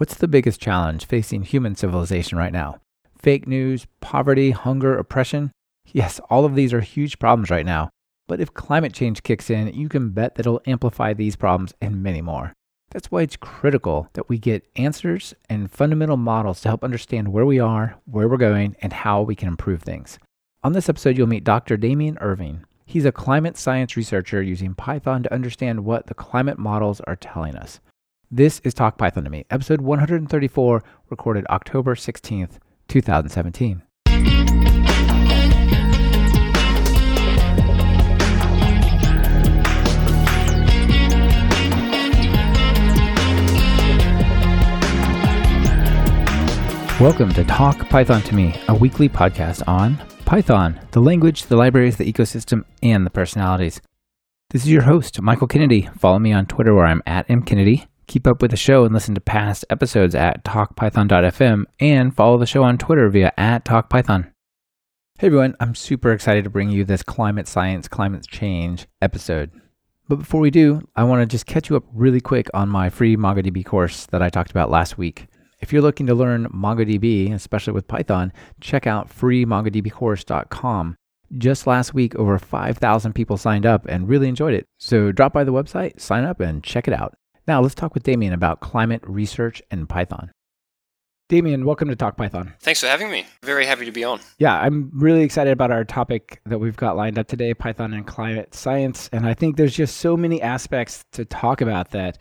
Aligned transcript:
What's 0.00 0.14
the 0.14 0.28
biggest 0.28 0.62
challenge 0.62 1.04
facing 1.04 1.42
human 1.42 1.74
civilization 1.74 2.38
right 2.38 2.54
now? 2.54 2.78
Fake 3.18 3.46
news, 3.46 3.86
poverty, 4.00 4.50
hunger, 4.50 4.96
oppression? 4.96 5.50
Yes, 5.92 6.18
all 6.30 6.46
of 6.46 6.54
these 6.54 6.72
are 6.72 6.80
huge 6.80 7.18
problems 7.18 7.50
right 7.50 7.66
now. 7.66 7.90
But 8.26 8.40
if 8.40 8.54
climate 8.54 8.94
change 8.94 9.22
kicks 9.22 9.50
in, 9.50 9.74
you 9.74 9.90
can 9.90 10.08
bet 10.08 10.36
that 10.36 10.46
it'll 10.46 10.62
amplify 10.66 11.12
these 11.12 11.36
problems 11.36 11.74
and 11.82 12.02
many 12.02 12.22
more. 12.22 12.54
That's 12.92 13.10
why 13.10 13.20
it's 13.20 13.36
critical 13.36 14.08
that 14.14 14.26
we 14.26 14.38
get 14.38 14.66
answers 14.74 15.34
and 15.50 15.70
fundamental 15.70 16.16
models 16.16 16.62
to 16.62 16.68
help 16.68 16.82
understand 16.82 17.28
where 17.28 17.44
we 17.44 17.60
are, 17.60 17.96
where 18.06 18.26
we're 18.26 18.38
going, 18.38 18.76
and 18.80 18.94
how 18.94 19.20
we 19.20 19.34
can 19.34 19.48
improve 19.48 19.82
things. 19.82 20.18
On 20.64 20.72
this 20.72 20.88
episode, 20.88 21.18
you'll 21.18 21.26
meet 21.26 21.44
Dr. 21.44 21.76
Damien 21.76 22.16
Irving. 22.22 22.64
He's 22.86 23.04
a 23.04 23.12
climate 23.12 23.58
science 23.58 23.98
researcher 23.98 24.40
using 24.40 24.74
Python 24.74 25.22
to 25.24 25.34
understand 25.34 25.84
what 25.84 26.06
the 26.06 26.14
climate 26.14 26.58
models 26.58 27.02
are 27.02 27.16
telling 27.16 27.54
us. 27.54 27.80
This 28.32 28.60
is 28.60 28.74
Talk 28.74 28.96
Python 28.96 29.24
to 29.24 29.30
Me, 29.30 29.44
episode 29.50 29.80
134, 29.80 30.84
recorded 31.10 31.44
October 31.50 31.96
16th, 31.96 32.58
2017. 32.86 33.82
Welcome 47.00 47.32
to 47.34 47.42
Talk 47.42 47.88
Python 47.88 48.22
to 48.22 48.34
Me, 48.36 48.54
a 48.68 48.74
weekly 48.76 49.08
podcast 49.08 49.66
on 49.66 49.96
Python, 50.24 50.78
the 50.92 51.00
language, 51.00 51.46
the 51.46 51.56
libraries, 51.56 51.96
the 51.96 52.12
ecosystem, 52.12 52.62
and 52.80 53.04
the 53.04 53.10
personalities. 53.10 53.80
This 54.50 54.62
is 54.62 54.70
your 54.70 54.82
host, 54.82 55.20
Michael 55.20 55.48
Kennedy. 55.48 55.88
Follow 55.98 56.20
me 56.20 56.32
on 56.32 56.46
Twitter 56.46 56.72
where 56.72 56.86
I'm 56.86 57.02
at 57.06 57.26
mkennedy. 57.26 57.88
Keep 58.10 58.26
up 58.26 58.42
with 58.42 58.50
the 58.50 58.56
show 58.56 58.84
and 58.84 58.92
listen 58.92 59.14
to 59.14 59.20
past 59.20 59.64
episodes 59.70 60.16
at 60.16 60.44
talkpython.fm 60.44 61.64
and 61.78 62.12
follow 62.12 62.38
the 62.38 62.44
show 62.44 62.64
on 62.64 62.76
Twitter 62.76 63.08
via 63.08 63.32
at 63.38 63.64
talkpython. 63.64 64.32
Hey 65.20 65.28
everyone, 65.28 65.54
I'm 65.60 65.76
super 65.76 66.10
excited 66.10 66.42
to 66.42 66.50
bring 66.50 66.70
you 66.70 66.84
this 66.84 67.04
climate 67.04 67.46
science, 67.46 67.86
climate 67.86 68.26
change 68.26 68.88
episode. 69.00 69.52
But 70.08 70.16
before 70.16 70.40
we 70.40 70.50
do, 70.50 70.88
I 70.96 71.04
want 71.04 71.22
to 71.22 71.26
just 71.26 71.46
catch 71.46 71.70
you 71.70 71.76
up 71.76 71.84
really 71.94 72.20
quick 72.20 72.48
on 72.52 72.68
my 72.68 72.90
free 72.90 73.16
MongoDB 73.16 73.64
course 73.64 74.06
that 74.06 74.22
I 74.22 74.28
talked 74.28 74.50
about 74.50 74.72
last 74.72 74.98
week. 74.98 75.28
If 75.60 75.72
you're 75.72 75.80
looking 75.80 76.08
to 76.08 76.14
learn 76.16 76.48
MongoDB, 76.48 77.32
especially 77.32 77.74
with 77.74 77.86
Python, 77.86 78.32
check 78.60 78.88
out 78.88 79.08
freemongodbcourse.com. 79.08 80.96
Just 81.38 81.68
last 81.68 81.94
week, 81.94 82.16
over 82.16 82.40
5,000 82.40 83.12
people 83.12 83.36
signed 83.36 83.66
up 83.66 83.86
and 83.88 84.08
really 84.08 84.26
enjoyed 84.26 84.54
it. 84.54 84.66
So 84.78 85.12
drop 85.12 85.32
by 85.32 85.44
the 85.44 85.52
website, 85.52 86.00
sign 86.00 86.24
up, 86.24 86.40
and 86.40 86.64
check 86.64 86.88
it 86.88 86.92
out. 86.92 87.14
Now 87.50 87.60
let's 87.60 87.74
talk 87.74 87.94
with 87.94 88.04
Damien 88.04 88.32
about 88.32 88.60
climate 88.60 89.02
research 89.04 89.60
and 89.72 89.88
Python. 89.88 90.30
Damien, 91.28 91.64
welcome 91.64 91.88
to 91.88 91.96
Talk 91.96 92.16
Python. 92.16 92.54
Thanks 92.60 92.78
for 92.78 92.86
having 92.86 93.10
me. 93.10 93.26
Very 93.42 93.66
happy 93.66 93.84
to 93.86 93.90
be 93.90 94.04
on. 94.04 94.20
Yeah, 94.38 94.56
I'm 94.56 94.88
really 94.94 95.22
excited 95.22 95.52
about 95.52 95.72
our 95.72 95.84
topic 95.84 96.40
that 96.46 96.60
we've 96.60 96.76
got 96.76 96.96
lined 96.96 97.18
up 97.18 97.26
today 97.26 97.52
Python 97.52 97.92
and 97.92 98.06
climate 98.06 98.54
science. 98.54 99.10
And 99.12 99.26
I 99.26 99.34
think 99.34 99.56
there's 99.56 99.74
just 99.74 99.96
so 99.96 100.16
many 100.16 100.40
aspects 100.40 101.04
to 101.10 101.24
talk 101.24 101.60
about 101.60 101.90
that. 101.90 102.18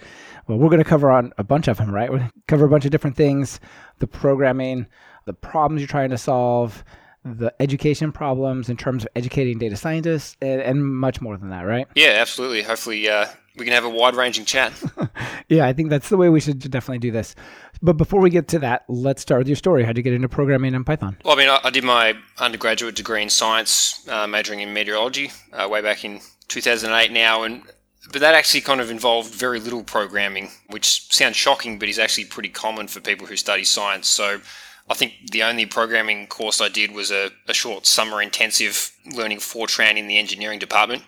Well, 0.48 0.58
we're 0.58 0.70
going 0.70 0.84
to 0.84 0.90
cover 0.90 1.12
on 1.12 1.32
a 1.38 1.44
bunch 1.44 1.68
of 1.68 1.78
them, 1.78 1.94
right? 1.94 2.10
We're 2.10 2.18
going 2.18 2.30
to 2.30 2.42
cover 2.48 2.66
a 2.66 2.70
bunch 2.70 2.86
of 2.86 2.92
different 2.92 3.16
things 3.16 3.60
the 4.00 4.08
programming, 4.08 4.88
the 5.26 5.34
problems 5.34 5.80
you're 5.80 5.88
trying 5.88 6.10
to 6.10 6.18
solve, 6.18 6.84
the 7.26 7.54
education 7.60 8.12
problems 8.12 8.70
in 8.70 8.78
terms 8.78 9.04
of 9.04 9.10
educating 9.16 9.58
data 9.58 9.76
scientists, 9.76 10.38
and, 10.42 10.62
and 10.62 10.86
much 10.86 11.22
more 11.22 11.38
than 11.38 11.50
that, 11.50 11.62
right? 11.62 11.88
Yeah, 11.96 12.18
absolutely. 12.20 12.64
Hopefully, 12.64 13.10
uh, 13.10 13.28
we 13.58 13.66
can 13.66 13.74
have 13.74 13.84
a 13.84 13.90
wide 13.90 14.16
ranging 14.16 14.46
chat. 14.46 14.72
yeah, 15.50 15.68
I 15.68 15.74
think 15.74 15.90
that's 15.90 16.10
the 16.10 16.18
way 16.18 16.30
we 16.30 16.40
should 16.40 16.60
definitely 16.60 17.00
do 17.00 17.12
this. 17.12 17.36
But 17.82 17.94
before 17.94 18.22
we 18.22 18.30
get 18.30 18.48
to 18.50 18.60
that, 18.60 18.86
let's 18.88 19.22
start 19.22 19.40
with 19.40 19.48
your 19.48 19.58
story. 19.58 19.84
How'd 19.84 19.98
you 19.98 20.04
get 20.04 20.14
into 20.14 20.30
programming 20.30 20.74
in 20.74 20.84
Python? 20.84 21.18
Well, 21.24 21.36
I 21.36 21.38
mean, 21.38 21.50
I, 21.50 21.60
I 21.64 21.70
did 21.70 21.84
my 21.84 22.16
undergraduate 22.38 22.96
degree 22.96 23.22
in 23.22 23.30
science, 23.30 24.08
uh, 24.10 24.28
majoring 24.28 24.62
in 24.62 24.74
meteorology, 24.74 25.32
uh, 25.54 25.68
way 25.70 25.82
back 25.82 26.04
in 26.06 26.22
2008 26.48 27.12
now. 27.12 27.44
And 27.44 27.64
but 28.12 28.22
that 28.22 28.34
actually 28.34 28.62
kind 28.62 28.82
of 28.82 28.90
involved 28.90 29.34
very 29.34 29.60
little 29.60 29.84
programming, 29.84 30.50
which 30.68 31.14
sounds 31.14 31.36
shocking, 31.36 31.80
but 31.80 31.90
is 31.90 32.00
actually 32.00 32.26
pretty 32.26 32.50
common 32.50 32.88
for 32.88 33.02
people 33.02 33.28
who 33.28 33.36
study 33.36 33.64
science. 33.64 34.08
So 34.08 34.42
I 34.90 34.96
think 34.96 35.14
the 35.32 35.44
only 35.44 35.66
programming 35.66 36.28
course 36.28 36.60
I 36.60 36.70
did 36.70 36.92
was 36.92 37.12
a, 37.12 37.30
a 37.48 37.54
short 37.54 37.86
summer 37.86 38.22
intensive 38.22 38.92
learning 39.16 39.38
Fortran 39.38 39.98
in 39.98 40.08
the 40.08 40.18
engineering 40.18 40.60
department. 40.60 41.04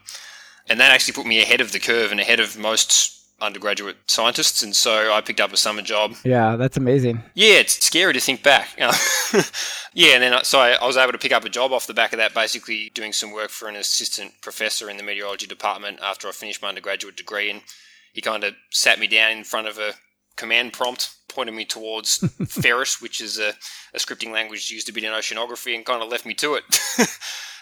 And 0.69 0.79
that 0.79 0.91
actually 0.91 1.13
put 1.13 1.25
me 1.25 1.41
ahead 1.41 1.61
of 1.61 1.71
the 1.71 1.79
curve 1.79 2.11
and 2.11 2.19
ahead 2.19 2.39
of 2.39 2.57
most 2.57 3.21
undergraduate 3.41 3.97
scientists, 4.05 4.61
and 4.61 4.75
so 4.75 5.11
I 5.11 5.19
picked 5.21 5.41
up 5.41 5.51
a 5.51 5.57
summer 5.57 5.81
job. 5.81 6.13
Yeah, 6.23 6.55
that's 6.55 6.77
amazing. 6.77 7.23
Yeah, 7.33 7.55
it's 7.55 7.83
scary 7.83 8.13
to 8.13 8.19
think 8.19 8.43
back. 8.43 8.69
yeah, 9.93 10.13
and 10.13 10.23
then 10.23 10.33
I, 10.33 10.41
so 10.43 10.59
I, 10.59 10.73
I, 10.73 10.85
was 10.85 10.95
able 10.95 11.11
to 11.11 11.17
pick 11.17 11.31
up 11.31 11.43
a 11.43 11.49
job 11.49 11.71
off 11.71 11.87
the 11.87 11.93
back 11.93 12.13
of 12.13 12.17
that, 12.17 12.33
basically 12.33 12.91
doing 12.93 13.11
some 13.11 13.31
work 13.31 13.49
for 13.49 13.67
an 13.67 13.75
assistant 13.75 14.33
professor 14.41 14.89
in 14.89 14.97
the 14.97 15.03
meteorology 15.03 15.47
department 15.47 15.99
after 16.01 16.27
I 16.27 16.31
finished 16.31 16.61
my 16.61 16.69
undergraduate 16.69 17.17
degree, 17.17 17.49
and 17.49 17.61
he 18.13 18.21
kind 18.21 18.43
of 18.43 18.53
sat 18.69 18.99
me 18.99 19.07
down 19.07 19.31
in 19.31 19.43
front 19.43 19.67
of 19.67 19.79
a 19.79 19.93
command 20.35 20.73
prompt, 20.73 21.15
pointed 21.27 21.53
me 21.53 21.65
towards 21.65 22.17
Ferret, 22.47 23.01
which 23.01 23.21
is 23.21 23.39
a, 23.39 23.53
a 23.93 23.97
scripting 23.97 24.31
language 24.31 24.69
used 24.69 24.89
a 24.89 24.93
bit 24.93 25.03
in 25.03 25.11
oceanography, 25.11 25.75
and 25.75 25.85
kind 25.85 26.03
of 26.03 26.09
left 26.09 26.25
me 26.25 26.33
to 26.35 26.55
it 26.55 26.63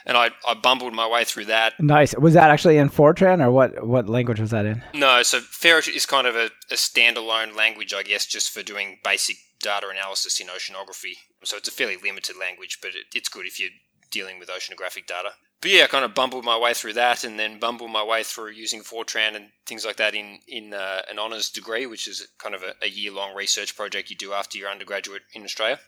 and 0.05 0.17
I, 0.17 0.31
I 0.47 0.53
bumbled 0.53 0.93
my 0.93 1.07
way 1.07 1.23
through 1.23 1.45
that. 1.45 1.79
Nice. 1.79 2.15
Was 2.15 2.33
that 2.33 2.49
actually 2.49 2.77
in 2.77 2.89
Fortran 2.89 3.43
or 3.43 3.51
what, 3.51 3.85
what 3.85 4.09
language 4.09 4.39
was 4.39 4.51
that 4.51 4.65
in? 4.65 4.83
No, 4.93 5.21
so 5.23 5.39
Ferret 5.39 5.87
is 5.87 6.05
kind 6.05 6.27
of 6.27 6.35
a, 6.35 6.49
a 6.71 6.75
standalone 6.75 7.55
language, 7.55 7.93
I 7.93 8.03
guess, 8.03 8.25
just 8.25 8.51
for 8.51 8.63
doing 8.63 8.99
basic 9.03 9.37
data 9.61 9.87
analysis 9.89 10.39
in 10.39 10.47
oceanography. 10.47 11.13
So 11.43 11.57
it's 11.57 11.67
a 11.67 11.71
fairly 11.71 11.97
limited 11.97 12.35
language, 12.39 12.79
but 12.81 12.91
it, 12.91 13.05
it's 13.13 13.29
good 13.29 13.45
if 13.45 13.59
you're 13.59 13.69
dealing 14.11 14.39
with 14.39 14.49
oceanographic 14.49 15.05
data. 15.05 15.31
But 15.61 15.71
yeah, 15.71 15.83
I 15.83 15.87
kind 15.87 16.05
of 16.05 16.15
bumbled 16.15 16.45
my 16.45 16.57
way 16.57 16.73
through 16.73 16.93
that, 16.93 17.23
and 17.23 17.37
then 17.37 17.59
bumbled 17.59 17.91
my 17.91 18.03
way 18.03 18.23
through 18.23 18.51
using 18.51 18.81
Fortran 18.81 19.35
and 19.35 19.47
things 19.65 19.85
like 19.85 19.97
that 19.97 20.15
in 20.15 20.39
in 20.47 20.73
uh, 20.73 21.01
an 21.09 21.19
honours 21.19 21.49
degree, 21.49 21.85
which 21.85 22.07
is 22.07 22.25
kind 22.37 22.55
of 22.55 22.63
a, 22.63 22.73
a 22.81 22.89
year 22.89 23.11
long 23.11 23.35
research 23.35 23.75
project 23.75 24.09
you 24.09 24.15
do 24.15 24.33
after 24.33 24.57
your 24.57 24.69
undergraduate 24.69 25.23
in 25.33 25.43
Australia. 25.43 25.79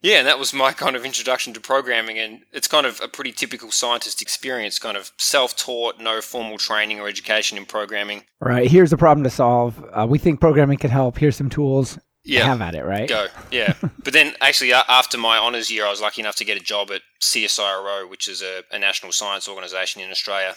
Yeah, 0.00 0.18
and 0.18 0.28
that 0.28 0.38
was 0.38 0.54
my 0.54 0.72
kind 0.72 0.94
of 0.94 1.04
introduction 1.04 1.52
to 1.54 1.60
programming, 1.60 2.18
and 2.20 2.42
it's 2.52 2.68
kind 2.68 2.86
of 2.86 3.00
a 3.02 3.08
pretty 3.08 3.32
typical 3.32 3.72
scientist 3.72 4.22
experience, 4.22 4.78
kind 4.78 4.96
of 4.96 5.10
self-taught, 5.18 6.00
no 6.00 6.20
formal 6.20 6.56
training 6.56 7.00
or 7.00 7.08
education 7.08 7.58
in 7.58 7.66
programming. 7.66 8.22
Right. 8.40 8.70
Here's 8.70 8.90
the 8.90 8.96
problem 8.96 9.24
to 9.24 9.30
solve. 9.30 9.84
Uh, 9.92 10.06
we 10.08 10.18
think 10.18 10.40
programming 10.40 10.78
can 10.78 10.90
help. 10.90 11.18
Here's 11.18 11.34
some 11.34 11.50
tools. 11.50 11.98
Yeah. 12.28 12.44
Have 12.44 12.60
at 12.60 12.74
it, 12.74 12.84
right? 12.84 13.08
Go. 13.08 13.28
Yeah. 13.50 13.72
but 14.04 14.12
then, 14.12 14.34
actually, 14.40 14.72
after 14.72 15.16
my 15.16 15.38
honours 15.38 15.70
year, 15.70 15.86
I 15.86 15.90
was 15.90 16.02
lucky 16.02 16.20
enough 16.20 16.36
to 16.36 16.44
get 16.44 16.58
a 16.58 16.62
job 16.62 16.90
at 16.90 17.00
CSIRO, 17.22 18.08
which 18.08 18.28
is 18.28 18.42
a, 18.42 18.64
a 18.70 18.78
national 18.78 19.12
science 19.12 19.48
organisation 19.48 20.02
in 20.02 20.10
Australia, 20.10 20.54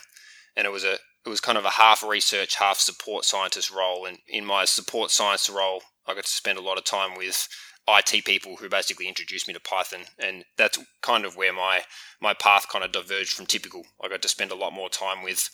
and 0.57 0.65
it 0.67 0.71
was 0.71 0.83
a 0.83 0.95
it 1.25 1.29
was 1.29 1.39
kind 1.39 1.57
of 1.57 1.65
a 1.65 1.69
half 1.69 2.03
research, 2.03 2.55
half 2.55 2.79
support 2.79 3.25
scientist 3.25 3.71
role. 3.71 4.05
And 4.05 4.17
in 4.27 4.43
my 4.43 4.65
support 4.65 5.11
science 5.11 5.49
role, 5.49 5.81
I 6.07 6.13
got 6.13 6.25
to 6.25 6.29
spend 6.29 6.57
a 6.57 6.63
lot 6.63 6.77
of 6.77 6.83
time 6.83 7.15
with 7.15 7.47
IT 7.87 8.25
people 8.25 8.55
who 8.57 8.69
basically 8.69 9.07
introduced 9.07 9.47
me 9.47 9.53
to 9.53 9.59
Python, 9.59 10.01
and 10.19 10.45
that's 10.57 10.79
kind 11.01 11.25
of 11.25 11.35
where 11.35 11.51
my 11.51 11.81
my 12.21 12.33
path 12.33 12.67
kind 12.69 12.85
of 12.85 12.91
diverged 12.91 13.33
from 13.33 13.47
typical. 13.47 13.83
I 14.03 14.07
got 14.07 14.21
to 14.21 14.27
spend 14.27 14.51
a 14.51 14.55
lot 14.55 14.73
more 14.73 14.89
time 14.89 15.23
with 15.23 15.49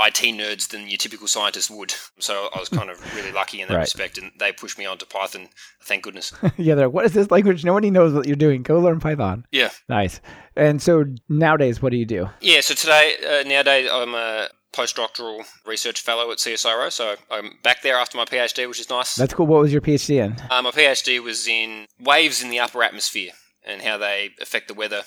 IT 0.00 0.20
nerds 0.36 0.68
than 0.68 0.88
your 0.88 0.96
typical 0.96 1.26
scientist 1.26 1.70
would. 1.70 1.92
So 2.20 2.48
I 2.54 2.60
was 2.60 2.68
kind 2.68 2.88
of 2.88 3.14
really 3.16 3.32
lucky 3.32 3.60
in 3.60 3.68
that 3.68 3.74
right. 3.74 3.80
respect, 3.80 4.18
and 4.18 4.30
they 4.38 4.52
pushed 4.52 4.78
me 4.78 4.86
onto 4.86 5.06
Python. 5.06 5.48
Thank 5.82 6.04
goodness. 6.04 6.32
yeah, 6.56 6.74
they're 6.74 6.86
like, 6.86 6.94
what 6.94 7.04
is 7.04 7.12
this 7.12 7.30
language? 7.30 7.64
Nobody 7.64 7.90
knows 7.90 8.12
what 8.12 8.26
you're 8.26 8.36
doing. 8.36 8.62
Go 8.62 8.78
learn 8.78 9.00
Python. 9.00 9.44
Yeah, 9.50 9.70
nice. 9.88 10.20
And 10.56 10.80
so 10.80 11.04
nowadays, 11.28 11.82
what 11.82 11.90
do 11.90 11.96
you 11.96 12.06
do? 12.06 12.28
Yeah, 12.40 12.60
so 12.60 12.74
today 12.74 13.16
uh, 13.26 13.48
nowadays 13.48 13.88
I'm 13.90 14.14
a 14.14 14.48
postdoctoral 14.72 15.44
research 15.66 16.00
fellow 16.00 16.30
at 16.30 16.38
CSIRO. 16.38 16.90
So 16.90 17.16
I'm 17.30 17.58
back 17.62 17.82
there 17.82 17.96
after 17.96 18.16
my 18.16 18.24
PhD, 18.24 18.66
which 18.68 18.80
is 18.80 18.90
nice. 18.90 19.14
That's 19.14 19.34
cool. 19.34 19.46
What 19.46 19.60
was 19.60 19.72
your 19.72 19.82
PhD 19.82 20.16
in? 20.24 20.36
Uh, 20.50 20.62
my 20.62 20.70
PhD 20.70 21.22
was 21.22 21.46
in 21.46 21.86
waves 22.00 22.42
in 22.42 22.50
the 22.50 22.60
upper 22.60 22.82
atmosphere 22.82 23.32
and 23.64 23.82
how 23.82 23.98
they 23.98 24.30
affect 24.40 24.68
the 24.68 24.74
weather 24.74 25.02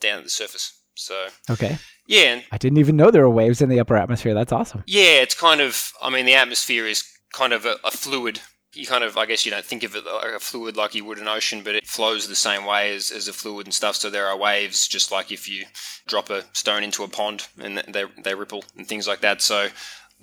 down 0.00 0.18
at 0.18 0.24
the 0.24 0.30
surface. 0.30 0.76
So 0.94 1.28
okay, 1.48 1.78
yeah, 2.06 2.40
I 2.50 2.58
didn't 2.58 2.78
even 2.78 2.96
know 2.96 3.10
there 3.10 3.22
were 3.22 3.30
waves 3.30 3.62
in 3.62 3.68
the 3.68 3.80
upper 3.80 3.96
atmosphere. 3.96 4.34
That's 4.34 4.52
awesome. 4.52 4.82
Yeah, 4.86 5.22
it's 5.22 5.34
kind 5.34 5.60
of. 5.60 5.92
I 6.02 6.10
mean, 6.10 6.26
the 6.26 6.34
atmosphere 6.34 6.86
is 6.86 7.04
kind 7.32 7.52
of 7.52 7.64
a, 7.64 7.76
a 7.84 7.90
fluid 7.90 8.40
you 8.74 8.86
kind 8.86 9.02
of, 9.02 9.16
I 9.16 9.26
guess, 9.26 9.44
you 9.44 9.50
don't 9.50 9.64
think 9.64 9.82
of 9.82 9.96
it 9.96 10.04
like 10.04 10.32
a 10.32 10.38
fluid 10.38 10.76
like 10.76 10.94
you 10.94 11.04
would 11.04 11.18
an 11.18 11.28
ocean, 11.28 11.62
but 11.62 11.74
it 11.74 11.86
flows 11.86 12.28
the 12.28 12.36
same 12.36 12.64
way 12.64 12.94
as, 12.94 13.10
as 13.10 13.28
a 13.28 13.32
fluid 13.32 13.66
and 13.66 13.74
stuff. 13.74 13.96
So 13.96 14.10
there 14.10 14.26
are 14.26 14.36
waves, 14.36 14.86
just 14.86 15.10
like 15.10 15.32
if 15.32 15.48
you 15.48 15.66
drop 16.06 16.30
a 16.30 16.44
stone 16.52 16.84
into 16.84 17.02
a 17.02 17.08
pond 17.08 17.48
and 17.58 17.78
they, 17.78 18.04
they 18.22 18.34
ripple 18.34 18.64
and 18.76 18.86
things 18.86 19.08
like 19.08 19.20
that. 19.20 19.42
So 19.42 19.68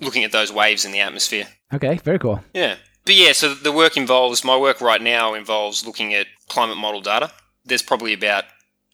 looking 0.00 0.24
at 0.24 0.32
those 0.32 0.52
waves 0.52 0.84
in 0.84 0.92
the 0.92 1.00
atmosphere. 1.00 1.46
Okay, 1.72 1.96
very 1.98 2.18
cool. 2.18 2.42
Yeah. 2.54 2.76
But 3.04 3.14
yeah, 3.14 3.32
so 3.32 3.54
the 3.54 3.72
work 3.72 3.96
involves, 3.96 4.44
my 4.44 4.56
work 4.56 4.80
right 4.80 5.00
now 5.00 5.34
involves 5.34 5.86
looking 5.86 6.14
at 6.14 6.26
climate 6.48 6.76
model 6.76 7.00
data. 7.00 7.32
There's 7.64 7.82
probably 7.82 8.12
about 8.12 8.44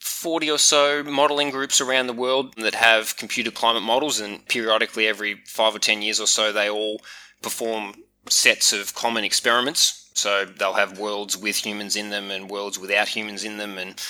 40 0.00 0.50
or 0.50 0.58
so 0.58 1.02
modeling 1.02 1.50
groups 1.50 1.80
around 1.80 2.08
the 2.08 2.12
world 2.12 2.54
that 2.58 2.74
have 2.74 3.16
computer 3.16 3.50
climate 3.50 3.82
models, 3.82 4.20
and 4.20 4.46
periodically, 4.46 5.08
every 5.08 5.42
five 5.46 5.74
or 5.74 5.78
10 5.78 6.02
years 6.02 6.20
or 6.20 6.26
so, 6.26 6.52
they 6.52 6.68
all 6.68 7.00
perform 7.42 7.94
sets 8.28 8.72
of 8.72 8.94
common 8.94 9.24
experiments. 9.24 10.10
So 10.14 10.44
they'll 10.44 10.74
have 10.74 10.98
worlds 10.98 11.36
with 11.36 11.56
humans 11.56 11.96
in 11.96 12.10
them 12.10 12.30
and 12.30 12.48
worlds 12.48 12.78
without 12.78 13.08
humans 13.08 13.44
in 13.44 13.58
them 13.58 13.78
and 13.78 14.00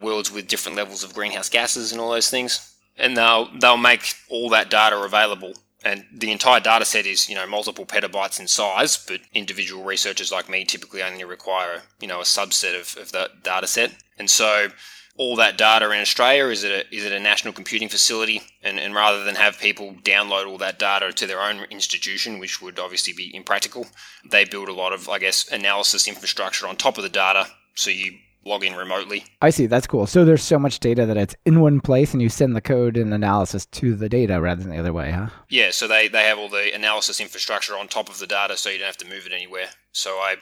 worlds 0.00 0.30
with 0.30 0.48
different 0.48 0.76
levels 0.76 1.02
of 1.02 1.14
greenhouse 1.14 1.48
gases 1.48 1.92
and 1.92 2.00
all 2.00 2.10
those 2.10 2.30
things. 2.30 2.74
And 2.96 3.16
they'll 3.16 3.48
they'll 3.58 3.76
make 3.76 4.14
all 4.28 4.48
that 4.50 4.70
data 4.70 4.96
available. 4.96 5.54
And 5.84 6.06
the 6.10 6.32
entire 6.32 6.60
data 6.60 6.84
set 6.86 7.04
is, 7.04 7.28
you 7.28 7.34
know, 7.34 7.46
multiple 7.46 7.84
petabytes 7.84 8.40
in 8.40 8.48
size, 8.48 8.96
but 8.96 9.20
individual 9.34 9.84
researchers 9.84 10.32
like 10.32 10.48
me 10.48 10.64
typically 10.64 11.02
only 11.02 11.24
require, 11.24 11.82
you 12.00 12.08
know, 12.08 12.20
a 12.20 12.24
subset 12.24 12.78
of, 12.78 12.96
of 13.00 13.12
that 13.12 13.42
data 13.42 13.66
set. 13.66 13.94
And 14.18 14.30
so 14.30 14.68
all 15.16 15.36
that 15.36 15.56
data 15.56 15.90
in 15.90 16.00
Australia? 16.00 16.46
Is 16.46 16.64
it 16.64 16.72
a, 16.72 16.94
is 16.94 17.04
it 17.04 17.12
a 17.12 17.20
national 17.20 17.54
computing 17.54 17.88
facility? 17.88 18.42
And, 18.62 18.78
and 18.80 18.94
rather 18.94 19.24
than 19.24 19.36
have 19.36 19.58
people 19.58 19.94
download 20.02 20.46
all 20.46 20.58
that 20.58 20.78
data 20.78 21.12
to 21.12 21.26
their 21.26 21.40
own 21.40 21.64
institution, 21.70 22.38
which 22.38 22.60
would 22.60 22.78
obviously 22.78 23.12
be 23.12 23.34
impractical, 23.34 23.86
they 24.28 24.44
build 24.44 24.68
a 24.68 24.72
lot 24.72 24.92
of, 24.92 25.08
I 25.08 25.18
guess, 25.18 25.48
analysis 25.50 26.08
infrastructure 26.08 26.66
on 26.66 26.76
top 26.76 26.96
of 26.96 27.04
the 27.04 27.10
data. 27.10 27.46
So 27.74 27.90
you 27.90 28.18
log 28.44 28.64
in 28.64 28.74
remotely. 28.74 29.24
I 29.40 29.50
see. 29.50 29.66
That's 29.66 29.86
cool. 29.86 30.06
So 30.06 30.24
there's 30.24 30.42
so 30.42 30.58
much 30.58 30.80
data 30.80 31.06
that 31.06 31.16
it's 31.16 31.34
in 31.46 31.60
one 31.60 31.80
place 31.80 32.12
and 32.12 32.20
you 32.20 32.28
send 32.28 32.54
the 32.54 32.60
code 32.60 32.96
and 32.96 33.14
analysis 33.14 33.66
to 33.66 33.94
the 33.94 34.08
data 34.08 34.40
rather 34.40 34.62
than 34.62 34.70
the 34.70 34.78
other 34.78 34.92
way, 34.92 35.10
huh? 35.10 35.28
Yeah. 35.48 35.70
So 35.70 35.88
they, 35.88 36.08
they 36.08 36.24
have 36.24 36.38
all 36.38 36.48
the 36.48 36.74
analysis 36.74 37.20
infrastructure 37.20 37.74
on 37.76 37.88
top 37.88 38.08
of 38.08 38.18
the 38.18 38.26
data 38.26 38.56
so 38.56 38.68
you 38.68 38.78
don't 38.78 38.86
have 38.86 38.96
to 38.98 39.08
move 39.08 39.26
it 39.26 39.32
anywhere. 39.32 39.68
So 39.92 40.10
I 40.10 40.36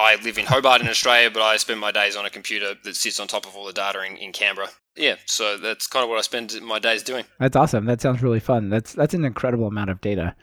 I 0.00 0.16
live 0.22 0.38
in 0.38 0.46
Hobart 0.46 0.80
in 0.80 0.88
Australia, 0.88 1.30
but 1.30 1.42
I 1.42 1.56
spend 1.58 1.78
my 1.78 1.92
days 1.92 2.16
on 2.16 2.24
a 2.24 2.30
computer 2.30 2.74
that 2.84 2.96
sits 2.96 3.20
on 3.20 3.28
top 3.28 3.46
of 3.46 3.54
all 3.54 3.66
the 3.66 3.72
data 3.72 4.02
in, 4.02 4.16
in 4.16 4.32
Canberra. 4.32 4.68
Yeah, 4.96 5.16
so 5.26 5.58
that's 5.58 5.86
kind 5.86 6.02
of 6.02 6.08
what 6.08 6.18
I 6.18 6.22
spend 6.22 6.58
my 6.62 6.78
days 6.78 7.02
doing. 7.02 7.24
That's 7.38 7.54
awesome. 7.54 7.84
That 7.84 8.00
sounds 8.00 8.22
really 8.22 8.40
fun. 8.40 8.70
That's 8.70 8.94
that's 8.94 9.14
an 9.14 9.24
incredible 9.24 9.66
amount 9.66 9.90
of 9.90 10.00
data. 10.00 10.34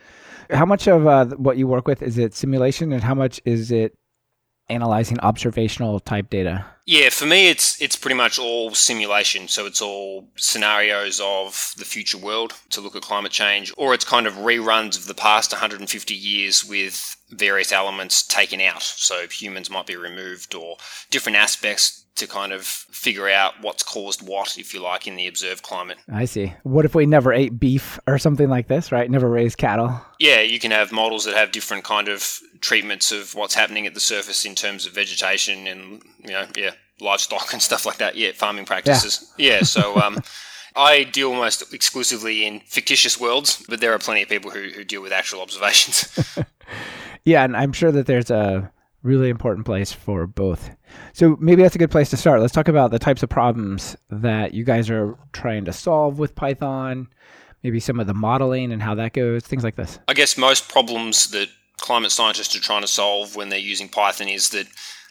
How 0.50 0.64
much 0.64 0.86
of 0.86 1.06
uh, 1.06 1.26
what 1.36 1.58
you 1.58 1.66
work 1.66 1.86
with 1.86 2.02
is 2.02 2.18
it 2.18 2.34
simulation, 2.34 2.92
and 2.92 3.02
how 3.02 3.14
much 3.14 3.40
is 3.44 3.70
it 3.70 3.98
analyzing 4.68 5.18
observational 5.20 6.00
type 6.00 6.30
data? 6.30 6.66
Yeah, 6.84 7.10
for 7.10 7.26
me, 7.26 7.48
it's 7.50 7.80
it's 7.82 7.96
pretty 7.96 8.16
much 8.16 8.38
all 8.38 8.72
simulation. 8.72 9.46
So 9.48 9.66
it's 9.66 9.82
all 9.82 10.30
scenarios 10.36 11.20
of 11.22 11.74
the 11.76 11.84
future 11.84 12.16
world 12.16 12.54
to 12.70 12.80
look 12.80 12.96
at 12.96 13.02
climate 13.02 13.32
change, 13.32 13.74
or 13.76 13.92
it's 13.92 14.06
kind 14.06 14.26
of 14.26 14.34
reruns 14.34 14.96
of 14.96 15.06
the 15.06 15.14
past 15.14 15.52
150 15.52 16.14
years 16.14 16.64
with 16.64 17.16
various 17.28 17.72
elements 17.72 18.22
taken 18.22 18.62
out. 18.62 18.82
So 18.82 19.26
humans 19.28 19.68
might 19.68 19.86
be 19.86 19.96
removed, 19.96 20.54
or 20.54 20.78
different 21.10 21.36
aspects 21.36 22.06
to 22.18 22.26
kind 22.26 22.52
of 22.52 22.64
figure 22.64 23.28
out 23.28 23.54
what's 23.60 23.82
caused 23.82 24.26
what, 24.26 24.58
if 24.58 24.74
you 24.74 24.80
like, 24.80 25.06
in 25.06 25.16
the 25.16 25.26
observed 25.26 25.62
climate. 25.62 25.98
I 26.12 26.24
see. 26.24 26.52
What 26.62 26.84
if 26.84 26.94
we 26.94 27.06
never 27.06 27.32
ate 27.32 27.58
beef 27.58 27.98
or 28.06 28.18
something 28.18 28.48
like 28.48 28.68
this, 28.68 28.92
right? 28.92 29.10
Never 29.10 29.28
raised 29.28 29.58
cattle? 29.58 30.00
Yeah, 30.18 30.40
you 30.40 30.58
can 30.58 30.70
have 30.70 30.92
models 30.92 31.24
that 31.24 31.34
have 31.34 31.52
different 31.52 31.84
kind 31.84 32.08
of 32.08 32.40
treatments 32.60 33.12
of 33.12 33.34
what's 33.34 33.54
happening 33.54 33.86
at 33.86 33.94
the 33.94 34.00
surface 34.00 34.44
in 34.44 34.54
terms 34.54 34.86
of 34.86 34.92
vegetation 34.92 35.66
and 35.66 36.02
you 36.24 36.30
know 36.30 36.44
yeah 36.56 36.72
livestock 37.00 37.52
and 37.52 37.62
stuff 37.62 37.86
like 37.86 37.98
that. 37.98 38.16
Yeah, 38.16 38.32
farming 38.32 38.64
practices. 38.64 39.32
Yeah, 39.38 39.54
yeah 39.54 39.62
so 39.62 39.96
um, 39.96 40.22
I 40.76 41.04
deal 41.04 41.30
almost 41.32 41.72
exclusively 41.74 42.46
in 42.46 42.60
fictitious 42.60 43.18
worlds, 43.18 43.64
but 43.68 43.80
there 43.80 43.92
are 43.92 43.98
plenty 43.98 44.22
of 44.22 44.28
people 44.28 44.50
who, 44.50 44.68
who 44.68 44.84
deal 44.84 45.02
with 45.02 45.12
actual 45.12 45.40
observations. 45.40 46.38
yeah, 47.24 47.44
and 47.44 47.56
I'm 47.56 47.72
sure 47.72 47.90
that 47.92 48.06
there's 48.06 48.30
a 48.30 48.70
really 49.08 49.30
important 49.30 49.66
place 49.66 49.90
for 49.92 50.26
both. 50.26 50.70
So 51.12 51.36
maybe 51.40 51.62
that's 51.62 51.74
a 51.74 51.78
good 51.78 51.90
place 51.90 52.10
to 52.10 52.16
start. 52.16 52.40
Let's 52.40 52.52
talk 52.52 52.68
about 52.68 52.90
the 52.90 52.98
types 52.98 53.22
of 53.22 53.28
problems 53.30 53.96
that 54.10 54.54
you 54.54 54.64
guys 54.64 54.90
are 54.90 55.18
trying 55.32 55.64
to 55.64 55.72
solve 55.72 56.18
with 56.18 56.34
Python. 56.34 57.08
Maybe 57.64 57.80
some 57.80 57.98
of 57.98 58.06
the 58.06 58.14
modeling 58.14 58.72
and 58.72 58.82
how 58.82 58.94
that 58.94 59.14
goes, 59.14 59.42
things 59.44 59.64
like 59.64 59.76
this. 59.76 59.98
I 60.06 60.14
guess 60.14 60.38
most 60.38 60.68
problems 60.68 61.30
that 61.30 61.48
climate 61.78 62.12
scientists 62.12 62.54
are 62.54 62.60
trying 62.60 62.82
to 62.82 62.88
solve 62.88 63.34
when 63.34 63.48
they're 63.48 63.58
using 63.58 63.88
Python 63.88 64.28
is 64.28 64.50
that 64.50 64.66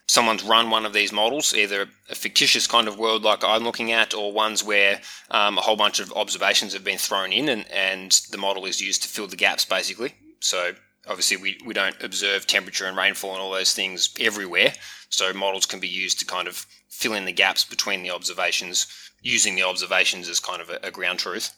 someone's 0.08 0.44
run 0.44 0.70
one 0.70 0.86
of 0.86 0.94
these 0.94 1.12
models, 1.12 1.54
either 1.54 1.88
a 2.10 2.16
fictitious 2.16 2.68
kind 2.68 2.88
of 2.88 2.98
world 2.98 3.24
like 3.24 3.44
I'm 3.44 3.64
looking 3.64 3.92
at, 3.92 4.14
or 4.14 4.32
ones 4.32 4.64
where 4.64 5.02
um, 5.32 5.58
a 5.58 5.62
whole 5.62 5.76
bunch 5.76 6.00
of 6.00 6.14
observations 6.14 6.74
have 6.74 6.84
been 6.84 6.98
thrown 6.98 7.34
in 7.34 7.50
and, 7.50 7.66
and 7.70 8.12
the 8.32 8.38
model 8.38 8.66
is 8.66 8.80
used 8.80 9.02
to 9.04 9.10
fill 9.10 9.28
the 9.28 9.36
gaps 9.36 9.66
basically. 9.66 10.14
So 10.40 10.74
obviously 11.08 11.38
we, 11.38 11.58
we 11.66 11.74
don't 11.74 12.02
observe 12.04 12.48
temperature 12.48 12.86
and 12.86 12.98
rainfall 12.98 13.34
and 13.34 13.42
all 13.42 13.52
those 13.52 13.74
things 13.74 14.14
everywhere. 14.20 14.74
So 15.10 15.34
models 15.34 15.66
can 15.66 15.80
be 15.80 15.88
used 15.88 16.20
to 16.20 16.26
kind 16.26 16.48
of 16.48 16.66
fill 16.90 17.14
in 17.14 17.26
the 17.26 17.32
gaps 17.32 17.64
between 17.64 18.04
the 18.04 18.12
observations, 18.12 18.88
using 19.22 19.56
the 19.56 19.64
observations 19.64 20.28
as 20.30 20.40
kind 20.40 20.62
of 20.62 20.70
a, 20.70 20.80
a 20.84 20.92
ground 20.92 21.20
truth. 21.20 21.56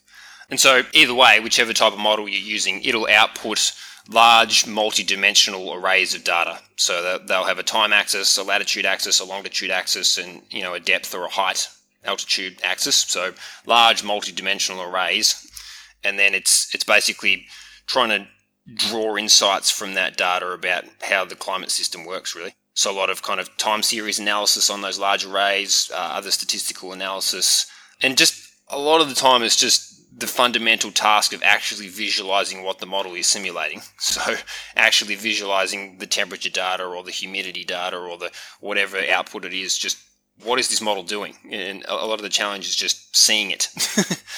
And 0.50 0.60
so 0.60 0.84
either 0.94 1.13
way, 1.13 1.40
whichever 1.40 1.74
type 1.74 1.94
of 1.94 2.00
model 2.00 2.28
you're 2.28 2.40
using, 2.40 2.84
it'll 2.84 3.07
output 3.07 3.74
large 4.10 4.66
multi-dimensional 4.66 5.74
arrays 5.74 6.16
of 6.16 6.24
data. 6.24 6.60
So 6.75 7.19
they'll 7.28 7.44
have 7.44 7.60
a 7.60 7.63
time 7.63 7.94
axis, 7.94 8.38
a 8.38 8.44
latitude 8.44 8.86
axis, 8.86 9.19
a 9.19 9.25
longitude 9.25 9.69
axis, 9.69 10.18
and 10.18 10.42
you 10.50 10.62
know 10.62 10.74
a 10.74 10.80
depth 10.80 11.13
or 11.13 11.25
a 11.25 11.30
height 11.30 11.69
altitude 12.04 12.57
axis. 12.63 12.95
So 12.95 13.34
large 13.66 14.04
multi-dimensional 14.04 14.81
arrays, 14.81 15.50
and 16.04 16.18
then 16.18 16.34
it's 16.34 16.74
it's 16.74 16.84
basically 16.84 17.45
trying 17.86 18.10
to 18.10 18.28
draw 18.75 19.18
insights 19.18 19.69
from 19.69 19.94
that 19.94 20.18
data 20.18 20.51
about 20.51 20.86
how 21.01 21.25
the 21.25 21.36
climate 21.36 21.71
system 21.71 22.06
works. 22.06 22.36
Really, 22.36 22.54
so 22.74 22.92
a 22.92 22.94
lot 22.94 23.10
of 23.10 23.21
kind 23.21 23.39
of 23.39 23.56
time 23.57 23.83
series 23.83 24.19
analysis 24.19 24.69
on 24.69 24.81
those 24.81 25.00
large 25.00 25.25
arrays, 25.25 25.92
uh, 25.94 25.98
other 25.98 26.31
statistical 26.31 26.94
analysis, 26.94 27.66
and 28.01 28.18
just 28.18 28.50
a 28.68 28.80
lot 28.80 29.01
of 29.01 29.10
the 29.10 29.16
time 29.16 29.44
it's 29.44 29.56
just 29.57 29.89
the 30.19 30.27
fundamental 30.27 30.92
task 30.92 31.33
of 31.33 31.42
actually 31.44 31.88
visualizing 31.88 32.63
what 32.63 32.80
the 32.80 32.86
model 32.86 33.16
is 33.16 33.27
simulating. 33.27 33.81
So, 34.00 34.36
actually 34.75 35.16
visualizing 35.16 35.98
the 36.00 36.07
temperature 36.07 36.50
data 36.50 36.83
or 36.83 37.04
the 37.04 37.12
humidity 37.12 37.63
data 37.63 37.98
or 37.98 38.18
the 38.18 38.31
whatever 38.60 38.98
output 38.98 39.45
it 39.45 39.54
is, 39.54 39.77
just 39.77 39.98
what 40.44 40.57
is 40.57 40.69
this 40.69 40.81
model 40.81 41.04
doing? 41.04 41.36
And 41.51 41.83
a 41.88 42.07
lot 42.07 42.13
of 42.13 42.24
the 42.24 42.30
challenge 42.30 42.66
is 42.66 42.75
just 42.75 43.16
seeing 43.16 43.51
it. 43.51 43.68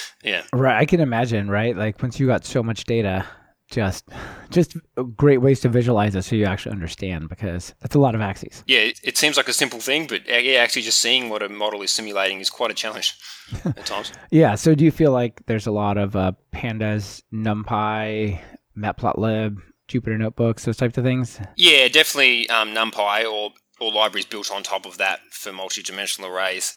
yeah. 0.24 0.42
Right. 0.52 0.76
I 0.76 0.84
can 0.84 1.00
imagine, 1.00 1.48
right? 1.48 1.76
Like 1.76 2.02
once 2.02 2.18
you 2.18 2.26
got 2.26 2.44
so 2.44 2.62
much 2.62 2.84
data, 2.84 3.24
just 3.72 4.08
just 4.50 4.76
great 5.16 5.38
ways 5.38 5.60
to 5.60 5.68
visualize 5.68 6.14
it 6.14 6.22
so 6.22 6.36
you 6.36 6.44
actually 6.44 6.72
understand 6.72 7.28
because 7.28 7.74
that's 7.80 7.94
a 7.94 7.98
lot 7.98 8.14
of 8.14 8.20
axes. 8.20 8.62
Yeah, 8.66 8.80
it, 8.80 9.00
it 9.02 9.18
seems 9.18 9.36
like 9.36 9.48
a 9.48 9.52
simple 9.52 9.80
thing, 9.80 10.06
but 10.06 10.28
yeah, 10.28 10.60
actually 10.60 10.82
just 10.82 11.00
seeing 11.00 11.28
what 11.28 11.42
a 11.42 11.48
model 11.48 11.82
is 11.82 11.90
simulating 11.90 12.40
is 12.40 12.50
quite 12.50 12.70
a 12.70 12.74
challenge 12.74 13.18
at 13.64 13.86
times. 13.86 14.12
yeah. 14.30 14.54
So 14.54 14.74
do 14.74 14.84
you 14.84 14.90
feel 14.90 15.10
like 15.10 15.44
there's 15.46 15.66
a 15.66 15.72
lot 15.72 15.96
of 15.96 16.14
uh, 16.14 16.32
pandas, 16.54 17.22
NumPy, 17.32 18.40
Matplotlib, 18.76 19.58
Jupyter 19.88 20.18
notebooks, 20.18 20.64
those 20.64 20.76
types 20.76 20.96
of 20.98 21.04
things? 21.04 21.40
Yeah, 21.56 21.88
definitely 21.88 22.48
um, 22.50 22.74
NumPy 22.74 23.30
or 23.30 23.52
or 23.80 23.92
libraries 23.92 24.26
built 24.26 24.52
on 24.52 24.62
top 24.62 24.86
of 24.86 24.98
that 24.98 25.20
for 25.30 25.52
multi-dimensional 25.52 26.30
arrays. 26.30 26.76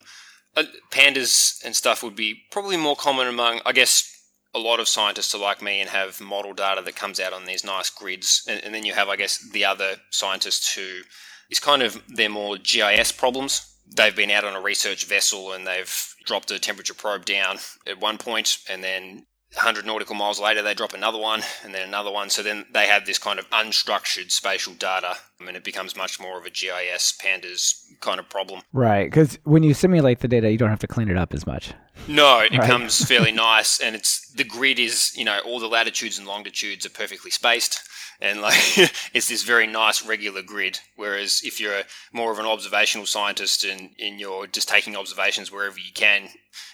Uh, 0.56 0.64
pandas 0.90 1.62
and 1.64 1.76
stuff 1.76 2.02
would 2.02 2.16
be 2.16 2.42
probably 2.50 2.76
more 2.76 2.96
common 2.96 3.28
among, 3.28 3.60
I 3.64 3.72
guess, 3.72 4.15
a 4.56 4.58
lot 4.58 4.80
of 4.80 4.88
scientists 4.88 5.34
are 5.34 5.40
like 5.40 5.60
me 5.60 5.80
and 5.80 5.90
have 5.90 6.18
model 6.20 6.54
data 6.54 6.80
that 6.82 6.96
comes 6.96 7.20
out 7.20 7.34
on 7.34 7.44
these 7.44 7.62
nice 7.62 7.90
grids. 7.90 8.42
And, 8.48 8.64
and, 8.64 8.74
then 8.74 8.86
you 8.86 8.94
have, 8.94 9.08
I 9.08 9.16
guess, 9.16 9.38
the 9.52 9.66
other 9.66 9.96
scientists 10.10 10.74
who 10.74 11.02
is 11.50 11.60
kind 11.60 11.82
of 11.82 12.02
their 12.08 12.30
more 12.30 12.56
GIS 12.56 13.12
problems. 13.12 13.74
They've 13.94 14.16
been 14.16 14.30
out 14.30 14.44
on 14.44 14.56
a 14.56 14.60
research 14.60 15.04
vessel 15.04 15.52
and 15.52 15.66
they've 15.66 16.14
dropped 16.24 16.50
a 16.50 16.58
temperature 16.58 16.94
probe 16.94 17.26
down 17.26 17.58
at 17.86 18.00
one 18.00 18.18
point, 18.18 18.58
and 18.68 18.82
then 18.82 19.26
100 19.54 19.86
nautical 19.86 20.14
miles 20.14 20.40
later, 20.40 20.60
they 20.60 20.74
drop 20.74 20.92
another 20.92 21.18
one 21.18 21.42
and 21.64 21.74
then 21.74 21.86
another 21.86 22.10
one. 22.10 22.28
So 22.30 22.42
then 22.42 22.66
they 22.72 22.86
have 22.86 23.06
this 23.06 23.18
kind 23.18 23.38
of 23.38 23.48
unstructured 23.50 24.30
spatial 24.30 24.74
data, 24.74 25.16
and 25.40 25.56
it 25.56 25.64
becomes 25.64 25.96
much 25.96 26.20
more 26.20 26.38
of 26.38 26.44
a 26.44 26.50
GIS 26.50 27.16
pandas 27.22 27.82
kind 28.00 28.20
of 28.20 28.28
problem. 28.28 28.62
Right. 28.72 29.04
Because 29.04 29.38
when 29.44 29.62
you 29.62 29.72
simulate 29.72 30.20
the 30.20 30.28
data, 30.28 30.50
you 30.50 30.58
don't 30.58 30.70
have 30.70 30.80
to 30.80 30.86
clean 30.86 31.08
it 31.08 31.16
up 31.16 31.32
as 31.32 31.46
much. 31.46 31.72
No, 32.08 32.40
it 32.40 32.56
right? 32.56 32.68
comes 32.68 33.04
fairly 33.08 33.32
nice, 33.32 33.80
and 33.80 33.96
it's 33.96 34.30
the 34.32 34.44
grid 34.44 34.78
is 34.78 35.16
you 35.16 35.24
know 35.24 35.40
all 35.46 35.58
the 35.58 35.68
latitudes 35.68 36.18
and 36.18 36.26
longitudes 36.26 36.84
are 36.84 36.90
perfectly 36.90 37.30
spaced 37.30 37.80
and 38.20 38.40
like 38.40 38.54
it's 39.14 39.28
this 39.28 39.42
very 39.42 39.66
nice 39.66 40.06
regular 40.06 40.42
grid. 40.42 40.80
Whereas 40.96 41.42
if 41.44 41.60
you're 41.60 41.82
more 42.12 42.32
of 42.32 42.38
an 42.38 42.46
observational 42.46 43.06
scientist 43.06 43.64
and, 43.64 43.90
and 43.98 44.20
you're 44.20 44.46
just 44.46 44.68
taking 44.68 44.96
observations 44.96 45.52
wherever 45.52 45.78
you 45.78 45.92
can, 45.94 46.28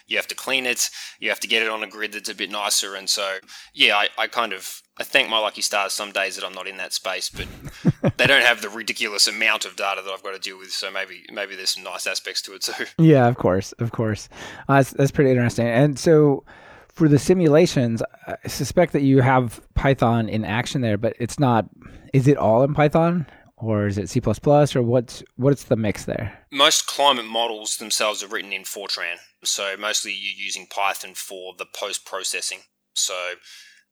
you 0.06 0.16
have 0.16 0.28
to 0.28 0.34
clean 0.34 0.66
it, 0.66 0.90
you 1.18 1.28
have 1.28 1.40
to 1.40 1.48
get 1.48 1.62
it 1.62 1.68
on 1.68 1.82
a 1.82 1.88
grid 1.88 2.12
that's 2.12 2.28
a 2.28 2.34
bit 2.34 2.50
nicer. 2.50 2.94
And 2.94 3.08
so, 3.08 3.38
yeah, 3.74 3.96
I, 3.96 4.08
I 4.18 4.26
kind 4.26 4.52
of 4.52 4.82
I 4.98 5.04
thank 5.04 5.30
my 5.30 5.38
lucky 5.38 5.62
stars 5.62 5.92
some 5.92 6.12
days 6.12 6.36
that 6.36 6.44
I'm 6.44 6.52
not 6.52 6.68
in 6.68 6.76
that 6.76 6.92
space, 6.92 7.30
but 7.30 7.48
they 8.18 8.26
don't 8.26 8.44
have 8.44 8.60
the 8.60 8.68
ridiculous 8.68 9.26
amount 9.26 9.64
of 9.64 9.74
data 9.74 10.02
that 10.04 10.10
I've 10.10 10.22
got 10.22 10.34
to 10.34 10.38
deal 10.38 10.58
with. 10.58 10.70
So 10.70 10.90
maybe 10.90 11.24
maybe 11.32 11.56
there's 11.56 11.70
some 11.70 11.84
nice 11.84 12.06
aspects 12.06 12.42
to 12.42 12.54
it 12.54 12.62
too. 12.62 12.84
Yeah, 12.98 13.26
of 13.26 13.36
course, 13.36 13.72
of 13.72 13.92
course. 13.92 14.28
Uh, 14.68 14.76
that's, 14.76 14.90
that's 14.90 15.10
pretty 15.10 15.30
interesting. 15.30 15.66
And 15.66 15.98
so 15.98 16.44
for 16.92 17.08
the 17.08 17.18
simulations, 17.18 18.02
I 18.26 18.48
suspect 18.48 18.92
that 18.92 19.02
you 19.02 19.20
have 19.20 19.60
Python 19.74 20.28
in 20.28 20.44
action 20.44 20.80
there, 20.80 20.98
but 20.98 21.14
it's 21.18 21.38
not. 21.38 21.68
Is 22.12 22.28
it 22.28 22.36
all 22.36 22.62
in 22.62 22.74
Python? 22.74 23.26
Or 23.62 23.86
is 23.86 23.96
it 23.96 24.08
C++ 24.08 24.20
or 24.20 24.82
what's 24.82 25.22
what's 25.36 25.64
the 25.64 25.76
mix 25.76 26.04
there? 26.04 26.36
Most 26.50 26.88
climate 26.88 27.26
models 27.26 27.76
themselves 27.76 28.20
are 28.22 28.26
written 28.26 28.52
in 28.52 28.62
Fortran. 28.62 29.18
So 29.44 29.76
mostly 29.78 30.10
you're 30.10 30.44
using 30.44 30.66
Python 30.66 31.14
for 31.14 31.54
the 31.56 31.66
post 31.72 32.04
processing. 32.04 32.58
So 32.94 33.14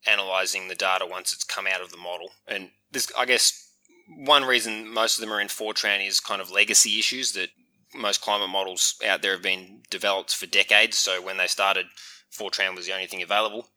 analyzing 0.09 0.67
the 0.67 0.75
data 0.75 1.07
once 1.09 1.33
it's 1.33 1.45
come 1.45 1.69
out 1.69 1.81
of 1.81 1.93
the 1.93 1.99
model. 1.99 2.31
And 2.49 2.71
this 2.91 3.13
I 3.17 3.27
guess 3.27 3.71
one 4.09 4.43
reason 4.43 4.93
most 4.93 5.17
of 5.17 5.21
them 5.21 5.33
are 5.33 5.41
in 5.41 5.47
Fortran 5.47 6.05
is 6.05 6.19
kind 6.19 6.41
of 6.41 6.51
legacy 6.51 6.99
issues 6.99 7.33
that 7.33 7.51
most 7.95 8.21
climate 8.21 8.51
models 8.51 8.97
out 9.07 9.23
there 9.23 9.33
have 9.33 9.43
been 9.43 9.83
developed 9.89 10.35
for 10.35 10.47
decades. 10.47 10.99
So 10.99 11.23
when 11.23 11.37
they 11.37 11.47
started, 11.47 11.87
Fortran 12.31 12.75
was 12.75 12.87
the 12.87 12.93
only 12.93 13.07
thing 13.07 13.23
available. 13.23 13.69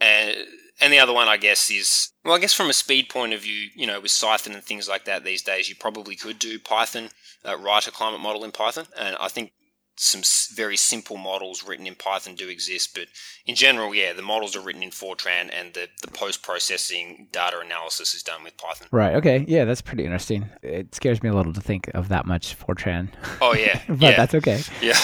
And 0.00 0.36
and 0.80 0.92
the 0.92 0.98
other 0.98 1.12
one, 1.12 1.28
I 1.28 1.38
guess, 1.38 1.70
is 1.70 2.12
well, 2.24 2.34
I 2.34 2.38
guess 2.38 2.52
from 2.52 2.68
a 2.68 2.74
speed 2.74 3.08
point 3.08 3.32
of 3.32 3.40
view, 3.42 3.70
you 3.74 3.86
know, 3.86 4.00
with 4.00 4.10
Cython 4.10 4.54
and 4.54 4.62
things 4.62 4.88
like 4.88 5.06
that 5.06 5.24
these 5.24 5.42
days, 5.42 5.68
you 5.68 5.74
probably 5.74 6.16
could 6.16 6.38
do 6.38 6.58
Python, 6.58 7.10
uh, 7.46 7.56
write 7.56 7.86
a 7.86 7.90
climate 7.90 8.20
model 8.20 8.44
in 8.44 8.52
Python, 8.52 8.86
and 8.98 9.16
I 9.18 9.28
think 9.28 9.52
some 9.96 10.22
very 10.54 10.76
simple 10.76 11.16
models 11.16 11.64
written 11.64 11.86
in 11.86 11.94
Python 11.94 12.34
do 12.34 12.48
exist, 12.48 12.94
but 12.94 13.06
in 13.46 13.54
general, 13.54 13.94
yeah, 13.94 14.12
the 14.12 14.22
models 14.22 14.54
are 14.54 14.60
written 14.60 14.82
in 14.82 14.90
Fortran 14.90 15.50
and 15.52 15.72
the, 15.74 15.88
the 16.02 16.08
post 16.08 16.42
processing 16.42 17.28
data 17.32 17.58
analysis 17.64 18.14
is 18.14 18.22
done 18.22 18.44
with 18.44 18.56
Python. 18.58 18.88
Right. 18.90 19.14
Okay. 19.16 19.44
Yeah, 19.48 19.64
that's 19.64 19.80
pretty 19.80 20.04
interesting. 20.04 20.50
It 20.62 20.94
scares 20.94 21.22
me 21.22 21.30
a 21.30 21.34
little 21.34 21.52
to 21.54 21.60
think 21.60 21.90
of 21.94 22.08
that 22.08 22.26
much 22.26 22.58
Fortran. 22.58 23.08
Oh 23.40 23.54
yeah, 23.54 23.80
but 23.88 24.00
yeah. 24.00 24.16
that's 24.16 24.34
okay. 24.34 24.62
Yeah. 24.82 24.98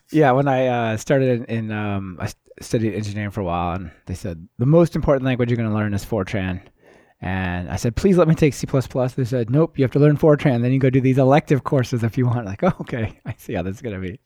yeah. 0.10 0.32
When 0.32 0.48
I 0.48 0.66
uh, 0.66 0.96
started 0.96 1.42
in, 1.42 1.44
in 1.44 1.72
um, 1.72 2.16
I 2.18 2.30
studied 2.60 2.94
engineering 2.94 3.30
for 3.30 3.40
a 3.40 3.44
while, 3.44 3.74
and 3.74 3.90
they 4.06 4.14
said 4.14 4.48
the 4.58 4.66
most 4.66 4.96
important 4.96 5.24
language 5.24 5.50
you're 5.50 5.56
going 5.56 5.68
to 5.68 5.74
learn 5.74 5.94
is 5.94 6.04
Fortran. 6.04 6.62
And 7.24 7.70
I 7.70 7.76
said, 7.76 7.94
please 7.94 8.18
let 8.18 8.26
me 8.26 8.34
take 8.34 8.52
C++. 8.52 8.66
They 8.66 9.24
said, 9.24 9.48
nope, 9.48 9.78
you 9.78 9.84
have 9.84 9.92
to 9.92 10.00
learn 10.00 10.16
Fortran. 10.16 10.60
Then 10.60 10.72
you 10.72 10.80
go 10.80 10.90
do 10.90 11.00
these 11.00 11.18
elective 11.18 11.62
courses 11.62 12.02
if 12.02 12.18
you 12.18 12.26
want. 12.26 12.42
Like, 12.52 12.64
oh, 12.64 12.72
okay, 12.80 13.16
I 13.24 13.34
see 13.38 13.54
how 13.54 13.62
this 13.62 13.76
is 13.76 13.82
going 13.82 13.94
to 13.94 14.00
be. 14.00 14.18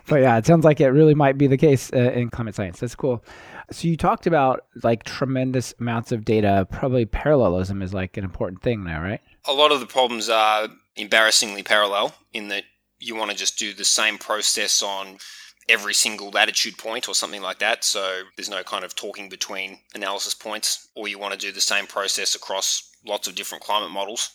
but 0.06 0.20
yeah, 0.20 0.38
it 0.38 0.46
sounds 0.46 0.64
like 0.64 0.80
it 0.80 0.88
really 0.90 1.14
might 1.14 1.36
be 1.36 1.48
the 1.48 1.56
case 1.56 1.92
uh, 1.92 2.12
in 2.12 2.30
climate 2.30 2.54
science. 2.54 2.78
That's 2.78 2.94
cool. 2.94 3.24
So 3.72 3.88
you 3.88 3.96
talked 3.96 4.28
about 4.28 4.66
like 4.84 5.02
tremendous 5.02 5.74
amounts 5.80 6.12
of 6.12 6.24
data. 6.24 6.68
Probably 6.70 7.04
parallelism 7.04 7.82
is 7.82 7.92
like 7.92 8.16
an 8.16 8.22
important 8.22 8.62
thing 8.62 8.84
now, 8.84 9.02
right? 9.02 9.20
A 9.46 9.52
lot 9.52 9.72
of 9.72 9.80
the 9.80 9.86
problems 9.86 10.28
are 10.28 10.68
embarrassingly 10.94 11.64
parallel 11.64 12.14
in 12.32 12.48
that 12.48 12.62
you 13.00 13.16
want 13.16 13.32
to 13.32 13.36
just 13.36 13.58
do 13.58 13.74
the 13.74 13.84
same 13.84 14.18
process 14.18 14.82
on 14.82 15.18
every 15.68 15.94
single 15.94 16.30
latitude 16.30 16.76
point 16.76 17.08
or 17.08 17.14
something 17.14 17.42
like 17.42 17.58
that. 17.60 17.84
So 17.84 18.22
there's 18.36 18.50
no 18.50 18.62
kind 18.62 18.84
of 18.84 18.94
talking 18.94 19.28
between 19.28 19.78
analysis 19.94 20.34
points, 20.34 20.88
or 20.94 21.08
you 21.08 21.18
want 21.18 21.32
to 21.32 21.38
do 21.38 21.52
the 21.52 21.60
same 21.60 21.86
process 21.86 22.34
across 22.34 22.90
lots 23.06 23.28
of 23.28 23.34
different 23.34 23.64
climate 23.64 23.90
models. 23.90 24.30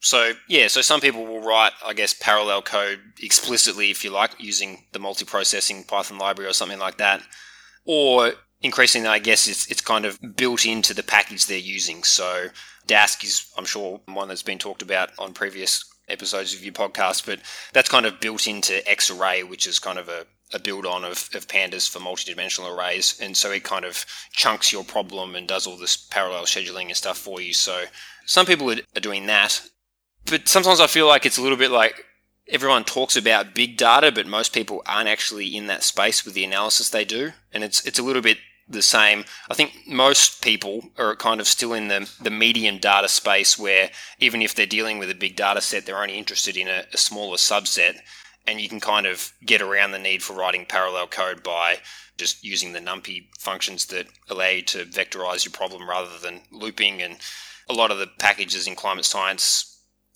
So 0.00 0.32
yeah, 0.48 0.66
so 0.66 0.80
some 0.80 1.00
people 1.00 1.24
will 1.24 1.42
write, 1.42 1.72
I 1.86 1.94
guess, 1.94 2.14
parallel 2.14 2.62
code 2.62 3.00
explicitly, 3.20 3.90
if 3.90 4.02
you 4.02 4.10
like, 4.10 4.32
using 4.38 4.84
the 4.92 4.98
multi-processing 4.98 5.84
Python 5.84 6.18
library 6.18 6.50
or 6.50 6.54
something 6.54 6.80
like 6.80 6.98
that. 6.98 7.22
Or 7.84 8.32
increasingly, 8.62 9.08
I 9.08 9.20
guess 9.20 9.46
it's 9.46 9.70
it's 9.70 9.80
kind 9.80 10.04
of 10.04 10.18
built 10.36 10.64
into 10.64 10.92
the 10.94 11.02
package 11.02 11.46
they're 11.46 11.58
using. 11.58 12.02
So 12.02 12.48
Dask 12.88 13.22
is, 13.22 13.46
I'm 13.56 13.64
sure, 13.64 14.00
one 14.06 14.26
that's 14.26 14.42
been 14.42 14.58
talked 14.58 14.82
about 14.82 15.10
on 15.18 15.34
previous 15.34 15.84
episodes 16.08 16.54
of 16.54 16.62
your 16.62 16.72
podcast, 16.72 17.26
but 17.26 17.40
that's 17.72 17.88
kind 17.88 18.06
of 18.06 18.20
built 18.20 18.46
into 18.46 18.82
Xarray, 18.86 19.48
which 19.48 19.66
is 19.66 19.78
kind 19.78 19.98
of 19.98 20.08
a, 20.08 20.26
a 20.52 20.58
build 20.58 20.86
on 20.86 21.04
of, 21.04 21.30
of 21.34 21.48
pandas 21.48 21.88
for 21.88 21.98
multidimensional 21.98 22.76
arrays. 22.76 23.18
And 23.20 23.36
so 23.36 23.50
it 23.50 23.64
kind 23.64 23.84
of 23.84 24.04
chunks 24.32 24.72
your 24.72 24.84
problem 24.84 25.34
and 25.34 25.48
does 25.48 25.66
all 25.66 25.76
this 25.76 25.96
parallel 25.96 26.44
scheduling 26.44 26.86
and 26.86 26.96
stuff 26.96 27.18
for 27.18 27.40
you. 27.40 27.52
So 27.52 27.84
some 28.26 28.46
people 28.46 28.70
are 28.70 29.00
doing 29.00 29.26
that. 29.26 29.62
But 30.26 30.48
sometimes 30.48 30.80
I 30.80 30.86
feel 30.86 31.06
like 31.06 31.26
it's 31.26 31.38
a 31.38 31.42
little 31.42 31.58
bit 31.58 31.70
like 31.70 32.04
everyone 32.48 32.84
talks 32.84 33.16
about 33.16 33.54
big 33.54 33.76
data, 33.76 34.12
but 34.12 34.26
most 34.26 34.52
people 34.52 34.82
aren't 34.86 35.08
actually 35.08 35.56
in 35.56 35.66
that 35.66 35.82
space 35.82 36.24
with 36.24 36.34
the 36.34 36.44
analysis 36.44 36.90
they 36.90 37.04
do. 37.04 37.32
And 37.52 37.64
it's, 37.64 37.84
it's 37.86 37.98
a 37.98 38.02
little 38.02 38.22
bit 38.22 38.38
the 38.72 38.82
same. 38.82 39.24
I 39.50 39.54
think 39.54 39.86
most 39.86 40.42
people 40.42 40.90
are 40.98 41.16
kind 41.16 41.40
of 41.40 41.46
still 41.46 41.72
in 41.72 41.88
the, 41.88 42.10
the 42.20 42.30
medium 42.30 42.78
data 42.78 43.08
space 43.08 43.58
where 43.58 43.90
even 44.18 44.42
if 44.42 44.54
they're 44.54 44.66
dealing 44.66 44.98
with 44.98 45.10
a 45.10 45.14
big 45.14 45.36
data 45.36 45.60
set, 45.60 45.86
they're 45.86 46.02
only 46.02 46.18
interested 46.18 46.56
in 46.56 46.68
a, 46.68 46.84
a 46.92 46.96
smaller 46.96 47.36
subset 47.36 48.00
and 48.46 48.60
you 48.60 48.68
can 48.68 48.80
kind 48.80 49.06
of 49.06 49.32
get 49.44 49.62
around 49.62 49.92
the 49.92 49.98
need 49.98 50.22
for 50.22 50.34
writing 50.34 50.66
parallel 50.66 51.06
code 51.06 51.42
by 51.42 51.78
just 52.18 52.44
using 52.44 52.72
the 52.72 52.80
numpy 52.80 53.26
functions 53.38 53.86
that 53.86 54.06
allow 54.28 54.48
you 54.48 54.62
to 54.62 54.84
vectorize 54.84 55.44
your 55.44 55.52
problem 55.52 55.88
rather 55.88 56.18
than 56.22 56.40
looping 56.50 57.00
and 57.00 57.16
a 57.68 57.72
lot 57.72 57.90
of 57.90 57.98
the 57.98 58.06
packages 58.18 58.66
in 58.66 58.74
climate 58.74 59.04
science 59.04 59.71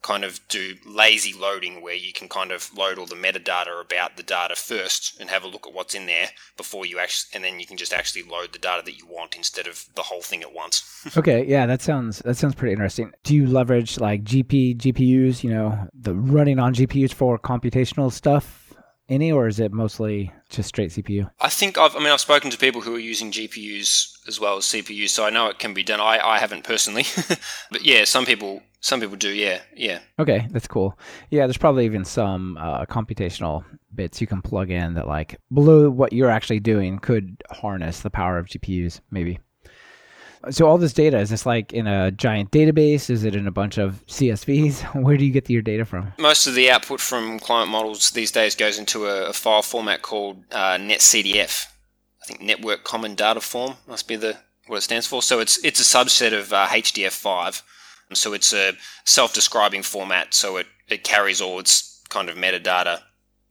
kind 0.07 0.25
of 0.25 0.39
do 0.49 0.75
lazy 0.85 1.37
loading 1.37 1.83
where 1.83 1.95
you 1.95 2.13
can 2.13 2.29
kind 2.29 2.53
of 2.53 2.73
load 2.79 2.97
all 2.97 3.07
the 3.07 3.17
metadata 3.17 3.81
about 3.85 4.17
the 4.17 4.23
data 4.23 4.55
first 4.55 5.21
and 5.21 5.29
have 5.29 5.43
a 5.43 5.49
look 5.49 5.67
at 5.67 5.73
what's 5.73 5.97
in 5.97 6.07
there 6.07 6.29
before 6.57 6.87
you 6.87 7.01
actually 7.01 7.29
and 7.35 7.43
then 7.43 7.59
you 7.59 7.67
can 7.67 7.77
just 7.77 7.93
actually 7.93 8.23
load 8.23 8.53
the 8.53 8.59
data 8.59 8.83
that 8.85 8.97
you 8.97 9.05
want 9.07 9.35
instead 9.35 9.67
of 9.67 9.85
the 9.97 10.03
whole 10.03 10.23
thing 10.23 10.43
at 10.43 10.55
once 10.55 11.05
okay 11.17 11.45
yeah 11.47 11.67
that 11.67 11.83
sounds 11.83 12.21
that 12.21 12.37
sounds 12.37 12.55
pretty 12.55 12.73
interesting 12.73 13.13
do 13.25 13.35
you 13.35 13.49
leverage 13.49 13.99
like 13.99 14.23
gp 14.23 14.77
gpus 14.77 15.43
you 15.43 15.51
know 15.51 15.77
the 15.93 16.15
running 16.15 16.61
on 16.61 16.73
gpus 16.73 17.13
for 17.13 17.37
computational 17.37 18.13
stuff 18.13 18.63
any, 19.09 19.31
or 19.31 19.47
is 19.47 19.61
it 19.61 19.73
mostly 19.73 20.33
just 20.49 20.69
straight 20.69 20.91
CPU? 20.91 21.31
I 21.41 21.49
think 21.49 21.79
I've, 21.79 21.95
I 21.95 22.01
mean, 22.01 22.09
I've 22.09 22.21
spoken 22.21 22.51
to 22.51 22.59
people 22.59 22.81
who 22.81 22.97
are 22.97 22.99
using 22.99 23.31
GPUs 23.31 24.16
as 24.27 24.41
well 24.41 24.57
as 24.57 24.65
CPU. 24.65 25.09
so 25.09 25.25
I 25.25 25.31
know 25.31 25.49
it 25.49 25.59
can 25.59 25.75
be 25.75 25.83
done. 25.83 26.01
I, 26.01 26.19
I 26.19 26.39
haven't 26.39 26.65
personally, 26.65 27.05
but 27.71 27.85
yeah, 27.85 28.05
some 28.05 28.25
people, 28.25 28.63
some 28.81 29.01
people 29.01 29.17
do. 29.17 29.31
Yeah, 29.31 29.61
yeah. 29.75 30.01
Okay, 30.19 30.49
that's 30.51 30.67
cool. 30.67 30.99
Yeah, 31.31 31.47
there's 31.47 31.59
probably 31.59 31.85
even 31.85 32.05
some 32.05 32.57
uh, 32.59 32.85
computational 32.87 33.65
bits 33.95 34.21
you 34.21 34.27
can 34.27 34.43
plug 34.43 34.71
in 34.71 34.95
that, 34.95 35.07
like, 35.07 35.39
below 35.53 35.91
what 35.91 36.13
you're 36.13 36.31
actually 36.31 36.61
doing, 36.61 36.99
could 36.99 37.43
harness 37.51 38.01
the 38.01 38.11
power 38.11 38.39
of 38.39 38.47
GPUs, 38.47 39.01
maybe. 39.11 39.39
So 40.51 40.67
all 40.67 40.79
this 40.79 40.93
data 40.93 41.19
is 41.19 41.31
this 41.31 41.45
like 41.45 41.73
in 41.73 41.87
a 41.87 42.11
giant 42.13 42.51
database? 42.53 43.11
Is 43.11 43.25
it 43.25 43.35
in 43.35 43.47
a 43.47 43.51
bunch 43.51 43.79
of 43.79 44.05
CSVs? 44.07 44.83
Where 45.03 45.17
do 45.17 45.25
you 45.25 45.33
get 45.33 45.51
your 45.51 45.63
data 45.63 45.85
from? 45.85 46.13
Most 46.19 46.47
of 46.47 46.55
the 46.55 46.71
output 46.71 47.01
from 47.01 47.39
climate 47.41 47.69
models 47.69 48.11
these 48.11 48.31
days 48.31 48.55
goes 48.55 48.79
into 48.79 49.07
a, 49.07 49.31
a 49.31 49.33
file 49.33 49.63
format 49.63 50.03
called 50.03 50.45
uh, 50.53 50.77
NetCDF. 50.77 51.67
I 52.27 52.29
think 52.29 52.41
Network 52.41 52.83
Common 52.83 53.15
Data 53.15 53.41
Form 53.41 53.75
must 53.87 54.09
be 54.09 54.17
the 54.17 54.39
what 54.67 54.79
it 54.79 54.83
stands 54.83 55.07
for. 55.07 55.23
So 55.23 55.39
it's 55.39 55.65
it's 55.65 55.79
a 55.79 55.85
subset 55.85 56.37
of 56.37 56.53
uh, 56.53 56.67
HDF5. 56.67 57.63
So 58.15 58.33
it's 58.33 58.53
a 58.53 58.73
self-describing 59.05 59.85
format. 59.85 60.35
So 60.35 60.57
it, 60.57 60.67
it 60.89 61.05
carries 61.05 61.41
all 61.41 61.61
its 61.61 62.03
kind 62.09 62.29
of 62.29 62.37
metadata 62.37 63.03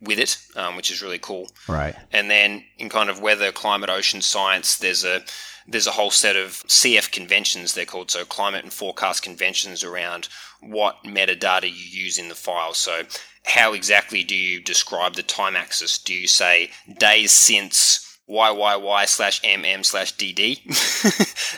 with 0.01 0.19
it, 0.19 0.37
um, 0.57 0.75
which 0.75 0.91
is 0.91 1.01
really 1.01 1.19
cool. 1.19 1.49
Right. 1.69 1.95
And 2.11 2.29
then 2.29 2.65
in 2.77 2.89
kind 2.89 3.09
of 3.09 3.21
weather, 3.21 3.53
climate, 3.53 3.89
ocean 3.89 4.21
science, 4.21 4.77
there's 4.77 5.05
a 5.05 5.23
there's 5.65 5.87
a 5.87 5.91
whole 5.91 6.11
set 6.11 6.35
of 6.35 6.63
CF 6.67 7.11
conventions, 7.11 7.73
they're 7.73 7.85
called, 7.85 8.11
so 8.11 8.25
climate 8.25 8.63
and 8.63 8.73
forecast 8.73 9.23
conventions 9.23 9.85
around 9.85 10.27
what 10.59 11.03
metadata 11.05 11.63
you 11.63 12.03
use 12.03 12.17
in 12.17 12.27
the 12.27 12.35
file. 12.35 12.73
So, 12.73 13.03
how 13.45 13.71
exactly 13.71 14.23
do 14.23 14.35
you 14.35 14.61
describe 14.61 15.15
the 15.15 15.23
time 15.23 15.55
axis? 15.55 15.97
Do 15.97 16.13
you 16.13 16.27
say 16.27 16.71
days 16.99 17.31
since 17.31 18.04
YYY 18.29 19.07
slash 19.07 19.41
MM 19.41 19.85
slash 19.85 20.15
DD. 20.15 20.61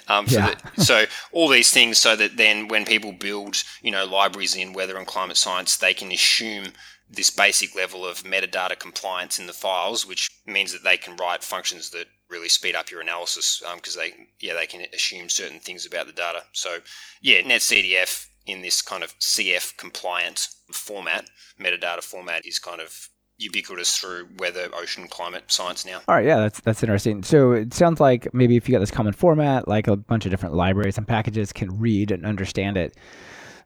um, 0.09 0.25
yeah. 0.27 0.55
so, 0.75 0.83
so 0.83 1.05
all 1.31 1.47
these 1.47 1.71
things 1.71 1.97
so 1.97 2.15
that 2.15 2.37
then 2.37 2.67
when 2.67 2.85
people 2.85 3.13
build, 3.13 3.63
you 3.81 3.91
know, 3.91 4.05
libraries 4.05 4.55
in 4.55 4.73
weather 4.73 4.97
and 4.97 5.07
climate 5.07 5.37
science, 5.37 5.77
they 5.77 5.93
can 5.93 6.11
assume 6.11 6.73
this 7.09 7.29
basic 7.29 7.73
level 7.75 8.05
of 8.05 8.23
metadata 8.23 8.77
compliance 8.77 9.39
in 9.39 9.47
the 9.47 9.53
files, 9.53 10.05
which 10.05 10.29
means 10.45 10.73
that 10.73 10.83
they 10.83 10.97
can 10.97 11.15
write 11.15 11.43
functions 11.43 11.89
that 11.91 12.07
really 12.29 12.49
speed 12.49 12.75
up 12.75 12.91
your 12.91 13.01
analysis 13.01 13.63
because 13.75 13.95
um, 13.95 14.01
they 14.01 14.13
yeah 14.45 14.53
they 14.53 14.65
can 14.65 14.85
assume 14.93 15.29
certain 15.29 15.59
things 15.59 15.85
about 15.85 16.07
the 16.07 16.13
data. 16.13 16.43
So 16.51 16.79
yeah, 17.21 17.41
NetCDF 17.41 18.27
in 18.45 18.61
this 18.61 18.81
kind 18.81 19.03
of 19.03 19.17
CF 19.19 19.77
compliant 19.77 20.47
format, 20.71 21.29
metadata 21.59 22.03
format 22.03 22.45
is 22.45 22.59
kind 22.59 22.81
of 22.81 23.09
ubiquitous 23.37 23.97
through 23.97 24.27
weather, 24.37 24.69
ocean, 24.73 25.07
climate 25.07 25.43
science 25.47 25.85
now. 25.85 26.01
All 26.07 26.15
right, 26.15 26.25
yeah, 26.25 26.37
that's 26.37 26.59
that's 26.61 26.83
interesting. 26.83 27.23
So 27.23 27.51
it 27.51 27.73
sounds 27.73 27.99
like 27.99 28.33
maybe 28.33 28.55
if 28.55 28.67
you 28.67 28.73
got 28.73 28.79
this 28.79 28.91
common 28.91 29.13
format, 29.13 29.67
like 29.67 29.87
a 29.87 29.95
bunch 29.95 30.25
of 30.25 30.31
different 30.31 30.55
libraries 30.55 30.97
and 30.97 31.07
packages 31.07 31.53
can 31.53 31.79
read 31.79 32.11
and 32.11 32.25
understand 32.25 32.77
it. 32.77 32.95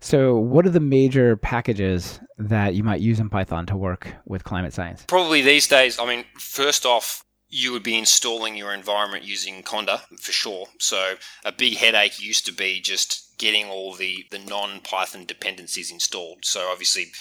So, 0.04 0.36
what 0.36 0.66
are 0.66 0.72
the 0.72 0.80
major 0.80 1.38
packages 1.38 2.20
that 2.40 2.74
you 2.74 2.84
might 2.84 3.01
use 3.01 3.20
in 3.20 3.30
Python 3.30 3.68
to 3.68 3.78
work 3.78 4.12
with 4.25 4.44
climate 4.44 4.74
science? 4.74 5.06
Probably 5.08 5.44
these 5.44 5.68
days, 5.68 6.00
I 6.00 6.08
mean, 6.08 6.25
first 6.40 6.88
off, 6.88 7.24
you 7.50 7.72
would 7.72 7.84
be 7.84 7.96
installing 7.96 8.56
your 8.56 8.74
environment 8.74 9.25
using 9.25 9.62
Conda 9.62 10.01
for 10.20 10.32
sure. 10.32 10.66
So, 10.80 11.16
a 11.46 11.51
big 11.51 11.78
headache 11.78 12.20
used 12.20 12.48
to 12.48 12.51
be 12.51 12.82
just 12.82 13.38
getting 13.38 13.68
all 13.68 13.94
the, 13.94 14.25
the 14.32 14.40
non 14.40 14.80
Python 14.80 15.25
dependencies 15.25 15.92
installed. 15.92 16.46
So, 16.46 16.70
obviously, 16.72 17.12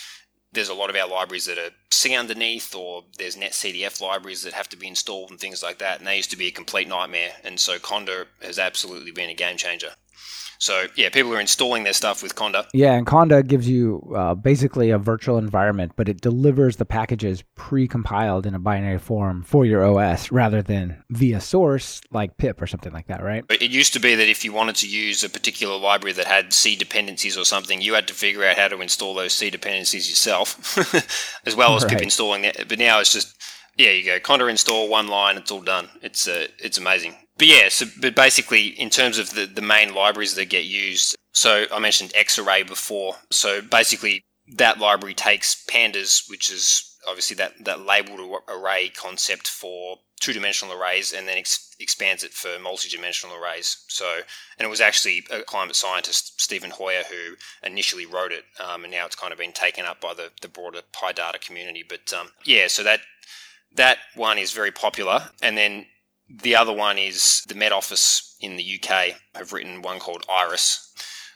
there's 0.53 0.69
a 0.69 0.75
lot 0.75 0.91
of 0.91 0.97
our 0.97 1.09
libraries 1.09 1.47
that 1.47 1.59
are 1.59 1.71
C 1.91 2.15
underneath, 2.15 2.75
or 2.75 3.05
there's 3.19 3.37
NetCDF 3.37 4.01
libraries 4.01 4.43
that 4.43 4.53
have 4.53 4.69
to 4.71 4.77
be 4.77 4.89
installed 4.89 5.31
and 5.31 5.39
things 5.39 5.63
like 5.63 5.79
that. 5.79 5.99
And 5.99 6.07
they 6.07 6.17
used 6.17 6.31
to 6.31 6.37
be 6.37 6.49
a 6.49 6.53
complete 6.53 6.89
nightmare. 6.89 7.33
And 7.45 7.61
so 7.61 7.79
Conda 7.79 8.27
has 8.43 8.59
absolutely 8.59 9.13
been 9.13 9.31
a 9.31 9.35
game 9.35 9.57
changer. 9.57 9.93
So 10.61 10.87
yeah, 10.95 11.09
people 11.09 11.35
are 11.35 11.41
installing 11.41 11.85
their 11.85 11.95
stuff 11.95 12.23
with 12.23 12.35
Conda. 12.35 12.69
Yeah, 12.75 12.93
and 12.93 13.07
Conda 13.07 13.47
gives 13.47 13.67
you 13.67 14.13
uh, 14.15 14.35
basically 14.35 14.91
a 14.91 14.99
virtual 14.99 15.39
environment, 15.39 15.93
but 15.97 16.07
it 16.07 16.21
delivers 16.21 16.77
the 16.77 16.85
packages 16.85 17.43
pre-compiled 17.55 18.45
in 18.45 18.55
a 18.55 18.59
binary 18.59 18.99
form 18.99 19.43
for 19.43 19.65
your 19.65 19.83
OS 19.83 20.31
rather 20.31 20.61
than 20.61 21.03
via 21.09 21.41
source 21.41 22.03
like 22.13 22.37
pip 22.37 22.61
or 22.61 22.67
something 22.67 22.93
like 22.93 23.07
that, 23.07 23.23
right? 23.23 23.43
It 23.49 23.71
used 23.71 23.95
to 23.95 24.01
be 24.01 24.15
that 24.15 24.29
if 24.29 24.45
you 24.45 24.53
wanted 24.53 24.77
to 24.77 24.87
use 24.87 25.25
a 25.25 25.31
particular 25.31 25.79
library 25.79 26.13
that 26.13 26.27
had 26.27 26.53
C 26.53 26.77
dependencies 26.77 27.39
or 27.39 27.47
something, 27.47 27.81
you 27.81 27.95
had 27.95 28.07
to 28.09 28.15
figure 28.15 28.45
out 28.45 28.59
how 28.59 28.69
to 28.69 28.83
install 28.83 29.15
those 29.15 29.33
C 29.33 29.49
dependencies 29.49 30.11
yourself, 30.11 30.77
as 31.47 31.57
well 31.57 31.75
as 31.75 31.85
right. 31.85 31.95
pip 31.95 32.03
installing 32.03 32.45
it. 32.45 32.67
But 32.69 32.79
now 32.79 33.01
it's 33.01 33.15
just 33.15 33.35
yeah, 33.79 33.93
you 33.93 34.05
go 34.05 34.21
conda 34.21 34.51
install 34.51 34.91
one 34.91 35.09
line, 35.09 35.39
it's 35.39 35.51
all 35.51 35.63
done. 35.63 35.89
It's 36.03 36.29
uh, 36.29 36.49
it's 36.59 36.77
amazing 36.77 37.15
but 37.41 37.47
yeah, 37.47 37.71
so, 37.71 37.87
but 37.99 38.15
basically, 38.15 38.67
in 38.67 38.91
terms 38.91 39.17
of 39.17 39.31
the, 39.31 39.47
the 39.47 39.63
main 39.63 39.95
libraries 39.95 40.35
that 40.35 40.51
get 40.51 40.67
used, 40.67 41.17
so 41.33 41.65
I 41.73 41.79
mentioned 41.79 42.13
Xarray 42.13 42.67
before. 42.67 43.15
So 43.31 43.63
basically, 43.63 44.21
that 44.57 44.79
library 44.79 45.15
takes 45.15 45.65
pandas, 45.65 46.29
which 46.29 46.53
is 46.53 46.99
obviously 47.09 47.37
that, 47.37 47.65
that 47.65 47.87
labeled 47.87 48.21
array 48.47 48.91
concept 48.91 49.49
for 49.49 50.01
two 50.21 50.35
dimensional 50.35 50.75
arrays, 50.75 51.15
and 51.15 51.27
then 51.27 51.39
ex- 51.39 51.75
expands 51.81 52.23
it 52.25 52.35
for 52.35 52.59
multi 52.63 52.91
dimensional 52.91 53.35
arrays. 53.37 53.87
So, 53.89 54.19
and 54.59 54.67
it 54.67 54.71
was 54.71 54.83
actually 54.83 55.25
a 55.31 55.41
climate 55.41 55.77
scientist, 55.77 56.39
Stephan 56.39 56.73
Hoyer, 56.73 57.05
who 57.09 57.37
initially 57.67 58.05
wrote 58.05 58.33
it, 58.33 58.45
um, 58.63 58.85
and 58.85 58.93
now 58.93 59.07
it's 59.07 59.17
kind 59.17 59.33
of 59.33 59.39
been 59.39 59.53
taken 59.53 59.87
up 59.87 59.99
by 59.99 60.13
the, 60.13 60.29
the 60.43 60.49
broader 60.49 60.83
PyData 60.93 61.41
community. 61.41 61.87
But 61.89 62.13
um, 62.13 62.33
yeah, 62.45 62.67
so 62.67 62.83
that 62.83 63.01
that 63.77 63.97
one 64.15 64.37
is 64.37 64.53
very 64.53 64.73
popular, 64.73 65.31
and 65.41 65.57
then 65.57 65.87
the 66.31 66.57
other 66.57 66.73
one 66.73 66.99
is 66.99 67.43
the 67.49 67.55
Met 67.55 67.73
Office 67.73 68.37
in 68.41 68.57
the 68.57 68.81
UK 68.81 69.17
have 69.35 69.53
written 69.53 69.83
one 69.83 69.99
called 69.99 70.25
Iris, 70.31 70.93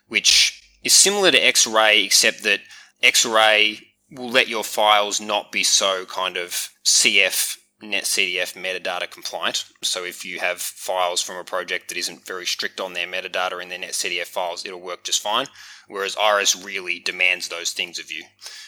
which 0.08 0.62
is 0.82 0.92
similar 0.92 1.30
to 1.30 1.40
Xarray, 1.40 2.04
except 2.04 2.42
that 2.44 2.60
Xarray 3.02 3.80
will 4.10 4.30
let 4.30 4.48
your 4.48 4.64
files 4.64 5.20
not 5.20 5.50
be 5.50 5.64
so 5.64 6.04
kind 6.06 6.36
of 6.36 6.70
CF 6.84 7.58
NetCDF 7.82 8.54
metadata 8.54 9.10
compliant. 9.10 9.64
So 9.82 10.04
if 10.04 10.24
you 10.24 10.40
have 10.40 10.60
files 10.60 11.20
from 11.20 11.36
a 11.36 11.44
project 11.44 11.88
that 11.88 11.98
isn't 11.98 12.26
very 12.26 12.46
strict 12.46 12.80
on 12.80 12.92
their 12.92 13.06
metadata 13.06 13.60
in 13.60 13.68
their 13.68 13.78
NetCDF 13.78 14.26
files, 14.26 14.64
it'll 14.64 14.80
work 14.80 15.04
just 15.04 15.20
fine. 15.20 15.46
Whereas 15.88 16.16
Iris 16.16 16.56
really 16.56 17.00
demands 17.00 17.48
those 17.48 17.72
things 17.72 17.98
of 17.98 18.10
you. 18.10 18.24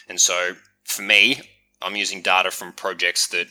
And 0.07 0.21
so 0.21 0.53
for 0.83 1.01
me, 1.01 1.41
I'm 1.81 1.95
using 1.95 2.21
data 2.21 2.51
from 2.51 2.73
projects 2.73 3.27
that 3.29 3.47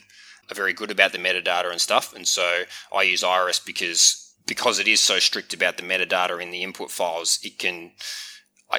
are 0.49 0.55
very 0.55 0.73
good 0.73 0.91
about 0.91 1.11
the 1.11 1.17
metadata 1.17 1.71
and 1.71 1.81
stuff. 1.81 2.15
And 2.15 2.27
so 2.27 2.63
I 2.95 3.03
use 3.03 3.23
Iris 3.23 3.59
because 3.59 4.23
because 4.45 4.79
it 4.79 4.87
is 4.87 5.01
so 5.01 5.19
strict 5.19 5.53
about 5.53 5.77
the 5.77 5.83
metadata 5.83 6.41
in 6.41 6.51
the 6.51 6.63
input 6.63 6.89
files, 6.89 7.39
it 7.43 7.59
can 7.59 7.91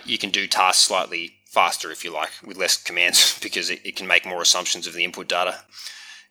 you 0.05 0.19
can 0.19 0.31
do 0.31 0.47
tasks 0.47 0.85
slightly 0.85 1.35
faster 1.47 1.91
if 1.91 2.05
you 2.05 2.13
like 2.13 2.31
with 2.45 2.57
less 2.57 2.83
commands 2.83 3.39
because 3.43 3.71
it, 3.71 3.81
it 3.85 3.97
can 3.97 4.07
make 4.07 4.27
more 4.27 4.43
assumptions 4.43 4.87
of 4.87 4.95
the 4.95 5.05
input 5.05 5.29
data. 5.29 5.61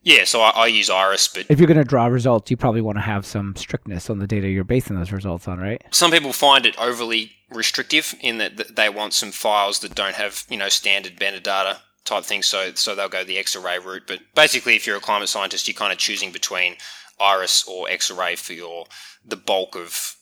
Yeah, 0.04 0.24
so 0.26 0.42
I, 0.42 0.50
I, 0.52 0.68
use 0.68 0.90
Iris, 0.92 1.28
but 1.28 1.48
if 1.50 1.60
you're 1.60 1.68
going 1.68 1.80
to 1.80 1.84
draw 1.84 2.06
results, 2.06 2.52
you 2.52 2.56
probably 2.56 2.82
want 2.82 2.98
to 2.98 3.02
have 3.02 3.26
some 3.26 3.56
strictness 3.56 4.10
on 4.10 4.20
the 4.20 4.28
data 4.28 4.48
you're 4.48 4.64
basing 4.64 4.96
those 4.96 5.12
results 5.12 5.48
on, 5.48 5.60
right? 5.60 5.84
Some 5.90 6.12
people 6.12 6.32
find 6.32 6.66
it 6.66 6.78
overly 6.80 7.32
restrictive 7.50 8.14
in 8.22 8.38
that 8.38 8.76
they 8.76 8.90
want 8.90 9.14
some 9.14 9.32
files 9.32 9.80
that 9.80 9.96
don't 9.96 10.16
have 10.16 10.46
you 10.50 10.58
know 10.58 10.70
standard 10.70 11.18
metadata 11.18 11.78
type 12.08 12.24
thing. 12.24 12.42
So 12.42 12.72
so 12.74 12.96
they'll 12.96 13.10
go 13.10 13.24
the 13.24 13.38
Xarray 13.38 13.84
route. 13.84 14.04
But 14.08 14.20
basically, 14.36 14.76
if 14.76 14.88
you're 14.88 14.98
a 14.98 15.02
climate 15.02 15.30
scientist, 15.30 15.68
you're 15.68 15.76
kind 15.76 15.94
of 15.94 16.00
choosing 16.00 16.32
between 16.32 16.76
Iris 17.20 17.68
or 17.68 17.88
Xarray 17.88 18.38
for 18.38 18.54
your 18.54 18.86
the 19.26 19.36
bulk 19.36 19.76
of 19.76 20.16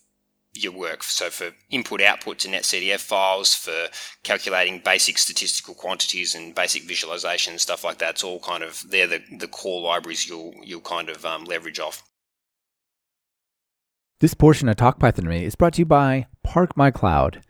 your 0.54 0.72
work. 0.72 1.04
So 1.04 1.30
for 1.30 1.52
input 1.70 2.02
output 2.02 2.40
to 2.40 2.48
NetCDF 2.48 3.02
files, 3.02 3.54
for 3.54 3.88
calculating 4.24 4.82
basic 4.84 5.18
statistical 5.18 5.74
quantities 5.74 6.34
and 6.34 6.56
basic 6.56 6.84
visualization 6.84 7.58
stuff 7.60 7.84
like 7.84 7.98
that, 8.00 8.12
it's 8.12 8.24
all 8.24 8.40
kind 8.40 8.64
of 8.64 8.84
they're 8.90 9.08
the, 9.08 9.22
the 9.38 9.48
core 9.48 9.82
libraries 9.82 10.28
you'll 10.28 10.54
you'll 10.64 10.82
kind 10.82 11.10
of 11.10 11.26
um, 11.26 11.46
leverage 11.46 11.80
off. 11.80 12.04
This 14.22 14.34
portion 14.34 14.70
of 14.70 14.78
Talk 14.78 14.98
Python 14.98 15.26
to 15.26 15.30
Me 15.30 15.44
is 15.44 15.56
brought 15.56 15.74
to 15.74 15.82
you 15.82 15.86
by 15.86 16.28
Park 16.42 16.78
My 16.78 16.90
Cloud. 16.90 17.42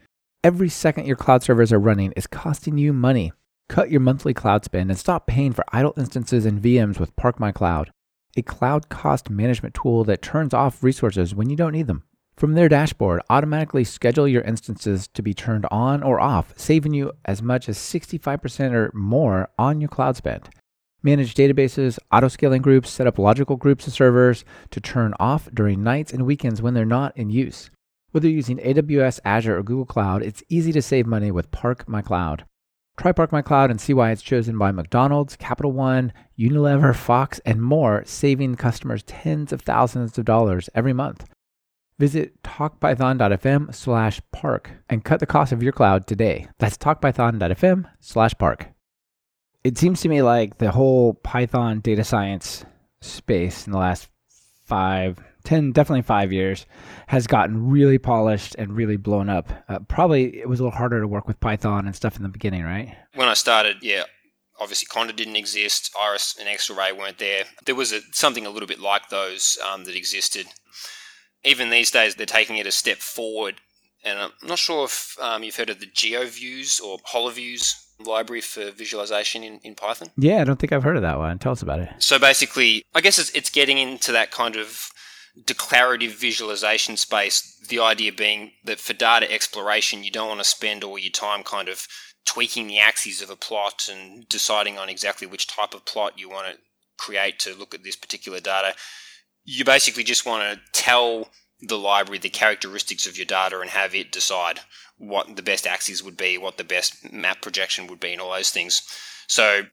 Every 0.44 0.70
second 0.70 1.06
your 1.06 1.16
cloud 1.16 1.44
servers 1.44 1.72
are 1.72 1.80
running 1.80 2.12
is 2.14 2.28
costing 2.28 2.78
you 2.78 2.92
money. 2.92 3.32
Cut 3.68 3.90
your 3.90 4.00
monthly 4.02 4.34
cloud 4.34 4.64
spend 4.64 4.92
and 4.92 5.00
stop 5.00 5.26
paying 5.26 5.52
for 5.52 5.66
idle 5.74 5.94
instances 5.98 6.46
and 6.46 6.62
VMs 6.62 7.00
with 7.00 7.16
ParkMyCloud, 7.16 7.88
a 8.38 8.42
cloud 8.44 8.90
cost 8.90 9.30
management 9.30 9.74
tool 9.74 10.04
that 10.04 10.22
turns 10.22 10.54
off 10.54 10.84
resources 10.84 11.34
when 11.34 11.50
you 11.50 11.56
don't 11.56 11.74
need 11.74 11.88
them. 11.88 12.04
From 12.38 12.54
their 12.54 12.70
dashboard, 12.70 13.22
automatically 13.30 13.84
schedule 13.84 14.28
your 14.28 14.44
instances 14.44 15.08
to 15.10 15.22
be 15.24 15.34
turned 15.34 15.66
on 15.72 16.04
or 16.04 16.20
off, 16.20 16.54
saving 16.58 16.94
you 16.94 17.14
as 17.26 17.42
much 17.42 17.68
as 17.68 17.78
65% 17.78 18.74
or 18.74 18.92
more 18.94 19.50
on 19.58 19.82
your 19.82 19.88
cloud 19.88 20.16
spend. 20.16 20.50
Manage 21.02 21.34
databases, 21.34 21.98
auto 22.12 22.28
scaling 22.28 22.62
groups, 22.62 22.90
set 22.90 23.08
up 23.08 23.18
logical 23.18 23.56
groups 23.56 23.88
of 23.88 23.94
servers 23.94 24.46
to 24.72 24.82
turn 24.82 25.14
off 25.20 25.50
during 25.54 25.82
nights 25.82 26.12
and 26.12 26.26
weekends 26.26 26.62
when 26.62 26.74
they're 26.74 26.86
not 26.86 27.16
in 27.18 27.30
use. 27.30 27.72
Whether 28.12 28.30
using 28.30 28.58
AWS, 28.58 29.20
Azure, 29.26 29.58
or 29.58 29.64
Google 29.64 29.86
Cloud, 29.86 30.22
it's 30.24 30.44
easy 30.50 30.72
to 30.72 30.82
save 30.82 31.08
money 31.08 31.32
with 31.32 31.52
Park 31.52 31.88
My 31.88 32.02
Cloud. 32.02 32.46
Try 32.98 33.12
Park 33.12 33.32
My 33.32 33.42
Cloud 33.42 33.72
and 33.72 33.80
see 33.80 33.94
why 33.94 34.12
it's 34.12 34.22
chosen 34.22 34.58
by 34.58 34.72
McDonald's, 34.72 35.36
Capital 35.36 35.72
One, 35.72 36.14
Unilever, 36.40 36.96
Fox, 36.96 37.40
and 37.46 37.62
more, 37.62 38.04
saving 38.06 38.56
customers 38.56 39.04
tens 39.04 39.52
of 39.52 39.62
thousands 39.62 40.18
of 40.18 40.26
dollars 40.26 40.70
every 40.74 40.94
month. 40.94 41.26
Visit 42.00 42.42
talkpython.fm 42.44 43.74
slash 43.74 44.22
park 44.32 44.72
and 44.90 45.04
cut 45.04 45.20
the 45.20 45.26
cost 45.26 45.52
of 45.52 45.64
your 45.64 45.72
cloud 45.72 46.08
today. 46.08 46.48
That's 46.58 46.78
talkpython.fm 46.78 47.90
slash 48.00 48.34
park. 48.38 48.68
It 49.64 49.78
seems 49.78 50.02
to 50.02 50.10
me 50.10 50.22
like 50.22 50.58
the 50.58 50.72
whole 50.72 51.16
Python 51.16 51.80
data 51.80 52.04
science 52.04 52.66
space 53.02 53.66
in 53.66 53.72
the 53.72 53.80
last 53.80 54.10
five, 54.66 55.20
10, 55.46 55.72
definitely 55.72 56.02
five 56.02 56.34
years, 56.34 56.66
has 57.08 57.28
gotten 57.28 57.70
really 57.70 57.98
polished 57.98 58.56
and 58.56 58.76
really 58.76 58.98
blown 58.98 59.30
up. 59.30 59.50
Uh, 59.70 59.80
probably 59.80 60.38
it 60.40 60.50
was 60.50 60.60
a 60.60 60.64
little 60.64 60.78
harder 60.78 61.00
to 61.00 61.08
work 61.08 61.28
with 61.28 61.40
Python 61.40 61.86
and 61.86 61.96
stuff 61.96 62.18
in 62.18 62.24
the 62.24 62.30
beginning, 62.30 62.64
right? 62.64 62.96
When 63.14 63.28
I 63.28 63.34
started, 63.34 63.78
yeah, 63.82 64.04
obviously 64.60 64.88
Conda 64.88 65.16
didn't 65.16 65.36
exist, 65.36 65.96
Iris 66.00 66.36
and 66.40 66.48
Xarray 66.50 66.98
weren't 66.98 67.20
there. 67.20 67.44
There 67.66 67.76
was 67.76 67.92
a, 67.92 68.02
something 68.12 68.46
a 68.46 68.50
little 68.50 68.68
bit 68.68 68.80
like 68.80 69.10
those 69.10 69.58
um, 69.72 69.86
that 69.86 69.96
existed. 69.96 70.48
Even 71.44 71.70
these 71.70 71.92
days, 71.92 72.16
they're 72.16 72.26
taking 72.26 72.58
it 72.58 72.68
a 72.68 72.72
step 72.72 72.98
forward. 72.98 73.56
And 74.04 74.20
I'm 74.20 74.32
not 74.44 74.60
sure 74.60 74.86
if 74.86 75.18
um, 75.22 75.44
you've 75.44 75.56
heard 75.56 75.70
of 75.70 75.80
the 75.80 75.88
GeoViews 75.88 76.82
or 76.82 77.00
HoloViews 77.00 77.74
library 78.00 78.42
for 78.42 78.72
visualization 78.72 79.44
in, 79.44 79.60
in 79.64 79.76
Python. 79.76 80.10
Yeah, 80.18 80.42
I 80.42 80.44
don't 80.44 80.60
think 80.60 80.74
I've 80.74 80.84
heard 80.84 80.96
of 80.96 81.02
that 81.02 81.18
one. 81.18 81.40
Tell 81.40 81.54
us 81.54 81.62
about 81.62 81.80
it. 81.80 81.90
So 82.00 82.20
basically, 82.20 82.84
I 82.94 83.02
guess 83.02 83.18
it's, 83.18 83.32
it's 83.32 83.50
getting 83.50 83.78
into 83.78 84.12
that 84.12 84.32
kind 84.32 84.56
of 84.58 84.90
declarative 85.44 86.14
visualization 86.14 86.98
space. 86.98 87.58
The 87.68 87.80
idea 87.80 88.14
being 88.14 88.52
that 88.64 88.80
for 88.80 88.94
data 88.94 89.32
exploration, 89.32 90.04
you 90.04 90.12
don't 90.12 90.30
want 90.30 90.40
to 90.40 90.50
spend 90.50 90.84
all 90.84 90.98
your 90.98 91.12
time 91.12 91.44
kind 91.44 91.68
of 91.68 91.88
tweaking 92.26 92.68
the 92.68 92.80
axes 92.80 93.22
of 93.22 93.30
a 93.30 93.36
plot 93.36 93.90
and 93.92 94.28
deciding 94.30 94.78
on 94.78 94.90
exactly 94.90 95.28
which 95.28 95.48
type 95.48 95.74
of 95.74 95.86
plot 95.86 96.18
you 96.18 96.30
want 96.30 96.48
to 96.48 96.60
create 96.98 97.40
to 97.40 97.54
look 97.54 97.74
at 97.74 97.84
this 97.84 97.96
particular 97.96 98.40
data. 98.40 98.76
You 99.44 99.64
basically 99.64 100.04
just 100.04 100.26
want 100.26 100.44
to 100.44 100.60
tell 100.72 101.30
the 101.62 101.78
library 101.78 102.20
the 102.20 102.30
characteristics 102.30 103.06
of 103.06 103.18
your 103.18 103.26
data 103.26 103.60
and 103.60 103.70
have 103.70 103.94
it 103.96 104.12
decide 104.12 104.60
what 104.98 105.36
the 105.36 105.44
best 105.44 105.68
axes 105.68 106.04
would 106.04 106.18
be, 106.18 106.38
what 106.38 106.58
the 106.58 106.64
best 106.64 107.12
map 107.12 107.42
projection 107.42 107.88
would 107.88 108.00
be, 108.00 108.14
and 108.14 108.22
all 108.22 108.32
those 108.32 108.50
things. 108.50 108.82
So 109.28 109.64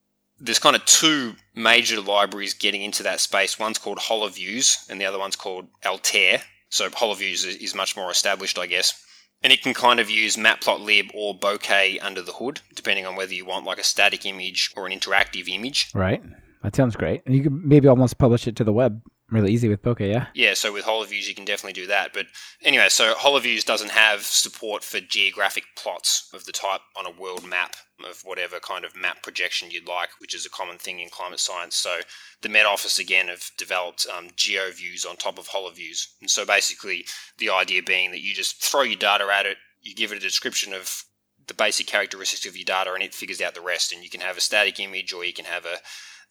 there's 0.43 0.59
kind 0.59 0.75
of 0.75 0.85
two 0.85 1.35
major 1.55 2.01
libraries 2.01 2.53
getting 2.53 2.83
into 2.83 3.05
that 3.05 3.21
space. 3.21 3.59
One's 3.59 3.79
called 3.79 3.99
HoloViews, 3.99 4.91
and 4.91 5.01
the 5.01 5.05
other 5.05 5.19
one's 5.19 5.37
called 5.37 5.69
Altair. 5.87 6.43
So 6.69 6.91
HoloViews 6.91 7.63
is 7.63 7.75
much 7.75 7.97
more 7.97 8.11
established, 8.11 8.59
I 8.59 8.67
guess. 8.67 9.01
And 9.45 9.53
it 9.53 9.63
can 9.63 9.75
kind 9.75 10.01
of 10.01 10.11
use 10.11 10.37
Matplotlib 10.37 11.11
or 11.15 11.39
Bokeh 11.39 11.99
under 12.03 12.23
the 12.23 12.33
hood, 12.33 12.61
depending 12.75 13.07
on 13.07 13.17
whether 13.17 13.35
you 13.35 13.45
want 13.45 13.67
like 13.67 13.79
a 13.79 13.85
static 13.85 14.27
image 14.27 14.73
or 14.77 14.87
an 14.87 14.93
interactive 14.93 15.49
image. 15.49 15.91
Right. 15.95 16.23
That 16.63 16.77
sounds 16.77 16.97
great. 16.97 17.23
And 17.27 17.35
you 17.35 17.43
could 17.43 17.65
maybe 17.65 17.89
almost 17.89 18.19
publish 18.19 18.47
it 18.47 18.57
to 18.57 18.65
the 18.65 18.73
web 18.73 19.01
really 19.35 19.53
easy 19.53 19.69
with 19.69 19.83
Bokeh, 19.83 20.11
yeah? 20.11 20.27
Yeah, 20.35 20.55
so 20.55 20.73
with 20.73 20.85
HoloViews, 20.85 21.29
you 21.29 21.35
can 21.35 21.45
definitely 21.45 21.81
do 21.81 21.87
that. 21.87 22.13
But 22.13 22.27
anyway, 22.63 22.89
so 22.89 23.15
HoloViews 23.15 23.65
doesn't 23.65 23.91
have 23.91 24.23
support 24.23 24.85
for 24.85 25.01
geographic 25.01 25.65
plots 25.77 26.29
of 26.33 26.45
the 26.45 26.53
type 26.53 26.81
on 26.97 27.07
a 27.07 27.21
world 27.21 27.45
map 27.47 27.77
of 28.05 28.21
whatever 28.25 28.59
kind 28.59 28.85
of 28.85 28.97
map 28.97 29.23
projection 29.23 29.71
you'd 29.71 29.89
like, 29.89 30.11
which 30.19 30.35
is 30.35 30.45
a 30.45 30.51
common 30.51 30.79
thing 30.79 31.01
in 31.01 31.09
climate 31.09 31.41
science. 31.41 31.77
So 31.77 31.99
the 32.41 32.49
Met 32.49 32.67
Office, 32.67 32.99
again, 32.99 33.29
have 33.29 33.51
developed 33.57 34.07
um, 34.17 34.29
GeoViews 34.31 35.07
on 35.09 35.17
top 35.17 35.39
of 35.39 35.49
HoloViews. 35.49 36.09
And 36.21 36.31
so 36.31 36.45
basically, 36.45 37.05
the 37.39 37.51
idea 37.51 37.83
being 37.83 38.11
that 38.11 38.23
you 38.23 38.35
just 38.35 38.63
throw 38.63 38.83
your 38.83 38.97
data 38.97 39.29
at 39.33 39.47
it, 39.47 39.57
you 39.81 39.95
give 39.95 40.13
it 40.13 40.19
a 40.19 40.21
description 40.21 40.73
of 40.73 41.05
the 41.47 41.55
basic 41.55 41.87
characteristics 41.87 42.47
of 42.47 42.57
your 42.57 42.65
data, 42.65 42.93
and 42.93 43.03
it 43.03 43.15
figures 43.15 43.41
out 43.41 43.55
the 43.55 43.61
rest. 43.61 43.93
And 43.93 44.03
you 44.03 44.11
can 44.11 44.21
have 44.21 44.37
a 44.37 44.41
static 44.41 44.79
image 44.79 45.13
or 45.13 45.25
you 45.25 45.33
can 45.33 45.45
have 45.45 45.65
a 45.65 45.79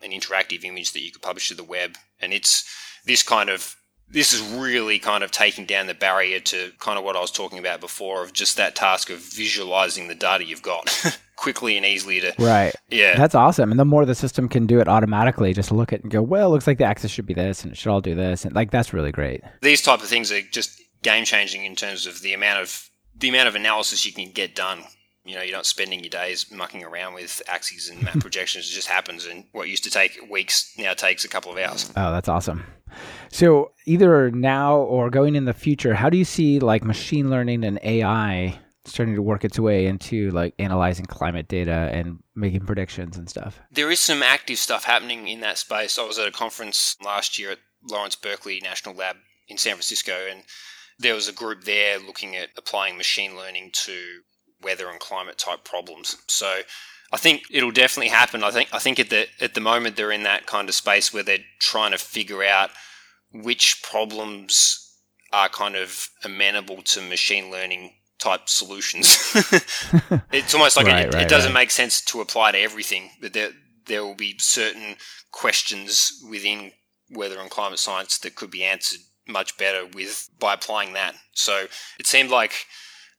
an 0.04 0.12
interactive 0.12 0.64
image 0.64 0.94
that 0.94 1.02
you 1.02 1.12
could 1.12 1.22
publish 1.22 1.48
to 1.50 1.56
the 1.56 1.64
web. 1.64 1.96
And 2.20 2.34
it's 2.34 2.68
this 3.06 3.24
kind 3.24 3.50
of 3.50 3.76
this 4.10 4.34
is 4.34 4.42
really 4.42 5.00
kind 5.00 5.24
of 5.24 5.32
taking 5.32 5.66
down 5.66 5.88
the 5.88 5.94
barrier 5.94 6.40
to 6.40 6.72
kind 6.80 7.00
of 7.00 7.06
what 7.06 7.16
I 7.16 7.22
was 7.22 7.32
talking 7.32 7.60
about 7.60 7.80
before 7.80 8.24
of 8.24 8.34
just 8.34 8.58
that 8.58 8.76
task 8.76 9.10
of 9.10 9.20
visualizing 9.20 10.08
the 10.10 10.16
data 10.16 10.44
you've 10.44 10.62
got 10.62 11.18
quickly 11.38 11.78
and 11.78 11.86
easily 11.86 12.20
to 12.20 12.34
right. 12.38 12.74
Yeah, 12.90 13.18
that's 13.18 13.36
awesome. 13.36 13.72
And 13.72 13.80
the 13.80 13.86
more 13.86 14.06
the 14.06 14.16
system 14.16 14.50
can 14.50 14.68
do 14.68 14.80
it 14.80 14.88
automatically, 14.88 15.54
just 15.54 15.72
look 15.72 15.94
at 15.94 16.02
and 16.02 16.12
go, 16.12 16.22
well, 16.22 16.48
it 16.48 16.52
looks 16.52 16.68
like 16.68 16.78
the 16.78 16.84
axis 16.84 17.12
should 17.12 17.26
be 17.26 17.34
this, 17.34 17.64
and 17.64 17.72
it 17.72 17.78
should 17.78 17.92
all 17.92 18.02
do 18.02 18.16
this, 18.16 18.46
and 18.46 18.54
like 18.54 18.72
that's 18.72 18.94
really 18.94 19.12
great. 19.12 19.42
These 19.62 19.82
type 19.82 20.02
of 20.02 20.08
things 20.08 20.32
are 20.32 20.42
just 20.42 20.82
game 21.02 21.26
changing 21.26 21.66
in 21.66 21.76
terms 21.76 22.06
of 22.06 22.22
the 22.22 22.34
amount 22.34 22.62
of 22.62 22.90
the 23.16 23.30
amount 23.30 23.48
of 23.48 23.56
analysis 23.56 24.06
you 24.06 24.14
can 24.14 24.32
get 24.32 24.56
done 24.56 24.84
you 25.24 25.36
know, 25.36 25.42
you're 25.42 25.56
not 25.56 25.66
spending 25.66 26.00
your 26.00 26.10
days 26.10 26.52
mucking 26.52 26.84
around 26.84 27.14
with 27.14 27.42
axes 27.48 27.90
and 27.90 28.02
map 28.04 28.20
projections. 28.20 28.70
It 28.70 28.74
just 28.74 28.88
happens, 28.88 29.26
and 29.26 29.46
what 29.52 29.70
used 29.70 29.84
to 29.84 29.92
take 29.92 30.20
weeks 30.30 30.74
now 30.78 30.94
takes 30.94 31.24
a 31.24 31.30
couple 31.30 31.52
of 31.52 31.58
hours. 31.58 31.92
Oh, 31.96 32.12
that's 32.12 32.30
awesome. 32.30 32.64
So, 33.30 33.72
either 33.86 34.32
now 34.32 34.78
or 34.78 35.10
going 35.10 35.36
in 35.36 35.46
the 35.46 35.54
future, 35.54 35.94
how 35.94 36.10
do 36.10 36.18
you 36.18 36.26
see 36.26 36.60
like 36.60 36.84
machine 36.84 37.30
learning 37.30 37.64
and 37.64 37.80
AI 37.84 38.60
starting 38.86 39.14
to 39.16 39.22
work 39.22 39.46
its 39.46 39.60
way 39.60 39.86
into 39.86 40.32
like 40.32 40.56
analyzing 40.58 41.06
climate 41.06 41.48
data 41.48 41.90
and 41.94 42.20
making 42.36 42.66
predictions 42.66 43.18
and 43.18 43.30
stuff? 43.30 43.60
There 43.72 43.92
is 43.92 44.00
some 44.00 44.24
active 44.24 44.58
stuff 44.58 44.86
happening 44.86 45.28
in 45.28 45.40
that 45.42 45.58
space. 45.58 45.98
I 45.98 46.06
was 46.06 46.20
at 46.20 46.28
a 46.28 46.32
conference 46.32 46.96
last 47.04 47.38
year 47.38 47.52
at 47.52 47.60
Lawrence 47.90 48.16
Berkeley 48.16 48.60
National 48.62 48.96
Lab 48.96 49.18
in 49.48 49.58
San 49.58 49.74
Francisco, 49.74 50.28
and 50.30 50.44
there 51.00 51.16
was 51.16 51.28
a 51.28 51.34
group 51.34 51.64
there 51.64 52.00
looking 52.00 52.36
at 52.36 52.50
applying 52.58 52.98
machine 52.98 53.36
learning 53.36 53.72
to 53.74 54.22
weather 54.62 54.90
and 54.90 55.00
climate 55.00 55.38
type 55.38 55.64
problems. 55.64 56.18
So 56.28 56.62
I 57.12 57.18
think 57.18 57.44
it'll 57.52 57.72
definitely 57.72 58.10
happen. 58.10 58.44
I 58.44 58.52
think 58.52 58.70
I 58.74 58.80
think 58.80 59.00
at 59.00 59.10
the 59.10 59.28
at 59.40 59.54
the 59.54 59.62
moment 59.62 59.96
they're 59.96 60.12
in 60.12 60.24
that 60.24 60.46
kind 60.46 60.70
of 60.70 60.76
space 60.76 61.14
where 61.14 61.24
they're 61.24 61.40
trying 61.60 61.92
to 61.92 61.98
figure 61.98 62.44
out 62.44 62.72
which 63.34 63.82
problems 63.84 64.96
are 65.34 65.50
kind 65.50 65.76
of 65.76 66.10
amenable 66.24 66.82
to 66.82 67.02
machine 67.02 67.52
learning 67.52 67.94
type 68.20 68.48
solutions. 68.48 69.08
it's 70.32 70.54
almost 70.54 70.78
like 70.78 70.86
right, 70.86 71.08
it, 71.08 71.14
right, 71.14 71.24
it, 71.24 71.30
doesn't 71.30 71.54
right. 71.54 71.62
make 71.62 71.72
sense 71.72 72.02
to 72.06 72.22
apply 72.22 72.52
to 72.52 72.60
everything, 72.60 73.10
but 73.22 73.34
there 73.34 73.52
there 73.88 74.06
will 74.06 74.16
be 74.16 74.36
certain 74.38 74.96
questions 75.32 76.24
within 76.30 76.72
weather 77.10 77.40
and 77.40 77.50
climate 77.50 77.80
science 77.80 78.18
that 78.20 78.36
could 78.36 78.52
be 78.52 78.64
answered 78.64 79.00
much 79.28 79.58
better 79.58 79.86
with 79.94 80.30
by 80.40 80.54
applying 80.54 80.94
that. 80.94 81.16
So 81.34 81.66
it 82.00 82.08
seemed 82.08 82.30
like 82.30 82.66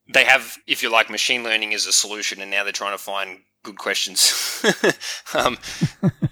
they 0.08 0.24
have, 0.24 0.56
if 0.66 0.82
you 0.82 0.90
like, 0.90 1.10
machine 1.10 1.42
learning 1.42 1.74
as 1.74 1.86
a 1.86 1.92
solution, 1.92 2.40
and 2.40 2.50
now 2.50 2.64
they're 2.64 2.72
trying 2.72 2.92
to 2.92 3.02
find 3.02 3.40
good 3.62 3.78
questions 3.78 4.64
um, 5.34 5.58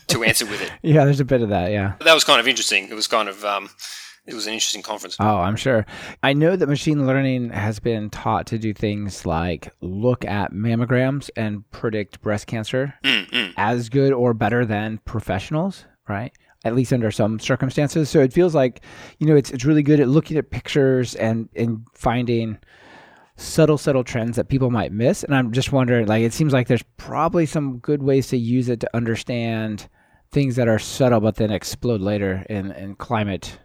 to 0.09 0.25
answer 0.25 0.47
with 0.47 0.61
it. 0.61 0.73
Yeah, 0.83 1.05
there's 1.05 1.21
a 1.21 1.25
bit 1.25 1.43
of 1.43 1.49
that. 1.51 1.71
Yeah, 1.71 1.95
that 2.05 2.15
was 2.15 2.25
kind 2.25 2.41
of 2.41 2.49
interesting. 2.49 2.89
It 2.89 2.95
was 2.95 3.07
kind 3.07 3.29
of 3.29 3.45
um, 3.45 3.71
it 4.27 4.35
was 4.35 4.47
an 4.47 4.53
interesting 4.53 4.83
conference. 4.83 5.17
Oh, 5.19 5.39
I'm 5.39 5.57
sure. 5.57 5.87
I 6.23 6.33
know 6.33 6.57
that 6.57 6.69
machine 6.69 7.07
learning 7.07 7.51
has 7.51 7.81
been 7.81 8.11
taught 8.11 8.47
to 8.49 8.59
do 8.59 8.75
things 8.75 9.25
like 9.25 9.73
look 9.81 10.25
at 10.25 10.53
mammograms 10.53 11.31
and 11.37 11.69
predict 11.71 12.21
breast 12.21 12.47
cancer 12.47 12.95
mm-hmm. 13.03 13.53
as 13.57 13.89
good 13.89 14.13
or 14.13 14.35
better 14.35 14.65
than 14.65 14.99
professionals, 15.05 15.85
right? 16.09 16.33
At 16.65 16.75
least 16.75 16.93
under 16.93 17.11
some 17.11 17.39
circumstances. 17.39 18.11
So 18.11 18.21
it 18.21 18.33
feels 18.33 18.55
like, 18.55 18.83
you 19.19 19.27
know, 19.27 19.37
it's 19.37 19.51
it's 19.51 19.65
really 19.65 19.83
good 19.83 20.01
at 20.01 20.09
looking 20.09 20.37
at 20.37 20.51
pictures 20.51 21.15
and 21.15 21.49
and 21.57 21.87
finding 21.95 22.59
subtle, 23.41 23.79
subtle 23.79 24.05
trends 24.05 24.37
that 24.37 24.49
people 24.49 24.71
might 24.71 24.93
miss. 24.93 25.25
And 25.25 25.35
I'm 25.35 25.53
just 25.53 25.73
wondering, 25.73 26.07
like, 26.07 26.23
it 26.23 26.33
seems 26.33 26.53
like 26.53 26.69
there's 26.69 26.85
probably 26.97 27.47
some 27.47 27.79
good 27.79 28.03
ways 28.03 28.29
to 28.29 28.37
use 28.37 28.69
it 28.69 28.81
to 28.81 28.97
understand 28.97 29.89
things 30.31 30.57
that 30.57 30.69
are 30.69 30.79
subtle 30.79 31.21
but 31.21 31.37
then 31.37 31.51
explode 31.51 32.01
later 32.01 32.45
in, 32.49 32.71
in 32.73 32.95
climate 32.95 33.59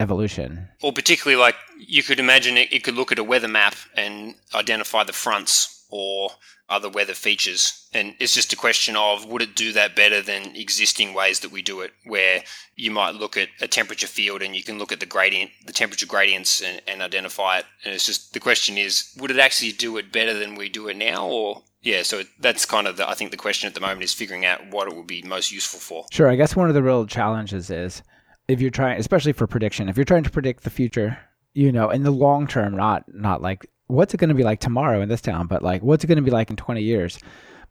evolution. 0.00 0.68
Or 0.82 0.92
particularly, 0.92 1.40
like, 1.40 1.56
you 1.78 2.02
could 2.02 2.20
imagine 2.20 2.56
it, 2.56 2.72
it 2.72 2.84
could 2.84 2.94
look 2.94 3.12
at 3.12 3.18
a 3.18 3.24
weather 3.24 3.48
map 3.48 3.74
and 3.94 4.34
identify 4.54 5.04
the 5.04 5.12
fronts 5.12 5.75
or 5.90 6.30
other 6.68 6.88
weather 6.88 7.14
features. 7.14 7.88
And 7.92 8.14
it's 8.18 8.34
just 8.34 8.52
a 8.52 8.56
question 8.56 8.96
of 8.96 9.24
would 9.26 9.42
it 9.42 9.54
do 9.54 9.72
that 9.72 9.94
better 9.94 10.20
than 10.20 10.56
existing 10.56 11.14
ways 11.14 11.40
that 11.40 11.52
we 11.52 11.62
do 11.62 11.80
it, 11.80 11.92
where 12.04 12.42
you 12.74 12.90
might 12.90 13.14
look 13.14 13.36
at 13.36 13.48
a 13.60 13.68
temperature 13.68 14.06
field 14.06 14.42
and 14.42 14.54
you 14.54 14.62
can 14.62 14.78
look 14.78 14.92
at 14.92 15.00
the 15.00 15.06
gradient, 15.06 15.50
the 15.66 15.72
temperature 15.72 16.06
gradients, 16.06 16.60
and, 16.60 16.82
and 16.86 17.02
identify 17.02 17.58
it. 17.58 17.64
And 17.84 17.94
it's 17.94 18.06
just 18.06 18.32
the 18.32 18.40
question 18.40 18.76
is, 18.76 19.16
would 19.20 19.30
it 19.30 19.38
actually 19.38 19.72
do 19.72 19.96
it 19.96 20.12
better 20.12 20.34
than 20.38 20.56
we 20.56 20.68
do 20.68 20.88
it 20.88 20.96
now, 20.96 21.26
or 21.26 21.62
yeah, 21.82 22.02
so 22.02 22.22
that's 22.40 22.66
kind 22.66 22.88
of 22.88 22.96
the, 22.96 23.08
I 23.08 23.14
think 23.14 23.30
the 23.30 23.36
question 23.36 23.68
at 23.68 23.74
the 23.74 23.80
moment 23.80 24.02
is 24.02 24.12
figuring 24.12 24.44
out 24.44 24.70
what 24.70 24.88
it 24.88 24.96
would 24.96 25.06
be 25.06 25.22
most 25.22 25.52
useful 25.52 25.78
for. 25.78 26.04
Sure, 26.10 26.28
I 26.28 26.34
guess 26.34 26.56
one 26.56 26.68
of 26.68 26.74
the 26.74 26.82
real 26.82 27.06
challenges 27.06 27.70
is 27.70 28.02
if 28.48 28.60
you're 28.60 28.70
trying, 28.70 28.98
especially 28.98 29.32
for 29.32 29.46
prediction, 29.46 29.88
if 29.88 29.96
you're 29.96 30.04
trying 30.04 30.24
to 30.24 30.30
predict 30.30 30.64
the 30.64 30.70
future, 30.70 31.18
you 31.54 31.72
know, 31.72 31.90
in 31.90 32.02
the 32.02 32.10
long 32.10 32.46
term, 32.46 32.76
not 32.76 33.04
not 33.12 33.40
like 33.40 33.66
what's 33.88 34.14
it 34.14 34.18
going 34.18 34.28
to 34.28 34.34
be 34.34 34.44
like 34.44 34.60
tomorrow 34.60 35.00
in 35.00 35.08
this 35.08 35.20
town, 35.20 35.46
but 35.46 35.62
like 35.62 35.82
what's 35.82 36.04
it 36.04 36.06
going 36.06 36.16
to 36.16 36.22
be 36.22 36.30
like 36.30 36.50
in 36.50 36.56
20 36.56 36.82
years. 36.82 37.18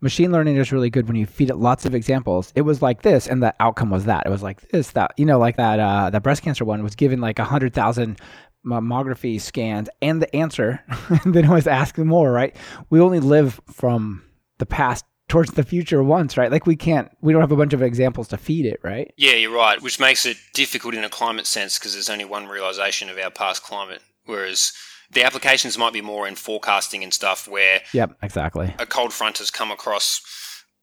Machine 0.01 0.32
learning 0.32 0.58
is 0.58 0.73
really 0.73 0.89
good 0.89 1.08
when 1.08 1.15
you 1.15 1.25
feed 1.25 1.49
it 1.49 1.56
lots 1.56 1.86
of 1.86 1.95
examples. 1.95 2.51
It 2.54 2.62
was 2.62 2.82
like 2.82 3.01
this, 3.01 3.28
and 3.28 3.41
the 3.41 3.56
outcome 3.62 3.89
was 3.89 4.06
that. 4.06 4.23
It 4.25 4.30
was 4.30 4.43
like 4.43 4.62
this, 4.69 4.91
that 4.91 5.13
you 5.17 5.25
know, 5.25 5.39
like 5.39 5.56
that. 5.56 5.80
Uh, 5.80 6.10
that 6.10 6.21
breast 6.21 6.43
cancer 6.43 6.65
one 6.65 6.84
was 6.84 6.95
given 6.95 7.21
like 7.21 7.39
a 7.39 7.45
hundred 7.45 7.73
thousand 7.73 8.19
mammography 8.65 9.39
scans 9.39 9.89
and 10.01 10.21
the 10.21 10.36
answer. 10.36 10.84
then 11.25 11.47
always 11.47 11.65
ask 11.65 11.95
them 11.95 12.08
more, 12.08 12.32
right? 12.32 12.56
We 12.89 12.99
only 12.99 13.21
live 13.21 13.62
from 13.71 14.23
the 14.58 14.65
past 14.65 15.06
towards 15.28 15.51
the 15.51 15.63
future 15.63 16.04
once, 16.04 16.38
right? 16.38 16.51
Like 16.51 16.65
we 16.65 16.75
can't, 16.75 17.10
we 17.21 17.34
don't 17.34 17.41
have 17.41 17.51
a 17.51 17.58
bunch 17.58 17.73
of 17.73 17.82
examples 17.82 18.28
to 18.30 18.38
feed 18.38 18.65
it, 18.65 18.80
right? 18.84 19.13
Yeah, 19.17 19.34
you're 19.34 19.56
right, 19.56 19.82
which 19.82 19.99
makes 19.99 20.25
it 20.25 20.38
difficult 20.54 20.93
in 20.93 21.04
a 21.04 21.10
climate 21.10 21.47
sense 21.47 21.80
because 21.80 21.93
there's 21.93 22.10
only 22.10 22.25
one 22.25 22.47
realization 22.47 23.10
of 23.10 23.17
our 23.17 23.32
past 23.32 23.63
climate. 23.63 24.01
Whereas 24.25 24.73
the 25.11 25.23
applications 25.23 25.77
might 25.77 25.93
be 25.93 26.01
more 26.01 26.27
in 26.27 26.35
forecasting 26.35 27.03
and 27.03 27.13
stuff 27.13 27.47
where 27.47 27.81
yep 27.93 28.17
exactly 28.21 28.73
a 28.79 28.85
cold 28.85 29.13
front 29.13 29.37
has 29.37 29.51
come 29.51 29.71
across 29.71 30.21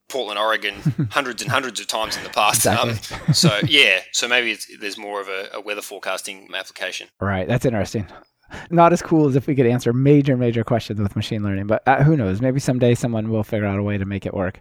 Portland, 0.08 0.38
Oregon, 0.38 0.74
hundreds 1.11 1.40
and 1.40 1.50
hundreds 1.50 1.80
of 1.80 1.87
times 1.87 2.16
in 2.18 2.22
the 2.22 2.28
past. 2.28 2.66
Exactly. 2.66 3.16
Um, 3.26 3.32
so 3.32 3.58
yeah, 3.66 4.00
so 4.12 4.28
maybe 4.28 4.58
there's 4.78 4.98
more 4.98 5.22
of 5.22 5.28
a, 5.28 5.48
a, 5.54 5.61
weather 5.61 5.80
forecasting 5.80 6.48
application. 6.54 7.08
Right, 7.18 7.48
that's 7.48 7.64
interesting. 7.64 8.06
Not 8.70 8.92
as 8.92 9.00
cool 9.00 9.26
as 9.26 9.37
if 9.37 9.46
we 9.46 9.54
could 9.54 9.66
answer 9.66 9.94
major, 9.94 10.37
major 10.37 10.64
questions 10.64 11.00
with 11.00 11.16
machine 11.16 11.42
learning, 11.42 11.66
but 11.66 11.82
uh, 11.88 12.04
who 12.04 12.18
knows? 12.18 12.42
Maybe 12.42 12.61
someday 12.61 12.94
someone 12.94 13.30
will 13.30 13.42
figure 13.42 13.66
out 13.66 13.78
a 13.78 13.82
way 13.82 13.96
to 13.96 14.04
make 14.04 14.26
it 14.26 14.35
work. 14.35 14.61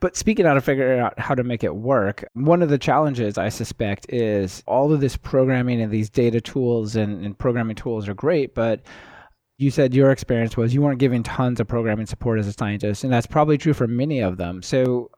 But 0.00 0.16
speaking 0.16 0.46
out 0.46 0.56
of 0.56 0.64
figuring 0.64 1.00
out 1.00 1.18
how 1.18 1.34
to 1.34 1.44
make 1.44 1.64
it 1.64 1.76
work, 1.76 2.24
one 2.34 2.62
of 2.62 2.68
the 2.68 2.78
challenges 2.78 3.38
I 3.38 3.48
suspect 3.48 4.06
is 4.12 4.62
all 4.66 4.92
of 4.92 5.00
this 5.00 5.16
programming 5.16 5.80
and 5.80 5.92
these 5.92 6.10
data 6.10 6.40
tools 6.40 6.96
and, 6.96 7.24
and 7.24 7.38
programming 7.38 7.76
tools 7.76 8.08
are 8.08 8.14
great, 8.14 8.54
but 8.54 8.80
you 9.58 9.70
said 9.70 9.94
your 9.94 10.10
experience 10.10 10.56
was 10.56 10.74
you 10.74 10.82
weren't 10.82 10.98
giving 10.98 11.22
tons 11.22 11.60
of 11.60 11.68
programming 11.68 12.06
support 12.06 12.38
as 12.38 12.46
a 12.46 12.52
scientist, 12.52 13.04
and 13.04 13.12
that's 13.12 13.26
probably 13.26 13.58
true 13.58 13.74
for 13.74 13.86
many 13.86 14.20
of 14.20 14.36
them. 14.36 14.62
So, 14.62 15.10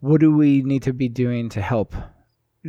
what 0.00 0.20
do 0.20 0.34
we 0.34 0.62
need 0.62 0.82
to 0.84 0.92
be 0.92 1.08
doing 1.08 1.48
to 1.50 1.60
help 1.60 1.94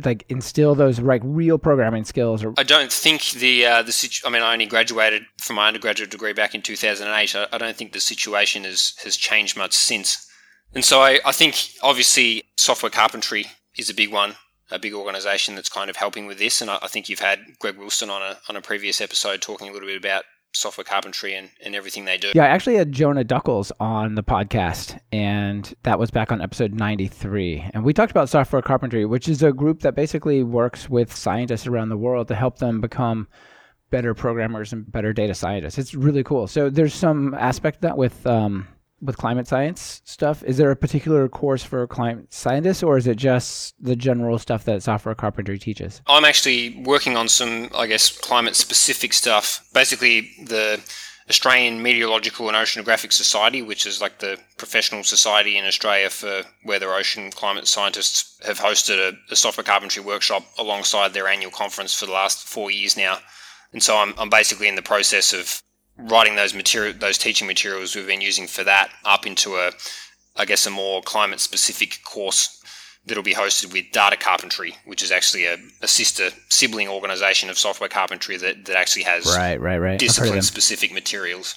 like 0.04 0.24
instill 0.28 0.74
those 0.74 0.98
like 1.00 1.22
real 1.24 1.56
programming 1.56 2.04
skills 2.04 2.42
or 2.42 2.52
I 2.58 2.64
don't 2.64 2.92
think 2.92 3.30
the 3.30 3.64
uh, 3.64 3.82
the 3.82 3.92
situ- 3.92 4.26
I 4.26 4.30
mean 4.30 4.42
I 4.42 4.52
only 4.52 4.66
graduated 4.66 5.22
from 5.38 5.56
my 5.56 5.68
undergraduate 5.68 6.10
degree 6.10 6.32
back 6.32 6.52
in 6.52 6.62
2008 6.62 7.36
I, 7.36 7.46
I 7.52 7.58
don't 7.58 7.76
think 7.76 7.92
the 7.92 8.00
situation 8.00 8.64
has 8.64 8.94
has 9.04 9.16
changed 9.16 9.56
much 9.56 9.72
since 9.72 10.28
and 10.74 10.84
so 10.84 11.00
I, 11.00 11.20
I 11.24 11.32
think 11.32 11.70
obviously 11.82 12.44
software 12.56 12.90
carpentry 12.90 13.46
is 13.76 13.90
a 13.90 13.94
big 13.94 14.12
one, 14.12 14.36
a 14.70 14.78
big 14.78 14.94
organization 14.94 15.54
that's 15.54 15.68
kind 15.68 15.90
of 15.90 15.96
helping 15.96 16.26
with 16.26 16.38
this. 16.38 16.60
And 16.60 16.70
I, 16.70 16.78
I 16.82 16.88
think 16.88 17.08
you've 17.08 17.20
had 17.20 17.40
Greg 17.58 17.78
Wilson 17.78 18.10
on 18.10 18.22
a 18.22 18.38
on 18.48 18.56
a 18.56 18.60
previous 18.60 19.00
episode 19.00 19.42
talking 19.42 19.68
a 19.68 19.72
little 19.72 19.88
bit 19.88 19.96
about 19.96 20.24
software 20.54 20.84
carpentry 20.84 21.34
and, 21.34 21.50
and 21.64 21.74
everything 21.74 22.04
they 22.04 22.16
do. 22.16 22.32
Yeah, 22.34 22.44
I 22.44 22.48
actually 22.48 22.76
had 22.76 22.92
Jonah 22.92 23.24
Duckles 23.24 23.72
on 23.80 24.14
the 24.14 24.22
podcast, 24.22 24.98
and 25.12 25.74
that 25.82 25.98
was 25.98 26.10
back 26.10 26.32
on 26.32 26.40
episode 26.40 26.72
93. 26.72 27.70
And 27.74 27.84
we 27.84 27.92
talked 27.92 28.12
about 28.12 28.28
software 28.28 28.62
carpentry, 28.62 29.04
which 29.04 29.28
is 29.28 29.42
a 29.42 29.52
group 29.52 29.80
that 29.80 29.94
basically 29.94 30.42
works 30.42 30.88
with 30.88 31.14
scientists 31.14 31.66
around 31.66 31.88
the 31.88 31.96
world 31.96 32.28
to 32.28 32.34
help 32.34 32.58
them 32.58 32.80
become 32.80 33.28
better 33.90 34.14
programmers 34.14 34.72
and 34.72 34.90
better 34.90 35.12
data 35.12 35.34
scientists. 35.34 35.78
It's 35.78 35.94
really 35.94 36.24
cool. 36.24 36.46
So 36.46 36.70
there's 36.70 36.94
some 36.94 37.34
aspect 37.34 37.76
of 37.76 37.82
that 37.82 37.98
with 37.98 38.26
um, 38.26 38.66
with 39.04 39.16
climate 39.16 39.46
science 39.46 40.00
stuff? 40.04 40.42
Is 40.42 40.56
there 40.56 40.70
a 40.70 40.76
particular 40.76 41.28
course 41.28 41.62
for 41.62 41.86
climate 41.86 42.32
scientists, 42.32 42.82
or 42.82 42.96
is 42.96 43.06
it 43.06 43.16
just 43.16 43.74
the 43.80 43.94
general 43.94 44.38
stuff 44.38 44.64
that 44.64 44.82
software 44.82 45.14
carpentry 45.14 45.58
teaches? 45.58 46.00
I'm 46.06 46.24
actually 46.24 46.82
working 46.84 47.16
on 47.16 47.28
some, 47.28 47.68
I 47.74 47.86
guess, 47.86 48.10
climate 48.16 48.56
specific 48.56 49.12
stuff. 49.12 49.66
Basically, 49.72 50.30
the 50.44 50.80
Australian 51.28 51.82
Meteorological 51.82 52.48
and 52.48 52.56
Oceanographic 52.56 53.12
Society, 53.12 53.62
which 53.62 53.86
is 53.86 54.00
like 54.00 54.18
the 54.18 54.38
professional 54.58 55.04
society 55.04 55.56
in 55.56 55.64
Australia 55.64 56.10
for 56.10 56.42
weather 56.64 56.92
ocean 56.92 57.30
climate 57.30 57.66
scientists, 57.66 58.38
have 58.46 58.58
hosted 58.58 58.98
a, 58.98 59.32
a 59.32 59.36
software 59.36 59.64
carpentry 59.64 60.02
workshop 60.02 60.42
alongside 60.58 61.14
their 61.14 61.28
annual 61.28 61.50
conference 61.50 61.94
for 61.98 62.06
the 62.06 62.12
last 62.12 62.46
four 62.46 62.70
years 62.70 62.96
now. 62.96 63.18
And 63.72 63.82
so 63.82 63.96
I'm, 63.96 64.14
I'm 64.18 64.28
basically 64.28 64.68
in 64.68 64.76
the 64.76 64.82
process 64.82 65.32
of 65.32 65.62
writing 65.98 66.36
those 66.36 66.54
material, 66.54 66.94
those 66.98 67.18
teaching 67.18 67.46
materials 67.46 67.94
we've 67.94 68.06
been 68.06 68.20
using 68.20 68.46
for 68.46 68.64
that 68.64 68.90
up 69.04 69.26
into 69.26 69.56
a, 69.56 69.70
I 70.36 70.44
guess, 70.44 70.66
a 70.66 70.70
more 70.70 71.02
climate 71.02 71.40
specific 71.40 72.00
course 72.04 72.60
that'll 73.06 73.22
be 73.22 73.34
hosted 73.34 73.72
with 73.72 73.84
Data 73.92 74.16
Carpentry, 74.16 74.76
which 74.86 75.02
is 75.02 75.12
actually 75.12 75.44
a, 75.44 75.56
a 75.82 75.88
sister 75.88 76.30
sibling 76.48 76.88
organization 76.88 77.50
of 77.50 77.58
Software 77.58 77.88
Carpentry 77.88 78.36
that, 78.38 78.64
that 78.64 78.76
actually 78.76 79.02
has 79.02 79.26
right, 79.36 79.60
right, 79.60 79.78
right. 79.78 79.98
discipline 79.98 80.42
specific 80.42 80.92
materials. 80.92 81.56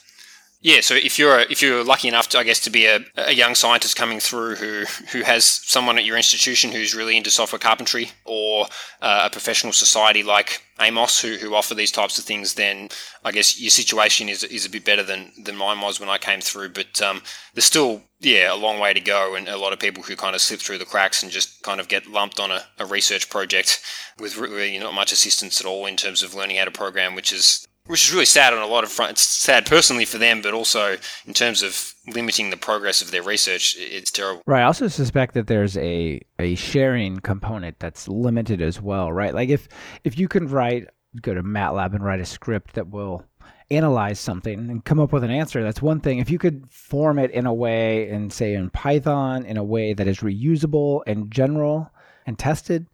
Yeah, 0.60 0.82
so 0.82 0.96
if 0.96 1.20
you're 1.20 1.39
if 1.41 1.62
you're 1.62 1.84
lucky 1.84 2.08
enough 2.08 2.30
to, 2.30 2.39
I 2.39 2.43
guess, 2.43 2.60
to 2.62 2.72
be 2.72 2.88
a, 2.88 3.00
a 3.15 3.32
young 3.32 3.54
scientist 3.54 3.96
coming 3.96 4.20
through 4.20 4.56
who 4.56 4.86
who 5.12 5.22
has 5.22 5.46
someone 5.46 6.00
at 6.00 6.06
your 6.06 6.17
institution 6.17 6.72
who's 6.72 6.96
really 6.96 7.15
into 7.15 7.30
software 7.30 7.60
carpentry, 7.60 8.10
or 8.26 8.65
uh, 9.00 9.24
a 9.26 9.30
professional 9.30 9.72
society 9.72 10.24
like 10.24 10.63
Amos 10.80 11.22
who, 11.22 11.36
who 11.36 11.54
offer 11.54 11.76
these 11.76 11.91
types 11.91 12.17
of 12.17 12.26
things, 12.26 12.56
then 12.56 12.89
I 13.24 13.32
guess 13.32 13.62
your 13.62 13.70
situation 13.70 14.30
is 14.30 14.43
is 14.43 14.65
a 14.65 14.70
bit 14.70 14.84
better 14.84 15.04
than 15.04 15.32
than 15.43 15.56
mine 15.56 15.80
was 15.80 16.00
when 16.00 16.10
I 16.10 16.17
came 16.17 16.41
through. 16.41 16.70
But 16.70 17.00
um, 17.04 17.22
there's 17.54 17.65
still 17.65 18.02
yeah 18.20 18.52
a 18.52 18.58
long 18.58 18.80
way 18.80 18.96
to 18.96 19.00
go, 19.00 19.36
and 19.36 19.48
a 19.48 19.58
lot 19.58 19.74
of 19.74 19.80
people 19.80 20.02
who 20.02 20.15
kind 20.15 20.34
of 20.34 20.41
slip 20.41 20.60
through 20.60 20.80
the 20.80 20.86
cracks 20.86 21.22
and 21.22 21.32
just 21.32 21.62
kind 21.62 21.80
of 21.80 21.88
get 21.88 22.08
lumped 22.08 22.39
on 22.39 22.50
a, 22.50 22.63
a 22.80 22.86
research 22.86 23.30
project 23.30 23.80
with 24.20 24.38
really 24.38 24.76
not 24.80 24.96
much 24.96 25.12
assistance 25.12 25.62
at 25.62 25.67
all 25.67 25.86
in 25.86 25.98
terms 25.98 26.24
of 26.24 26.34
learning 26.34 26.58
how 26.58 26.65
to 26.65 26.72
program, 26.72 27.13
which 27.13 27.32
is 27.32 27.66
which 27.88 28.04
is 28.04 28.13
really 28.13 28.26
sad 28.26 28.54
on 28.54 28.62
a 28.62 28.67
lot 28.67 28.84
of 28.84 28.91
fronts. 28.91 29.21
It's 29.21 29.38
sad 29.43 29.65
personally 29.65 30.06
for 30.06 30.17
them, 30.17 30.41
but 30.41 30.54
also 30.54 30.97
in 31.26 31.34
terms 31.34 31.63
of 31.63 31.93
limiting 32.08 32.50
the 32.50 32.58
progress 32.58 33.02
of 33.02 33.12
their 33.12 33.23
research, 33.23 33.76
it's 33.80 34.12
terrible. 34.12 34.41
Right. 34.45 34.62
I 34.62 34.65
also 34.65 34.88
suspect 34.88 35.34
that 35.34 35.47
there's 35.47 35.78
a 35.78 36.21
a 36.39 36.56
sharing 36.56 37.19
component 37.19 37.80
that's 37.80 38.08
limited 38.08 38.62
as 38.62 38.82
well. 38.82 39.12
Right. 39.12 39.34
Like 39.34 39.50
if 39.50 39.67
if 40.04 40.17
you 40.17 40.28
can 40.28 40.47
write, 40.47 40.88
go 41.21 41.34
to 41.34 41.43
MATLAB 41.43 41.95
and 41.95 42.04
write 42.04 42.19
a 42.19 42.26
script 42.26 42.73
that 42.73 42.89
will 42.89 43.26
analyze 43.69 44.19
something 44.19 44.69
and 44.69 44.86
come 44.86 45.00
up 45.00 45.12
with 45.12 45.26
an 45.26 45.30
answer 45.30 45.62
that's 45.62 45.82
one 45.82 46.00
thing 46.00 46.19
if 46.19 46.30
you 46.30 46.39
could 46.39 46.63
form 46.71 47.19
it 47.19 47.30
in 47.32 47.45
a 47.45 47.54
way 47.54 48.10
and 48.10 48.32
say 48.32 48.54
in 48.54 48.69
python 48.69 49.43
in 49.43 49.58
a 49.58 49.63
way 49.63 49.91
that 49.91 50.08
is 50.08 50.19
reusable 50.19 51.02
and 51.06 51.30
general 51.30 51.91
and 52.28 52.38
tested, 52.38 52.86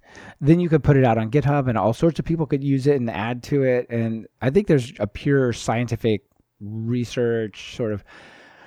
then 0.42 0.60
you 0.60 0.70
could 0.70 0.84
put 0.84 0.98
it 0.98 1.04
out 1.04 1.18
on 1.18 1.32
GitHub 1.32 1.68
and 1.68 1.78
all 1.78 1.94
sorts 1.94 2.20
of 2.20 2.26
people 2.26 2.46
could 2.46 2.64
use 2.64 2.88
it 2.88 2.96
and 2.96 3.10
add 3.10 3.44
to 3.44 3.64
it. 3.64 3.88
And 3.90 4.28
I 4.42 4.50
think 4.50 4.68
there's 4.68 4.94
a 5.00 5.08
pure 5.08 5.54
scientific 5.54 6.24
research 6.60 7.76
sort 7.76 7.94
of 7.94 8.04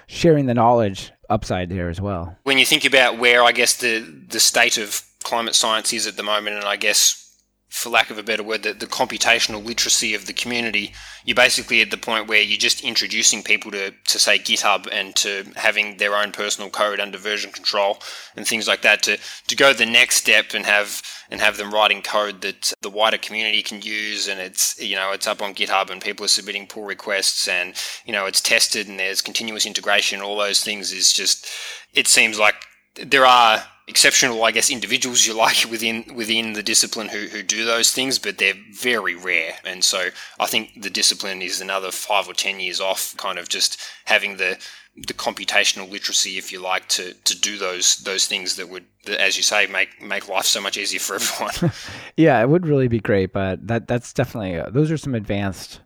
sharing 0.07 0.47
the 0.47 0.55
knowledge 0.55 1.13
upside 1.29 1.69
there 1.69 1.89
as 1.89 2.01
well. 2.01 2.37
When 2.45 2.59
you 2.59 2.67
think 2.67 2.85
about 2.85 3.19
where 3.19 3.43
I 3.43 3.53
guess 3.53 3.77
the 3.77 4.01
the 4.29 4.41
state 4.41 4.79
of 4.79 5.03
climate 5.23 5.55
science 5.55 5.93
is 5.93 6.07
at 6.07 6.17
the 6.17 6.23
moment, 6.23 6.57
and 6.57 6.65
I 6.65 6.77
guess 6.77 7.26
for 7.69 7.91
lack 7.91 8.11
of 8.11 8.19
a 8.19 8.23
better 8.23 8.43
word, 8.43 8.63
the, 8.63 8.73
the 8.73 8.87
computational 8.87 9.65
literacy 9.65 10.15
of 10.15 10.27
the 10.27 10.33
community, 10.33 10.93
you're 11.25 11.35
basically 11.35 11.83
at 11.83 11.91
the 11.91 11.97
point 11.97 12.29
where 12.29 12.41
you're 12.41 12.57
just 12.57 12.85
introducing 12.85 13.43
people 13.43 13.71
to, 13.73 13.91
to 13.91 14.19
say 14.19 14.39
GitHub 14.39 14.89
and 14.93 15.15
to 15.17 15.45
having 15.57 15.97
their 15.97 16.15
own 16.15 16.31
personal 16.31 16.71
code 16.71 17.01
under 17.01 17.19
version 17.19 17.51
control 17.51 17.99
and 18.37 18.47
things 18.47 18.69
like 18.69 18.83
that 18.83 19.03
to, 19.03 19.19
to 19.49 19.57
go 19.57 19.73
the 19.73 19.85
next 19.85 20.17
step 20.17 20.55
and 20.55 20.65
have 20.65 21.03
and 21.29 21.41
have 21.41 21.57
them 21.57 21.73
writing 21.73 22.03
code 22.03 22.41
that 22.43 22.73
the 22.83 22.91
wider 22.91 23.19
community 23.19 23.63
can 23.63 23.83
use. 23.83 24.29
And 24.29 24.41
it's 24.41 24.81
you 24.81 24.95
know 24.95 25.13
it's 25.13 25.27
up 25.27 25.43
on 25.43 25.55
GitHub 25.55 25.91
and 25.91 26.01
people 26.01 26.25
are 26.25 26.29
submitting 26.29 26.67
pull 26.67 26.85
requests 26.85 27.49
and 27.49 27.75
you 28.05 28.13
know 28.13 28.27
it's 28.27 28.41
tested 28.41 28.89
and 28.89 28.99
there's 28.99 29.21
continuous 29.21 29.67
integration. 29.67 30.21
All 30.21 30.37
those 30.37 30.63
things 30.63 30.93
is 30.93 31.13
just 31.13 31.49
it 31.95 32.07
seems 32.07 32.39
like 32.39 32.55
there 32.95 33.27
are 33.27 33.65
exceptional, 33.89 34.43
I 34.43 34.51
guess, 34.51 34.71
individuals 34.71 35.27
you 35.27 35.35
like 35.35 35.65
within 35.71 36.05
within 36.15 36.55
the 36.55 36.63
discipline 36.63 37.09
who, 37.09 37.27
who 37.27 37.43
do 37.43 37.65
those 37.65 37.93
things, 37.93 38.19
but 38.19 38.39
they're 38.39 38.55
very 38.73 39.15
rare. 39.15 39.55
And 39.65 39.85
so 39.85 40.09
I 40.39 40.47
think 40.47 40.83
the 40.83 40.91
discipline 40.91 41.43
is 41.43 41.61
another 41.61 41.91
five 41.91 42.29
or 42.29 42.35
ten 42.35 42.61
years 42.61 42.81
off, 42.81 43.17
kind 43.17 43.39
of 43.39 43.49
just 43.49 43.81
having 44.05 44.37
the 44.37 44.59
the 44.97 45.13
computational 45.13 45.91
literacy, 45.91 46.39
if 46.39 46.51
you 46.51 46.59
like, 46.59 46.89
to, 46.89 47.13
to 47.13 47.39
do 47.39 47.59
those 47.59 47.99
those 47.99 48.27
things 48.27 48.57
that 48.57 48.71
would, 48.71 48.87
that, 49.05 49.21
as 49.21 49.37
you 49.37 49.43
say, 49.43 49.67
make 49.67 50.01
make 50.01 50.29
life 50.29 50.47
so 50.47 50.61
much 50.61 50.77
easier 50.77 51.01
for 51.01 51.17
everyone. 51.17 51.73
yeah, 52.17 52.41
it 52.41 52.49
would 52.49 52.67
really 52.67 52.89
be 52.89 53.01
great, 53.01 53.33
but 53.33 53.67
that 53.67 53.87
that's 53.87 54.13
definitely 54.13 54.57
uh, 54.57 54.71
those 54.71 54.91
are 54.91 54.97
some 54.97 55.15
advanced 55.15 55.81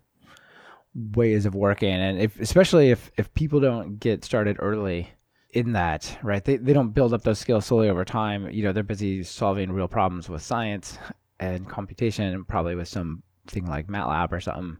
ways 0.94 1.46
of 1.46 1.54
working, 1.54 1.92
and 1.92 2.20
if 2.20 2.38
especially 2.40 2.90
if 2.90 3.10
if 3.16 3.32
people 3.34 3.60
don't 3.60 3.98
get 3.98 4.24
started 4.24 4.56
early 4.60 5.10
in 5.52 5.72
that, 5.72 6.18
right? 6.22 6.44
They 6.44 6.56
they 6.56 6.72
don't 6.72 6.90
build 6.90 7.12
up 7.12 7.22
those 7.22 7.38
skills 7.38 7.66
slowly 7.66 7.88
over 7.88 8.04
time. 8.04 8.50
You 8.50 8.62
know, 8.64 8.72
they're 8.72 8.82
busy 8.82 9.22
solving 9.22 9.72
real 9.72 9.88
problems 9.88 10.28
with 10.28 10.42
science 10.42 10.98
and 11.38 11.68
computation, 11.68 12.44
probably 12.44 12.74
with 12.74 12.88
some 12.88 13.22
thing 13.46 13.66
like 13.66 13.88
MATLAB 13.88 14.32
or 14.32 14.40
something. 14.40 14.78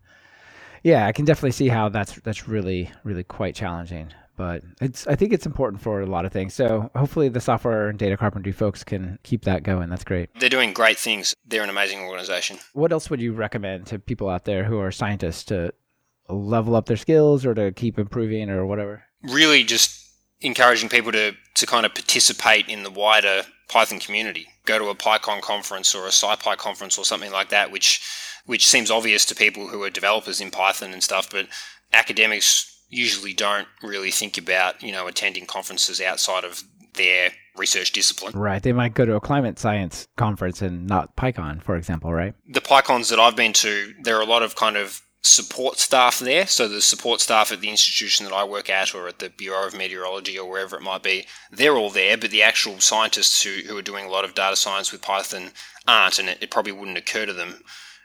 Yeah, 0.83 1.07
I 1.07 1.13
can 1.13 1.25
definitely 1.25 1.53
see 1.53 1.69
how 1.69 1.89
that's 1.89 2.21
that's 2.21 2.49
really 2.49 2.91
really 3.05 3.25
quite 3.25 3.55
challenging. 3.55 4.13
But 4.37 4.63
it's 4.81 5.07
I 5.07 5.17
think 5.17 5.35
it's 5.35 5.45
important 5.45 5.83
for 5.83 6.01
a 6.01 6.07
lot 6.07 6.25
of 6.25 6.33
things. 6.33 6.55
So 6.55 6.91
hopefully 6.97 7.29
the 7.29 7.41
software 7.43 7.89
and 7.89 7.99
data 7.99 8.17
carpentry 8.17 8.53
folks 8.53 8.83
can 8.83 9.19
keep 9.23 9.45
that 9.45 9.63
going. 9.65 9.91
That's 9.91 10.05
great. 10.05 10.31
They're 10.39 10.49
doing 10.49 10.73
great 10.73 10.99
things. 10.99 11.35
They're 11.47 11.63
an 11.63 11.69
amazing 11.69 12.01
organization. 12.01 12.59
What 12.73 12.93
else 12.93 13.11
would 13.11 13.21
you 13.21 13.35
recommend 13.35 13.87
to 13.89 13.99
people 13.99 14.31
out 14.31 14.47
there 14.47 14.65
who 14.65 14.79
are 14.79 14.91
scientists 14.91 15.45
to 15.45 15.75
level 16.29 16.75
up 16.75 16.87
their 16.87 16.97
skills 16.97 17.45
or 17.45 17.53
to 17.55 17.73
keep 17.73 17.99
improving 17.99 18.49
or 18.49 18.65
whatever? 18.65 19.05
Really 19.25 19.63
just 19.63 20.00
encouraging 20.41 20.89
people 20.89 21.13
to, 21.13 21.33
to 21.55 21.67
kind 21.67 21.87
of 21.87 21.95
participate 21.95 22.69
in 22.69 22.83
the 22.83 22.91
wider 22.91 23.43
Python 23.69 24.01
community. 24.01 24.49
Go 24.65 24.79
to 24.79 24.89
a 24.89 24.95
PyCon 24.95 25.41
conference 25.41 25.95
or 25.95 26.07
a 26.07 26.11
SciPy 26.11 26.57
conference 26.57 26.99
or 26.99 27.05
something 27.05 27.33
like 27.33 27.51
that, 27.51 27.71
which 27.71 28.01
which 28.47 28.67
seems 28.67 28.91
obvious 28.91 29.25
to 29.27 29.35
people 29.35 29.69
who 29.69 29.83
are 29.83 29.91
developers 29.91 30.41
in 30.41 30.51
Python 30.51 30.93
and 30.93 31.03
stuff, 31.03 31.31
but 31.31 31.47
academics 31.93 32.83
usually 32.89 33.33
don't 33.33 33.69
really 33.83 34.11
think 34.11 34.39
about, 34.39 34.83
you 34.83 34.91
know, 34.91 35.07
attending 35.07 35.47
conferences 35.47 36.01
outside 36.01 36.43
of 36.43 36.65
their 36.95 37.31
research 37.57 37.93
discipline. 37.93 38.33
Right. 38.37 38.63
They 38.63 38.73
might 38.73 38.95
go 38.95 39.05
to 39.05 39.15
a 39.15 39.21
climate 39.21 39.59
science 39.59 40.09
conference 40.17 40.63
and 40.63 40.87
not 40.87 41.15
PyCon, 41.17 41.63
for 41.63 41.77
example, 41.77 42.13
right? 42.13 42.35
The 42.49 42.61
PyCons 42.61 43.11
that 43.11 43.21
I've 43.21 43.37
been 43.37 43.53
to, 43.53 43.95
there 44.03 44.17
are 44.17 44.23
a 44.23 44.27
lot 44.27 44.43
of 44.43 44.57
kind 44.57 44.77
of 44.77 45.01
support 45.23 45.79
staff 45.79 46.19
there. 46.19 46.47
So 46.47 46.67
the 46.67 46.81
support 46.81 47.21
staff 47.21 47.53
at 47.53 47.61
the 47.61 47.71
institution 47.71 48.25
that 48.25 48.35
I 48.35 48.45
work 48.45 48.71
at 48.71 48.95
or 48.95 49.07
at 49.09 49.19
the 49.19 49.29
Bureau 49.29 49.67
of 49.67 49.77
Meteorology 49.77 50.39
or 50.39 50.49
wherever 50.49 50.77
it 50.77 50.83
might 50.83 51.03
be, 51.03 51.27
they're 51.51 51.77
all 51.77 51.91
there, 51.91 52.17
but 52.17 52.31
the 52.31 52.43
actual 52.43 52.81
scientists 52.81 53.43
who, 53.43 53.61
who 53.67 53.77
are 53.77 53.83
doing 53.83 54.07
a 54.07 54.11
lot 54.11 54.25
of 54.25 54.35
data 54.35 54.57
science 54.57 54.93
with 54.93 55.03
Python 55.03 55.51
aren't, 55.87 56.19
and 56.19 56.29
it, 56.29 56.39
it 56.41 56.51
probably 56.51 56.73
wouldn't 56.73 56.99
occur 56.99 57.27
to 57.27 57.33
them. 57.33 57.63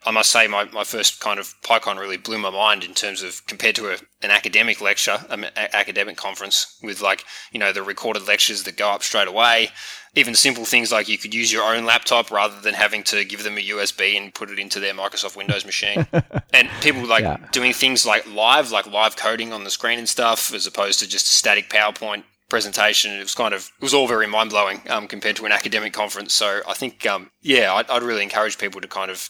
I 0.08 0.12
must 0.12 0.32
say, 0.32 0.46
my, 0.46 0.66
my 0.66 0.84
first 0.84 1.20
kind 1.20 1.40
of 1.40 1.56
PyCon 1.64 1.98
really 1.98 2.18
blew 2.18 2.38
my 2.38 2.52
mind 2.52 2.84
in 2.84 2.94
terms 2.94 3.24
of 3.24 3.44
compared 3.48 3.76
to 3.78 3.90
a, 3.90 3.98
an 4.22 4.30
academic 4.30 4.80
lecture, 4.80 5.26
um, 5.30 5.44
an 5.44 5.52
academic 5.56 6.16
conference 6.16 6.78
with 6.84 7.02
like, 7.02 7.24
you 7.52 7.60
know, 7.60 7.72
the 7.74 7.82
recorded 7.82 8.28
lectures 8.28 8.64
that 8.64 8.78
go 8.78 8.92
up 8.92 9.02
straight 9.02 9.28
away, 9.28 9.70
even 10.16 10.34
simple 10.34 10.66
things 10.66 10.92
like 10.92 11.10
you 11.10 11.18
could 11.18 11.34
use 11.34 11.52
your 11.52 11.64
own 11.64 11.86
laptop 11.86 12.32
rather 12.32 12.60
than 12.62 12.74
having 12.74 13.04
to 13.04 13.26
give 13.26 13.44
them 13.44 13.58
a 13.58 13.62
USB 13.62 14.16
and 14.16 14.34
put 14.34 14.50
it 14.50 14.58
into 14.58 14.80
their 14.80 14.94
Microsoft 14.94 15.36
Windows 15.36 15.66
machine. 15.66 16.08
and 16.54 16.70
people 16.82 17.06
like 17.06 17.24
yeah. 17.24 17.38
doing 17.52 17.74
things 17.74 18.06
like 18.06 18.26
live, 18.34 18.72
like 18.72 18.88
live 18.88 19.18
coding 19.18 19.52
on 19.52 19.64
the 19.64 19.70
screen 19.70 20.00
and 20.00 20.08
stuff, 20.08 20.54
as 20.54 20.66
opposed 20.66 21.00
to 21.00 21.08
just 21.08 21.26
a 21.26 21.30
static 21.30 21.70
PowerPoint 21.70 22.24
presentation. 22.50 23.12
It 23.12 23.24
was 23.24 23.36
kind 23.36 23.54
of 23.54 23.72
it 23.78 23.84
was 23.84 23.94
all 23.94 24.08
very 24.08 24.28
mind 24.28 24.52
blowing 24.52 24.82
um, 24.90 25.08
compared 25.08 25.36
to 25.38 25.46
an 25.46 25.52
academic 25.52 25.94
conference. 25.94 26.34
So 26.34 26.62
I 26.68 26.74
think 26.74 27.06
um, 27.06 27.30
yeah, 27.42 27.74
I'd, 27.74 27.90
I'd, 27.90 28.04
really 28.04 28.24
encourage 28.24 28.58
people 28.58 28.80
to 28.82 28.88
kind 28.88 29.12
of 29.12 29.28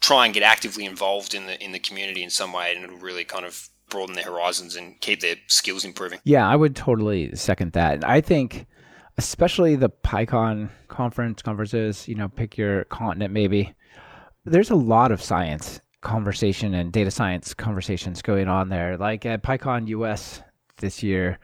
try 0.00 0.24
and 0.24 0.32
get 0.32 0.42
actively 0.42 0.86
involved 0.86 1.34
in 1.34 1.46
the 1.46 1.62
in 1.62 1.72
the 1.72 1.78
community 1.78 2.22
in 2.22 2.30
some 2.30 2.52
way, 2.52 2.74
and 2.74 2.82
it'll 2.84 2.96
really 2.96 3.24
kind 3.24 3.44
of 3.44 3.68
broaden 3.90 4.14
their 4.14 4.24
horizons 4.24 4.74
and 4.74 4.98
keep 5.00 5.20
their 5.20 5.36
skills 5.48 5.84
improving. 5.84 6.18
Yeah, 6.24 6.48
I 6.48 6.56
would 6.56 6.74
totally 6.74 7.34
second 7.36 7.72
that. 7.72 7.94
And 7.94 8.04
I 8.04 8.20
think 8.20 8.66
especially 9.18 9.76
the 9.76 9.90
PyCon 9.90 10.68
conference 10.88 11.42
conferences, 11.42 12.08
you 12.08 12.14
know, 12.14 12.28
pick 12.28 12.56
your 12.56 12.84
continent 12.84 13.32
maybe. 13.32 13.74
There's 14.44 14.70
a 14.70 14.76
lot 14.76 15.12
of 15.12 15.22
science 15.22 15.80
conversation 16.00 16.74
and 16.74 16.92
data 16.92 17.10
science 17.10 17.54
conversations 17.54 18.22
going 18.22 18.48
on 18.48 18.68
there. 18.68 18.96
Like 18.96 19.24
at 19.24 19.42
PyCon 19.42 19.88
US 19.88 20.42
this 20.78 21.02
year, 21.02 21.38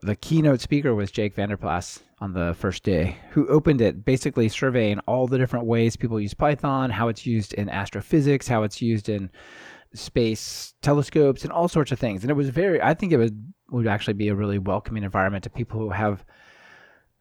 the 0.00 0.16
keynote 0.16 0.60
speaker 0.60 0.94
was 0.94 1.10
Jake 1.10 1.34
VanderPlas 1.34 2.00
on 2.20 2.32
the 2.32 2.54
first 2.58 2.82
day, 2.82 3.16
who 3.30 3.46
opened 3.48 3.80
it 3.80 4.04
basically 4.04 4.48
surveying 4.48 4.98
all 5.00 5.26
the 5.26 5.38
different 5.38 5.66
ways 5.66 5.96
people 5.96 6.20
use 6.20 6.34
Python, 6.34 6.90
how 6.90 7.08
it's 7.08 7.26
used 7.26 7.52
in 7.54 7.68
astrophysics, 7.68 8.48
how 8.48 8.62
it's 8.62 8.80
used 8.80 9.08
in 9.08 9.30
space 9.94 10.74
telescopes, 10.80 11.42
and 11.42 11.52
all 11.52 11.68
sorts 11.68 11.92
of 11.92 11.98
things. 11.98 12.22
And 12.22 12.30
it 12.30 12.34
was 12.34 12.48
very, 12.48 12.80
I 12.80 12.94
think 12.94 13.12
it 13.12 13.18
would, 13.18 13.52
would 13.70 13.86
actually 13.86 14.14
be 14.14 14.28
a 14.28 14.34
really 14.34 14.58
welcoming 14.58 15.02
environment 15.02 15.44
to 15.44 15.50
people 15.50 15.78
who 15.78 15.90
have 15.90 16.24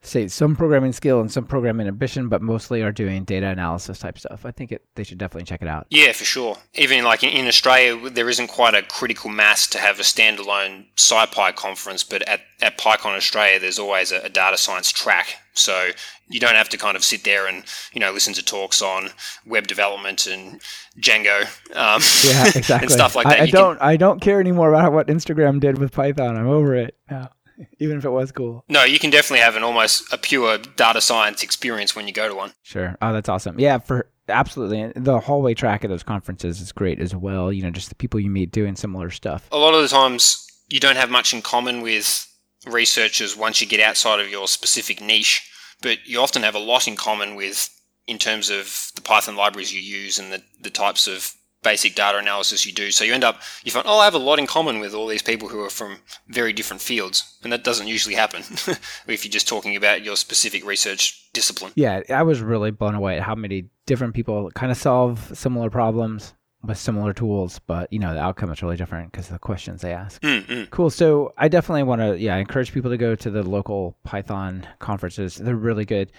say 0.05 0.27
some 0.27 0.55
programming 0.55 0.93
skill 0.93 1.19
and 1.19 1.31
some 1.31 1.45
programming 1.45 1.87
ambition, 1.87 2.29
but 2.29 2.41
mostly 2.41 2.81
are 2.81 2.91
doing 2.91 3.23
data 3.23 3.47
analysis 3.47 3.99
type 3.99 4.17
stuff. 4.17 4.45
I 4.45 4.51
think 4.51 4.71
it, 4.71 4.83
they 4.95 5.03
should 5.03 5.17
definitely 5.17 5.45
check 5.45 5.61
it 5.61 5.67
out. 5.67 5.87
Yeah, 5.89 6.11
for 6.11 6.23
sure. 6.23 6.57
Even 6.73 7.03
like 7.03 7.23
in, 7.23 7.29
in 7.29 7.47
Australia, 7.47 8.09
there 8.09 8.29
isn't 8.29 8.47
quite 8.47 8.75
a 8.75 8.81
critical 8.83 9.29
mass 9.29 9.67
to 9.67 9.79
have 9.79 9.99
a 9.99 10.03
standalone 10.03 10.85
SciPy 10.95 11.55
conference, 11.55 12.03
but 12.03 12.27
at, 12.27 12.41
at 12.61 12.77
PyCon 12.77 13.15
Australia, 13.15 13.59
there's 13.59 13.79
always 13.79 14.11
a, 14.11 14.19
a 14.19 14.29
data 14.29 14.57
science 14.57 14.91
track. 14.91 15.37
So 15.53 15.91
you 16.27 16.39
don't 16.39 16.55
have 16.55 16.69
to 16.69 16.77
kind 16.77 16.97
of 16.97 17.03
sit 17.03 17.23
there 17.23 17.47
and 17.47 17.63
you 17.93 17.99
know 18.01 18.11
listen 18.11 18.33
to 18.33 18.43
talks 18.43 18.81
on 18.81 19.09
web 19.45 19.67
development 19.67 20.27
and 20.27 20.59
Django, 20.99 21.43
um, 21.75 22.01
yeah, 22.25 22.47
exactly. 22.55 22.85
and 22.85 22.91
stuff 22.91 23.15
like 23.15 23.25
that. 23.25 23.39
I, 23.39 23.43
I 23.43 23.49
don't. 23.49 23.77
Can... 23.77 23.87
I 23.87 23.95
don't 23.95 24.21
care 24.21 24.39
anymore 24.39 24.73
about 24.73 24.91
what 24.91 25.07
Instagram 25.07 25.59
did 25.59 25.77
with 25.77 25.91
Python. 25.91 26.35
I'm 26.35 26.47
over 26.47 26.75
it 26.75 26.97
now. 27.09 27.29
even 27.79 27.97
if 27.97 28.05
it 28.05 28.09
was 28.09 28.31
cool. 28.31 28.63
No, 28.69 28.83
you 28.83 28.99
can 28.99 29.09
definitely 29.09 29.43
have 29.43 29.55
an 29.55 29.63
almost 29.63 30.11
a 30.13 30.17
pure 30.17 30.57
data 30.57 31.01
science 31.01 31.43
experience 31.43 31.95
when 31.95 32.07
you 32.07 32.13
go 32.13 32.27
to 32.27 32.35
one. 32.35 32.53
Sure. 32.63 32.97
Oh, 33.01 33.13
that's 33.13 33.29
awesome. 33.29 33.59
Yeah, 33.59 33.77
for 33.79 34.07
absolutely. 34.27 34.91
The 34.95 35.19
hallway 35.19 35.53
track 35.53 35.83
at 35.83 35.89
those 35.89 36.03
conferences 36.03 36.61
is 36.61 36.71
great 36.71 36.99
as 36.99 37.15
well. 37.15 37.51
You 37.51 37.63
know, 37.63 37.71
just 37.71 37.89
the 37.89 37.95
people 37.95 38.19
you 38.19 38.29
meet 38.29 38.51
doing 38.51 38.75
similar 38.75 39.09
stuff. 39.09 39.47
A 39.51 39.57
lot 39.57 39.73
of 39.73 39.81
the 39.81 39.87
times 39.87 40.45
you 40.69 40.79
don't 40.79 40.97
have 40.97 41.09
much 41.09 41.33
in 41.33 41.41
common 41.41 41.81
with 41.81 42.27
researchers 42.67 43.37
once 43.37 43.61
you 43.61 43.67
get 43.67 43.79
outside 43.79 44.19
of 44.19 44.29
your 44.29 44.47
specific 44.47 45.01
niche, 45.01 45.49
but 45.81 45.99
you 46.05 46.19
often 46.19 46.43
have 46.43 46.55
a 46.55 46.59
lot 46.59 46.87
in 46.87 46.95
common 46.95 47.35
with 47.35 47.69
in 48.07 48.17
terms 48.17 48.49
of 48.49 48.91
the 48.95 49.01
Python 49.01 49.35
libraries 49.35 49.73
you 49.73 49.81
use 49.81 50.19
and 50.19 50.31
the, 50.31 50.41
the 50.61 50.69
types 50.69 51.07
of 51.07 51.33
basic 51.65 51.95
data 51.95 52.19
analysis 52.19 52.65
you 52.65 52.71
do. 52.71 52.91
So 52.91 53.03
you 53.03 53.13
end 53.13 53.23
up, 53.23 53.41
you 53.63 53.71
find, 53.71 53.85
oh, 53.87 53.99
I 53.99 54.05
have 54.05 54.13
a 54.13 54.19
lot 54.19 54.39
in 54.39 54.45
common 54.47 54.79
with 54.79 54.93
all 54.93 55.07
these 55.07 55.23
people 55.23 55.49
who 55.49 55.59
are 55.61 55.69
from 55.69 55.97
very 56.27 56.53
different 56.53 56.81
fields. 56.81 57.37
And 57.43 57.51
that 57.51 57.63
doesn't 57.63 57.87
usually 57.87 58.15
happen 58.15 58.41
if 59.07 59.25
you're 59.25 59.31
just 59.31 59.47
talking 59.47 59.75
about 59.75 60.03
your 60.03 60.15
specific 60.15 60.63
research 60.63 61.29
discipline. 61.33 61.73
Yeah, 61.75 62.01
I 62.09 62.23
was 62.23 62.39
really 62.39 62.71
blown 62.71 62.95
away 62.95 63.17
at 63.17 63.23
how 63.23 63.35
many 63.35 63.65
different 63.87 64.13
people 64.13 64.51
kind 64.51 64.71
of 64.71 64.77
solve 64.77 65.31
similar 65.37 65.69
problems 65.69 66.33
with 66.63 66.77
similar 66.77 67.13
tools, 67.13 67.59
but 67.67 67.91
you 67.91 67.99
know 67.99 68.13
the 68.13 68.19
outcome 68.19 68.51
is 68.51 68.61
really 68.61 68.77
different 68.77 69.11
because 69.11 69.27
of 69.27 69.33
the 69.33 69.39
questions 69.39 69.81
they 69.81 69.93
ask. 69.93 70.21
Mm-hmm. 70.21 70.65
Cool. 70.71 70.89
So 70.89 71.31
I 71.37 71.47
definitely 71.47 71.83
want 71.83 72.01
to 72.01 72.17
yeah 72.17 72.37
encourage 72.37 72.71
people 72.71 72.89
to 72.91 72.97
go 72.97 73.13
to 73.15 73.29
the 73.29 73.43
local 73.43 73.97
Python 74.03 74.65
conferences. 74.79 75.35
They're 75.35 75.55
really 75.55 75.85
good. 75.85 76.11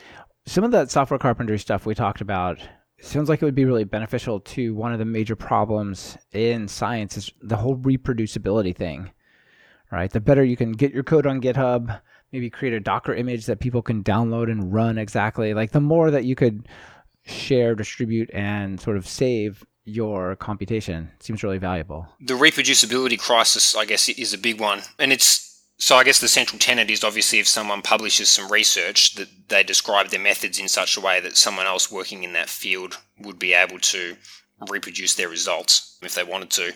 Some 0.47 0.63
of 0.63 0.71
that 0.71 0.91
software 0.91 1.19
carpentry 1.19 1.59
stuff 1.59 1.87
we 1.87 1.95
talked 1.95 2.21
about 2.21 2.61
sounds 3.01 3.29
like 3.29 3.43
it 3.43 3.45
would 3.45 3.55
be 3.55 3.65
really 3.65 3.85
beneficial 3.85 4.41
to 4.41 4.75
one 4.75 4.93
of 4.93 4.99
the 4.99 5.05
major 5.05 5.37
problems 5.37 6.17
in 6.33 6.69
science 6.69 7.17
is 7.17 7.33
the 7.43 7.57
whole 7.57 7.77
reproducibility 7.77 8.75
thing. 8.75 9.11
Right? 9.93 10.11
The 10.11 10.21
better 10.21 10.45
you 10.45 10.57
can 10.57 10.73
get 10.73 10.93
your 10.93 11.05
code 11.05 11.27
on 11.27 11.41
GitHub, 11.41 12.01
maybe 12.33 12.51
create 12.51 12.75
a 12.75 12.81
Docker 12.81 13.15
image 13.15 13.47
that 13.47 13.61
people 13.61 13.83
can 13.83 14.03
download 14.03 14.51
and 14.51 14.73
run 14.73 14.99
exactly. 14.99 15.55
Like 15.55 15.73
the 15.73 15.81
more 15.81 16.11
that 16.11 16.25
you 16.25 16.35
could 16.35 16.69
share, 17.25 17.75
distribute, 17.75 18.31
and 18.33 18.81
sort 18.81 18.97
of 18.97 19.07
save 19.07 19.65
your 19.85 20.35
computation 20.37 21.11
seems 21.21 21.45
really 21.45 21.59
valuable. 21.59 22.09
The 22.21 22.35
reproducibility 22.35 23.19
crisis, 23.19 23.77
I 23.77 23.85
guess, 23.85 24.09
is 24.09 24.35
a 24.35 24.39
big 24.39 24.61
one. 24.61 24.83
And 24.99 25.13
it's 25.13 25.46
so 25.79 25.97
I 25.97 26.05
guess 26.05 26.21
the 26.21 26.29
central 26.29 26.59
tenet 26.59 26.91
is 26.91 27.05
obviously 27.05 27.39
if 27.39 27.49
someone 27.49 27.83
publishes 27.83 28.29
some 28.29 28.51
research 28.51 29.15
that 29.17 29.29
they 29.49 29.63
describe 29.63 30.09
their 30.09 30.21
methods 30.21 30.59
in 30.59 30.69
such 30.69 30.97
a 30.97 31.01
way 31.01 31.21
that 31.21 31.37
someone 31.37 31.67
else 31.67 31.93
working 31.93 32.25
in 32.25 32.33
that 32.33 32.49
field 32.49 32.99
would 33.19 33.39
be 33.39 33.53
able 33.53 33.79
to 33.79 34.17
reproduce 34.71 35.15
their 35.15 35.29
results 35.29 35.99
if 36.03 36.15
they 36.15 36.25
wanted 36.25 36.51
to. 36.51 36.73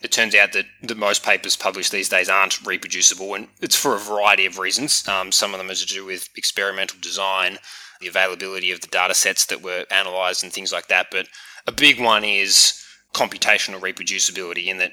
It 0.00 0.12
turns 0.12 0.34
out 0.34 0.52
that, 0.52 0.66
that 0.82 0.96
most 0.96 1.24
papers 1.24 1.56
published 1.56 1.90
these 1.90 2.08
days 2.08 2.28
aren't 2.28 2.64
reproducible, 2.64 3.34
and 3.34 3.48
it's 3.60 3.76
for 3.76 3.96
a 3.96 3.98
variety 3.98 4.46
of 4.46 4.58
reasons. 4.58 5.06
Um, 5.08 5.32
some 5.32 5.52
of 5.52 5.58
them 5.58 5.70
are 5.70 5.74
to 5.74 5.86
do 5.86 6.04
with 6.04 6.28
experimental 6.36 6.98
design, 7.00 7.58
the 8.00 8.06
availability 8.06 8.70
of 8.70 8.80
the 8.80 8.86
data 8.86 9.14
sets 9.14 9.46
that 9.46 9.60
were 9.60 9.84
analysed, 9.90 10.44
and 10.44 10.52
things 10.52 10.72
like 10.72 10.86
that. 10.86 11.08
But 11.10 11.26
a 11.66 11.72
big 11.72 12.00
one 12.00 12.24
is 12.24 12.80
computational 13.12 13.80
reproducibility, 13.80 14.66
in 14.66 14.78
that 14.78 14.92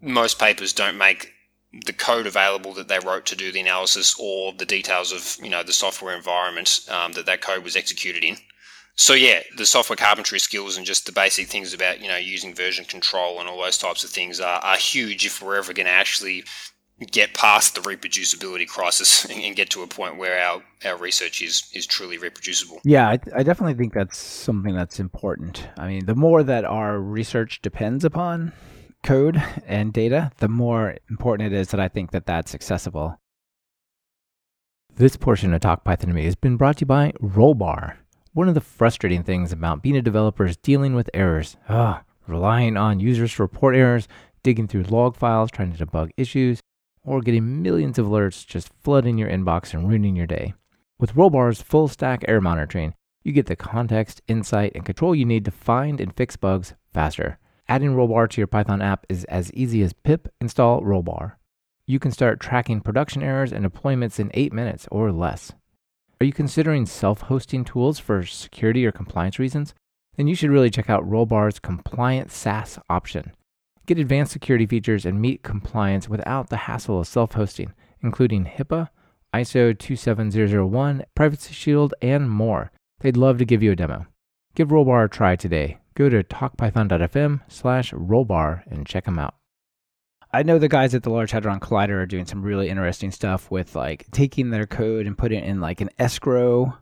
most 0.00 0.38
papers 0.38 0.72
don't 0.72 0.96
make 0.96 1.32
the 1.72 1.92
code 1.92 2.26
available 2.26 2.74
that 2.74 2.88
they 2.88 2.98
wrote 2.98 3.26
to 3.26 3.36
do 3.36 3.52
the 3.52 3.60
analysis 3.60 4.16
or 4.18 4.52
the 4.52 4.66
details 4.66 5.12
of 5.12 5.36
you 5.42 5.50
know 5.50 5.62
the 5.62 5.72
software 5.72 6.16
environment 6.16 6.80
um, 6.90 7.12
that 7.12 7.26
that 7.26 7.40
code 7.40 7.64
was 7.64 7.76
executed 7.76 8.24
in. 8.24 8.36
So 8.96 9.14
yeah, 9.14 9.40
the 9.56 9.64
software 9.64 9.96
carpentry 9.96 10.40
skills 10.40 10.76
and 10.76 10.84
just 10.84 11.06
the 11.06 11.12
basic 11.12 11.46
things 11.46 11.72
about 11.72 12.00
you 12.00 12.08
know 12.08 12.16
using 12.16 12.54
version 12.54 12.84
control 12.84 13.40
and 13.40 13.48
all 13.48 13.62
those 13.62 13.78
types 13.78 14.04
of 14.04 14.10
things 14.10 14.40
are, 14.40 14.60
are 14.60 14.76
huge 14.76 15.24
if 15.24 15.40
we're 15.40 15.56
ever 15.56 15.72
going 15.72 15.86
to 15.86 15.92
actually 15.92 16.44
get 17.10 17.32
past 17.32 17.74
the 17.74 17.80
reproducibility 17.80 18.68
crisis 18.68 19.24
and 19.30 19.56
get 19.56 19.70
to 19.70 19.82
a 19.82 19.86
point 19.86 20.18
where 20.18 20.38
our, 20.42 20.62
our 20.84 20.96
research 20.96 21.40
is 21.40 21.70
is 21.72 21.86
truly 21.86 22.18
reproducible. 22.18 22.80
Yeah, 22.84 23.08
I, 23.08 23.18
I 23.34 23.42
definitely 23.44 23.74
think 23.74 23.94
that's 23.94 24.18
something 24.18 24.74
that's 24.74 24.98
important. 24.98 25.68
I 25.78 25.86
mean, 25.86 26.06
the 26.06 26.16
more 26.16 26.42
that 26.42 26.64
our 26.64 26.98
research 26.98 27.62
depends 27.62 28.04
upon 28.04 28.52
code 29.02 29.42
and 29.66 29.92
data, 29.92 30.30
the 30.38 30.48
more 30.48 30.96
important 31.08 31.52
it 31.52 31.56
is 31.56 31.68
that 31.68 31.80
I 31.80 31.88
think 31.88 32.10
that 32.10 32.26
that's 32.26 32.54
accessible. 32.54 33.18
This 34.94 35.16
portion 35.16 35.54
of 35.54 35.60
Talk 35.60 35.84
Python 35.84 36.08
to 36.08 36.14
Me 36.14 36.24
has 36.24 36.34
been 36.34 36.56
brought 36.56 36.78
to 36.78 36.82
you 36.82 36.86
by 36.86 37.12
Rollbar. 37.22 37.96
One 38.32 38.48
of 38.48 38.54
the 38.54 38.60
frustrating 38.60 39.22
things 39.22 39.52
about 39.52 39.82
being 39.82 39.96
a 39.96 40.02
developer 40.02 40.44
is 40.44 40.56
dealing 40.56 40.94
with 40.94 41.10
errors. 41.14 41.56
Ugh, 41.68 42.00
relying 42.26 42.76
on 42.76 43.00
users 43.00 43.34
to 43.34 43.42
report 43.42 43.74
errors, 43.74 44.08
digging 44.42 44.68
through 44.68 44.84
log 44.84 45.16
files, 45.16 45.50
trying 45.50 45.72
to 45.72 45.86
debug 45.86 46.10
issues, 46.16 46.60
or 47.02 47.20
getting 47.20 47.62
millions 47.62 47.98
of 47.98 48.06
alerts 48.06 48.46
just 48.46 48.70
flooding 48.82 49.18
your 49.18 49.28
inbox 49.28 49.72
and 49.72 49.88
ruining 49.88 50.16
your 50.16 50.26
day. 50.26 50.54
With 50.98 51.14
Rollbar's 51.14 51.62
full 51.62 51.88
stack 51.88 52.24
error 52.28 52.40
monitoring, 52.40 52.94
you 53.22 53.32
get 53.32 53.46
the 53.46 53.56
context, 53.56 54.22
insight, 54.28 54.72
and 54.74 54.84
control 54.84 55.14
you 55.14 55.24
need 55.24 55.44
to 55.46 55.50
find 55.50 56.00
and 56.00 56.14
fix 56.14 56.36
bugs 56.36 56.74
faster. 56.92 57.38
Adding 57.70 57.94
Rollbar 57.94 58.28
to 58.30 58.40
your 58.40 58.48
Python 58.48 58.82
app 58.82 59.06
is 59.08 59.22
as 59.26 59.52
easy 59.52 59.80
as 59.82 59.92
pip 59.92 60.26
install 60.40 60.82
Rollbar. 60.82 61.34
You 61.86 62.00
can 62.00 62.10
start 62.10 62.40
tracking 62.40 62.80
production 62.80 63.22
errors 63.22 63.52
and 63.52 63.64
deployments 63.64 64.18
in 64.18 64.32
8 64.34 64.52
minutes 64.52 64.88
or 64.90 65.12
less. 65.12 65.52
Are 66.20 66.24
you 66.26 66.32
considering 66.32 66.84
self 66.84 67.20
hosting 67.20 67.64
tools 67.64 68.00
for 68.00 68.26
security 68.26 68.84
or 68.84 68.90
compliance 68.90 69.38
reasons? 69.38 69.72
Then 70.16 70.26
you 70.26 70.34
should 70.34 70.50
really 70.50 70.68
check 70.68 70.90
out 70.90 71.08
Rollbar's 71.08 71.60
compliant 71.60 72.32
SaaS 72.32 72.80
option. 72.90 73.30
Get 73.86 74.00
advanced 74.00 74.32
security 74.32 74.66
features 74.66 75.06
and 75.06 75.20
meet 75.20 75.44
compliance 75.44 76.08
without 76.08 76.50
the 76.50 76.66
hassle 76.66 76.98
of 76.98 77.06
self 77.06 77.34
hosting, 77.34 77.72
including 78.02 78.46
HIPAA, 78.46 78.88
ISO 79.32 79.78
27001, 79.78 81.04
Privacy 81.14 81.54
Shield, 81.54 81.94
and 82.02 82.28
more. 82.28 82.72
They'd 82.98 83.16
love 83.16 83.38
to 83.38 83.44
give 83.44 83.62
you 83.62 83.70
a 83.70 83.76
demo. 83.76 84.08
Give 84.56 84.70
Rollbar 84.70 85.04
a 85.04 85.08
try 85.08 85.36
today 85.36 85.78
go 85.94 86.08
to 86.08 86.22
talkpython.fm 86.22 87.40
slash 87.48 87.92
rollbar 87.92 88.62
and 88.70 88.86
check 88.86 89.04
them 89.04 89.18
out. 89.18 89.34
I 90.32 90.44
know 90.44 90.58
the 90.58 90.68
guys 90.68 90.94
at 90.94 91.02
the 91.02 91.10
Large 91.10 91.32
Hadron 91.32 91.58
Collider 91.58 92.02
are 92.02 92.06
doing 92.06 92.24
some 92.24 92.42
really 92.42 92.68
interesting 92.68 93.10
stuff 93.10 93.50
with 93.50 93.74
like 93.74 94.06
taking 94.12 94.50
their 94.50 94.66
code 94.66 95.06
and 95.06 95.18
putting 95.18 95.42
it 95.42 95.46
in 95.46 95.60
like 95.60 95.80
an 95.80 95.90
escrow 95.98 96.72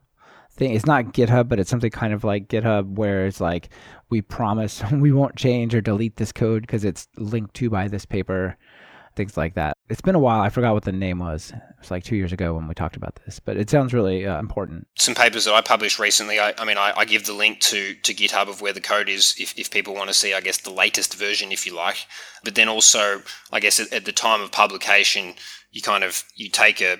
thing. 0.52 0.74
It's 0.74 0.84
not 0.84 1.14
GitHub, 1.14 1.48
but 1.48 1.58
it's 1.58 1.70
something 1.70 1.90
kind 1.90 2.12
of 2.12 2.24
like 2.24 2.48
GitHub 2.48 2.96
where 2.96 3.26
it's 3.26 3.40
like 3.40 3.70
we 4.10 4.20
promise 4.20 4.82
we 4.92 5.12
won't 5.12 5.36
change 5.36 5.74
or 5.74 5.80
delete 5.80 6.16
this 6.16 6.32
code 6.32 6.62
because 6.62 6.84
it's 6.84 7.08
linked 7.16 7.54
to 7.54 7.70
by 7.70 7.88
this 7.88 8.04
paper 8.04 8.58
things 9.18 9.36
like 9.36 9.54
that. 9.54 9.76
It's 9.90 10.00
been 10.00 10.14
a 10.14 10.18
while. 10.18 10.40
I 10.40 10.48
forgot 10.48 10.72
what 10.72 10.84
the 10.84 10.92
name 10.92 11.18
was. 11.18 11.50
It 11.50 11.60
was 11.78 11.90
like 11.90 12.04
two 12.04 12.16
years 12.16 12.32
ago 12.32 12.54
when 12.54 12.66
we 12.66 12.74
talked 12.74 12.96
about 12.96 13.18
this, 13.26 13.38
but 13.38 13.58
it 13.58 13.68
sounds 13.68 13.92
really 13.92 14.24
uh, 14.26 14.38
important. 14.38 14.86
Some 14.96 15.14
papers 15.14 15.44
that 15.44 15.52
I 15.52 15.60
published 15.60 15.98
recently, 15.98 16.40
I, 16.40 16.54
I 16.56 16.64
mean, 16.64 16.78
I, 16.78 16.94
I, 16.96 17.04
give 17.04 17.26
the 17.26 17.34
link 17.34 17.60
to, 17.60 17.94
to 17.94 18.14
GitHub 18.14 18.48
of 18.48 18.62
where 18.62 18.72
the 18.72 18.80
code 18.80 19.10
is 19.10 19.34
if, 19.38 19.58
if 19.58 19.70
people 19.70 19.94
want 19.94 20.08
to 20.08 20.14
see, 20.14 20.32
I 20.32 20.40
guess, 20.40 20.58
the 20.58 20.70
latest 20.70 21.14
version, 21.14 21.52
if 21.52 21.66
you 21.66 21.74
like. 21.74 22.06
But 22.44 22.54
then 22.54 22.68
also, 22.68 23.22
I 23.52 23.60
guess, 23.60 23.78
at, 23.78 23.92
at 23.92 24.04
the 24.06 24.12
time 24.12 24.40
of 24.40 24.52
publication, 24.52 25.34
you 25.70 25.82
kind 25.82 26.04
of, 26.04 26.24
you 26.34 26.48
take 26.48 26.80
a, 26.80 26.98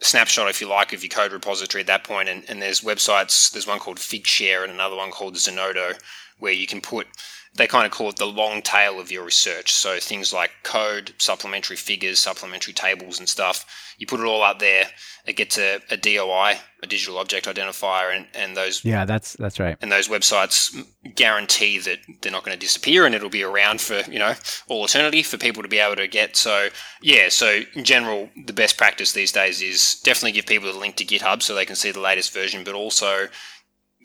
snapshot, 0.00 0.48
if 0.48 0.60
you 0.60 0.68
like, 0.68 0.92
of 0.92 1.02
your 1.02 1.10
code 1.10 1.32
repository 1.32 1.80
at 1.80 1.88
that 1.88 2.04
point. 2.04 2.28
And, 2.28 2.44
and 2.48 2.62
there's 2.62 2.80
websites, 2.80 3.50
there's 3.50 3.66
one 3.66 3.80
called 3.80 3.98
Figshare 3.98 4.62
and 4.62 4.72
another 4.72 4.96
one 4.96 5.10
called 5.10 5.34
Zenodo, 5.34 5.98
where 6.38 6.52
you 6.52 6.66
can 6.66 6.80
put 6.80 7.08
they 7.58 7.66
kind 7.66 7.84
of 7.84 7.92
call 7.92 8.08
it 8.08 8.16
the 8.16 8.24
long 8.24 8.62
tail 8.62 9.00
of 9.00 9.10
your 9.10 9.24
research. 9.24 9.72
So 9.72 9.98
things 9.98 10.32
like 10.32 10.50
code, 10.62 11.12
supplementary 11.18 11.76
figures, 11.76 12.20
supplementary 12.20 12.72
tables, 12.72 13.18
and 13.18 13.28
stuff. 13.28 13.66
You 13.98 14.06
put 14.06 14.20
it 14.20 14.26
all 14.26 14.42
up 14.42 14.60
there. 14.60 14.84
It 15.26 15.34
gets 15.34 15.58
a, 15.58 15.80
a 15.90 15.96
DOI, 15.96 16.54
a 16.82 16.86
digital 16.86 17.18
object 17.18 17.46
identifier, 17.46 18.16
and, 18.16 18.26
and 18.32 18.56
those. 18.56 18.84
Yeah, 18.84 19.04
that's 19.04 19.34
that's 19.34 19.58
right. 19.58 19.76
And 19.82 19.90
those 19.90 20.08
websites 20.08 20.86
guarantee 21.16 21.78
that 21.80 21.98
they're 22.22 22.32
not 22.32 22.44
going 22.44 22.56
to 22.56 22.64
disappear, 22.64 23.04
and 23.04 23.14
it'll 23.14 23.28
be 23.28 23.42
around 23.42 23.80
for 23.80 24.02
you 24.10 24.20
know 24.20 24.34
all 24.68 24.84
eternity 24.84 25.24
for 25.24 25.36
people 25.36 25.62
to 25.64 25.68
be 25.68 25.80
able 25.80 25.96
to 25.96 26.06
get. 26.06 26.36
So 26.36 26.68
yeah, 27.02 27.28
so 27.28 27.62
in 27.74 27.84
general, 27.84 28.30
the 28.46 28.52
best 28.52 28.78
practice 28.78 29.12
these 29.12 29.32
days 29.32 29.60
is 29.60 30.00
definitely 30.04 30.32
give 30.32 30.46
people 30.46 30.70
a 30.70 30.78
link 30.78 30.94
to 30.96 31.04
GitHub 31.04 31.42
so 31.42 31.54
they 31.54 31.66
can 31.66 31.76
see 31.76 31.90
the 31.90 32.00
latest 32.00 32.32
version, 32.32 32.62
but 32.62 32.74
also 32.74 33.26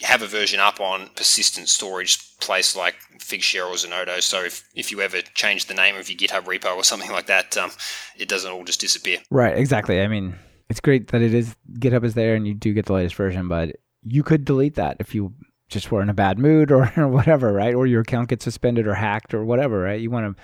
have 0.02 0.22
a 0.22 0.28
version 0.28 0.60
up 0.60 0.80
on 0.80 1.10
persistent 1.16 1.70
storage 1.70 2.38
place 2.40 2.76
like 2.76 2.96
Figshare 3.20 3.68
or 3.68 3.76
Zenodo. 3.76 4.22
So 4.22 4.44
if, 4.44 4.68
if 4.76 4.92
you 4.92 5.02
ever 5.02 5.22
change 5.34 5.66
the 5.66 5.74
name 5.74 5.96
of 5.96 6.10
your 6.10 6.18
GitHub 6.18 6.46
repo 6.46 6.76
or 6.76 6.84
something 6.84 7.12
like 7.12 7.28
that, 7.28 7.56
um, 7.58 7.72
it 8.18 8.28
doesn't 8.28 8.52
all 8.52 8.64
just 8.64 8.82
disappear. 8.82 9.20
Right, 9.30 9.58
exactly. 9.58 10.02
I 10.02 10.08
mean, 10.08 10.36
it's 10.70 10.80
great 10.80 11.10
that 11.10 11.22
it 11.22 11.34
is 11.34 11.56
GitHub 11.74 12.04
is 12.04 12.16
there 12.16 12.36
and 12.36 12.48
you 12.48 12.54
do 12.54 12.74
get 12.74 12.88
the 12.88 12.94
latest 12.94 13.16
version, 13.16 13.48
but 13.48 13.76
you 14.04 14.24
could 14.24 14.46
delete 14.46 14.76
that 14.76 14.98
if 15.00 15.14
you 15.14 15.34
just 15.70 15.92
were 15.92 16.02
in 16.02 16.10
a 16.10 16.14
bad 16.14 16.40
mood 16.40 16.72
or, 16.72 16.92
or 16.98 17.08
whatever, 17.08 17.54
right? 17.54 17.76
Or 17.76 17.86
your 17.86 18.02
account 18.02 18.30
gets 18.30 18.44
suspended 18.44 18.88
or 18.88 18.96
hacked 18.96 19.34
or 19.34 19.46
whatever, 19.46 19.80
right? 19.80 20.02
You 20.02 20.10
want 20.10 20.36
to 20.36 20.44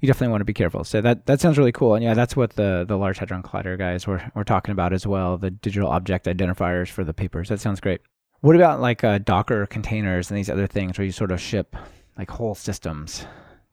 you 0.00 0.06
definitely 0.06 0.32
want 0.32 0.42
to 0.42 0.46
be 0.46 0.52
careful. 0.52 0.84
So 0.84 1.00
that 1.00 1.24
that 1.26 1.40
sounds 1.40 1.56
really 1.56 1.72
cool. 1.72 1.94
And 1.94 2.04
yeah, 2.04 2.12
that's 2.14 2.36
what 2.36 2.50
the 2.56 2.84
the 2.86 2.96
Large 2.96 3.18
Hadron 3.18 3.42
Collider 3.42 3.78
guys 3.78 4.06
were, 4.06 4.22
were 4.34 4.44
talking 4.44 4.72
about 4.72 4.92
as 4.92 5.06
well, 5.06 5.38
the 5.38 5.50
digital 5.50 5.88
object 5.88 6.26
identifiers 6.26 6.88
for 6.88 7.04
the 7.04 7.14
papers. 7.14 7.48
That 7.48 7.60
sounds 7.60 7.80
great. 7.80 8.02
What 8.44 8.56
about 8.56 8.78
like 8.78 9.02
uh, 9.02 9.16
Docker 9.16 9.64
containers 9.64 10.30
and 10.30 10.36
these 10.36 10.50
other 10.50 10.66
things 10.66 10.98
where 10.98 11.06
you 11.06 11.12
sort 11.12 11.32
of 11.32 11.40
ship 11.40 11.74
like 12.18 12.30
whole 12.30 12.54
systems? 12.54 13.24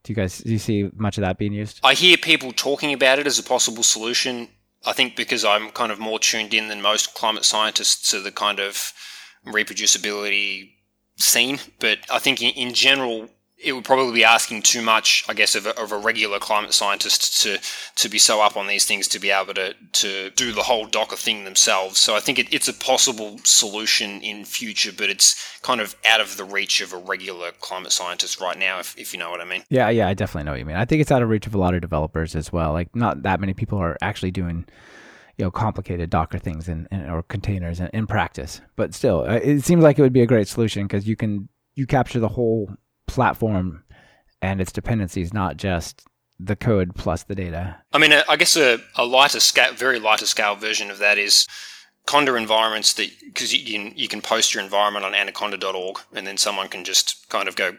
Do 0.02 0.14
you 0.14 0.16
guys 0.16 0.38
do 0.38 0.50
you 0.50 0.60
see 0.60 0.90
much 0.96 1.18
of 1.18 1.24
that 1.24 1.38
being 1.38 1.52
used? 1.52 1.82
I 1.84 1.94
hear 1.94 2.16
people 2.16 2.54
talking 2.54 2.94
about 2.94 3.20
it 3.20 3.28
as 3.28 3.38
a 3.38 3.44
possible 3.44 3.84
solution. 3.84 4.48
I 4.86 4.94
think 4.94 5.18
because 5.18 5.44
I'm 5.44 5.72
kind 5.72 5.92
of 5.92 6.00
more 6.00 6.20
tuned 6.20 6.54
in 6.54 6.70
than 6.70 6.82
most 6.82 7.16
climate 7.16 7.44
scientists 7.44 8.10
to 8.12 8.22
the 8.22 8.32
kind 8.32 8.62
of 8.62 8.94
reproducibility 9.46 10.70
scene. 11.18 11.60
But 11.82 11.98
I 12.10 12.20
think 12.20 12.42
in, 12.42 12.52
in 12.52 12.74
general, 12.74 13.28
it 13.64 13.74
would 13.74 13.86
probably 13.86 14.14
be 14.14 14.24
asking 14.24 14.64
too 14.64 14.82
much, 14.82 15.24
I 15.30 15.34
guess, 15.34 15.56
of 15.56 15.66
a, 15.66 15.80
of 15.80 15.92
a, 15.92 15.98
regular 15.98 16.40
climate 16.40 16.74
scientist 16.74 17.42
to 17.44 17.60
to 17.96 18.10
be 18.10 18.18
so 18.18 18.42
up 18.42 18.58
on 18.58 18.68
these 18.68 18.86
things 18.86 19.08
to 19.10 19.20
be 19.20 19.30
able 19.30 19.54
to 19.54 19.74
to 19.74 20.32
do 20.32 20.52
the 20.52 20.64
whole 20.64 20.88
Docker 20.88 21.16
thing 21.16 21.44
themselves. 21.44 22.00
So 22.00 22.16
I 22.16 22.20
think 22.20 22.40
it, 22.40 22.52
it's 22.54 22.68
a 22.68 22.74
possible 22.74 23.40
solution 23.44 24.22
in 24.22 24.46
future, 24.46 24.92
but 24.96 25.10
it's 25.10 25.60
kind 25.62 25.80
of 25.80 25.96
out 26.10 26.22
of 26.22 26.38
the 26.38 26.44
reach 26.44 26.82
of 26.82 26.92
a 26.94 26.98
regular 26.98 27.52
climate 27.60 27.92
scientist 27.92 28.42
right 28.42 28.58
now, 28.58 28.80
if, 28.80 28.98
if 28.98 29.14
you 29.14 29.20
know 29.20 29.30
what 29.30 29.42
I 29.42 29.46
mean. 29.46 29.64
Yeah, 29.70 29.90
yeah, 29.90 30.08
I 30.08 30.14
definitely 30.14 30.46
know 30.46 30.52
what 30.52 30.60
you 30.60 30.66
mean. 30.66 30.76
I 30.76 30.86
think 30.86 31.02
it's 31.02 31.12
out 31.12 31.22
of 31.22 31.30
reach 31.30 31.46
of 31.46 31.54
a 31.54 31.60
lot 31.60 31.76
of 31.76 31.82
developers 31.82 32.36
as 32.36 32.52
well. 32.52 32.74
Like 32.74 32.96
not 32.96 33.22
that 33.24 33.40
many 33.40 33.54
people 33.54 33.78
are 33.78 33.98
actually 34.02 34.32
doing 34.32 34.66
you 35.38 35.46
know 35.46 35.52
complicated 35.52 36.10
Docker 36.10 36.40
things 36.40 36.68
and 36.68 36.88
or 36.92 37.24
containers 37.24 37.80
in, 37.80 37.88
in 37.94 38.08
practice, 38.08 38.62
but 38.76 38.94
still, 38.94 39.22
uh, 39.22 39.36
it 39.36 39.64
seems 39.64 39.84
like 39.84 40.00
it 40.00 40.02
would 40.02 40.14
be 40.14 40.22
a 40.22 40.28
great 40.28 40.48
solution 40.48 40.88
because 40.88 41.08
you 41.08 41.16
can 41.16 41.48
you 41.76 41.86
capture 41.86 42.20
the 42.20 42.28
whole 42.28 42.70
platform 43.14 43.84
and 44.42 44.62
its 44.62 44.72
dependencies, 44.72 45.34
not 45.34 45.58
just 45.58 46.08
the 46.40 46.56
code 46.56 46.96
plus 46.96 47.24
the 47.24 47.36
data. 47.36 47.78
I 47.94 48.00
mean, 48.00 48.12
I 48.14 48.36
guess 48.36 48.56
a, 48.56 48.80
a 48.96 49.06
lighter 49.06 49.40
scale, 49.40 49.74
very 49.74 50.00
lighter 50.00 50.26
scale 50.26 50.56
version 50.56 50.90
of 50.90 50.98
that 51.00 51.18
is 51.18 51.48
Conda 52.08 52.36
environments 52.36 52.94
that 52.94 53.10
because 53.24 53.54
you 53.54 53.80
can 53.80 53.96
you 53.96 54.08
can 54.08 54.22
post 54.22 54.54
your 54.54 54.64
environment 54.64 55.06
on 55.06 55.14
anaconda.org 55.14 56.00
and 56.14 56.26
then 56.26 56.38
someone 56.38 56.68
can 56.68 56.84
just 56.84 57.30
kind 57.30 57.48
of 57.48 57.56
go 57.56 57.78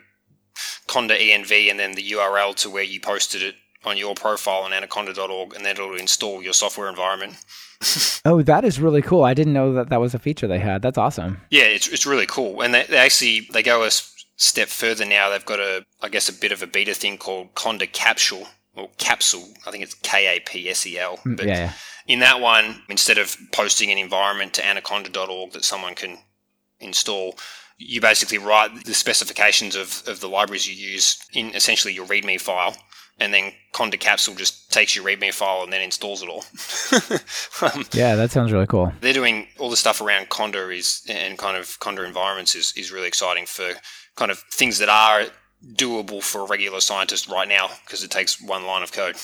conda 0.87 1.19
env 1.19 1.71
and 1.71 1.79
then 1.79 1.93
the 1.93 2.11
URL 2.13 2.55
to 2.55 2.71
where 2.71 2.85
you 2.85 3.01
posted 3.01 3.43
it 3.43 3.57
on 3.85 3.97
your 3.97 4.15
profile 4.15 4.63
on 4.63 4.73
anaconda.org 4.73 5.55
and 5.55 5.65
then 5.65 5.73
it'll 5.73 5.97
install 5.97 6.43
your 6.43 6.53
software 6.53 6.89
environment. 6.89 7.35
oh, 8.25 8.43
that 8.43 8.65
is 8.65 8.79
really 8.79 9.03
cool. 9.03 9.25
I 9.25 9.35
didn't 9.35 9.53
know 9.53 9.73
that 9.73 9.89
that 9.89 10.01
was 10.01 10.15
a 10.15 10.19
feature 10.19 10.47
they 10.47 10.61
had. 10.61 10.83
That's 10.83 10.99
awesome. 10.99 11.41
Yeah, 11.51 11.65
it's, 11.65 11.89
it's 11.89 12.07
really 12.07 12.27
cool. 12.27 12.61
And 12.61 12.73
they, 12.73 12.85
they 12.85 12.99
actually, 12.99 13.49
they 13.53 13.63
go 13.63 13.83
a 13.83 13.91
step 14.43 14.69
further 14.69 15.05
now. 15.05 15.31
They've 15.31 15.45
got 15.45 15.61
a, 15.61 15.87
I 16.01 16.09
guess, 16.09 16.29
a 16.29 16.33
bit 16.33 16.53
of 16.53 16.63
a 16.63 16.67
beta 16.67 16.95
thing 16.95 17.17
called 17.17 17.55
Conda 17.55 17.91
Kapsel 17.91 18.47
or 18.75 18.89
Kapsel. 18.99 19.57
I 19.67 19.71
think 19.71 19.85
it's 19.85 19.95
K 19.95 20.37
A 20.37 20.41
P 20.41 20.69
S 20.69 20.87
E 20.87 20.99
L. 20.99 21.19
Mm, 21.19 21.37
but 21.37 21.47
yeah, 21.47 21.59
yeah. 21.59 21.73
in 22.07 22.19
that 22.21 22.41
one, 22.41 22.83
instead 22.89 23.19
of 23.19 23.37
posting 23.53 23.91
an 23.91 23.99
environment 23.99 24.55
to 24.55 24.67
anaconda.org 24.67 25.53
that 25.53 25.65
someone 25.65 25.95
can 25.95 26.19
install, 26.81 27.39
you 27.79 28.01
basically 28.01 28.39
write 28.39 28.85
the 28.85 28.95
specifications 28.95 29.77
of, 29.77 30.03
of 30.07 30.21
the 30.21 30.29
libraries 30.29 30.69
you 30.69 30.75
use 30.75 31.19
in 31.33 31.55
essentially 31.55 31.95
your 31.95 32.07
README 32.07 32.41
file 32.41 32.77
and 33.19 33.33
then 33.33 33.53
Conda 33.73 33.99
Kapsel 33.99 34.37
just 34.37 34.73
takes 34.73 34.97
your 34.97 35.05
README 35.05 35.33
file 35.33 35.63
and 35.63 35.73
then 35.73 35.81
installs 35.81 36.23
it 36.23 36.29
all. 36.29 36.45
um, 37.63 37.85
yeah, 37.93 38.17
that 38.17 38.31
sounds 38.31 38.53
really 38.53 38.67
cool. 38.67 38.93
They're 39.01 39.13
doing 39.13 39.47
all 39.59 39.71
the 39.71 39.77
stuff 39.77 40.01
around 40.01 40.29
Conda 40.29 40.77
is 40.77 41.03
and 41.09 41.39
kind 41.39 41.57
of 41.57 41.79
Conda 41.79 42.07
environments 42.07 42.55
is, 42.55 42.73
is 42.77 42.91
really 42.91 43.07
exciting 43.07 43.47
for 43.47 43.75
kind 44.17 44.31
of 44.31 44.39
things 44.53 44.79
that 44.79 44.89
are 44.89 45.25
doable 45.75 46.21
for 46.21 46.41
a 46.41 46.47
regular 46.47 46.81
scientist 46.81 47.29
right 47.29 47.47
now 47.47 47.71
because 47.87 48.03
it 48.03 48.11
takes 48.11 48.41
one 48.43 48.67
line 48.67 48.83
of 48.83 48.93
code. 48.93 49.17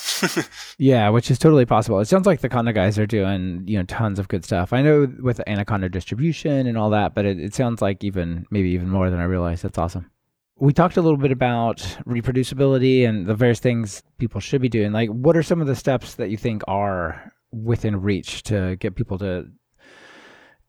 yeah, 0.77 1.09
which 1.09 1.29
is 1.29 1.37
totally 1.37 1.65
possible. 1.65 1.99
It 1.99 2.05
sounds 2.05 2.25
like 2.25 2.39
the 2.39 2.49
Conda 2.49 2.73
guys 2.73 2.97
are 2.97 3.07
doing 3.07 3.63
you 3.67 3.77
know 3.77 3.83
tons 3.83 4.19
of 4.19 4.27
good 4.27 4.45
stuff. 4.45 4.71
I 4.71 4.81
know 4.81 5.11
with 5.19 5.41
Anaconda 5.47 5.89
distribution 5.89 6.65
and 6.67 6.77
all 6.77 6.89
that, 6.91 7.13
but 7.13 7.25
it, 7.25 7.39
it 7.39 7.53
sounds 7.53 7.81
like 7.81 8.03
even 8.03 8.45
maybe 8.51 8.69
even 8.69 8.89
more 8.89 9.09
than 9.09 9.19
I 9.19 9.25
realized. 9.25 9.63
That's 9.63 9.77
awesome 9.77 10.09
we 10.59 10.73
talked 10.73 10.97
a 10.97 11.01
little 11.01 11.17
bit 11.17 11.31
about 11.31 11.77
reproducibility 12.05 13.07
and 13.07 13.25
the 13.25 13.33
various 13.33 13.59
things 13.59 14.03
people 14.17 14.41
should 14.41 14.61
be 14.61 14.69
doing. 14.69 14.91
Like, 14.91 15.09
what 15.09 15.37
are 15.37 15.43
some 15.43 15.61
of 15.61 15.67
the 15.67 15.75
steps 15.75 16.15
that 16.15 16.29
you 16.29 16.37
think 16.37 16.63
are 16.67 17.31
within 17.51 18.01
reach 18.01 18.43
to 18.43 18.75
get 18.75 18.95
people 18.95 19.17
to, 19.19 19.47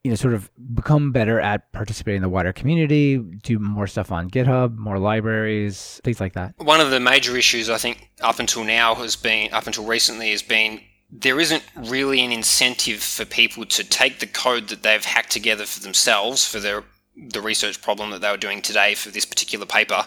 you 0.05 0.11
know, 0.11 0.15
sort 0.17 0.35
of 0.35 0.51
become 0.75 1.13
better 1.13 1.41
at 1.41 1.71
participating 1.73 2.17
in 2.17 2.23
the 2.23 2.29
wider 2.29 2.53
community, 2.53 3.19
do 3.19 3.59
more 3.59 3.87
stuff 3.87 4.11
on 4.11 4.31
GitHub, 4.31 4.77
more 4.79 4.99
libraries, 4.99 6.01
things 6.05 6.21
like 6.21 6.33
that? 6.33 6.55
One 6.59 6.81
of 6.81 6.91
the 6.91 7.01
major 7.01 7.37
issues 7.37 7.69
I 7.69 7.77
think 7.77 8.11
up 8.23 8.39
until 8.39 8.65
now 8.65 8.95
has 8.95 9.17
been, 9.17 9.53
up 9.53 9.67
until 9.67 9.85
recently, 9.85 10.31
has 10.31 10.43
been 10.43 10.81
there 11.13 11.41
isn't 11.41 11.65
really 11.77 12.21
an 12.21 12.33
incentive 12.33 13.03
for 13.03 13.25
people 13.25 13.67
to 13.67 13.85
take 13.85 14.21
the 14.21 14.27
code 14.27 14.69
that 14.69 14.83
they've 14.83 15.05
hacked 15.05 15.33
together 15.33 15.67
for 15.67 15.81
themselves 15.81 16.47
for 16.47 16.61
their 16.61 16.85
the 17.17 17.41
research 17.41 17.83
problem 17.83 18.11
that 18.11 18.21
they 18.21 18.31
were 18.31 18.37
doing 18.37 18.63
today 18.63 18.95
for 18.95 19.11
this 19.11 19.27
particular 19.27 19.67
paper 19.67 20.07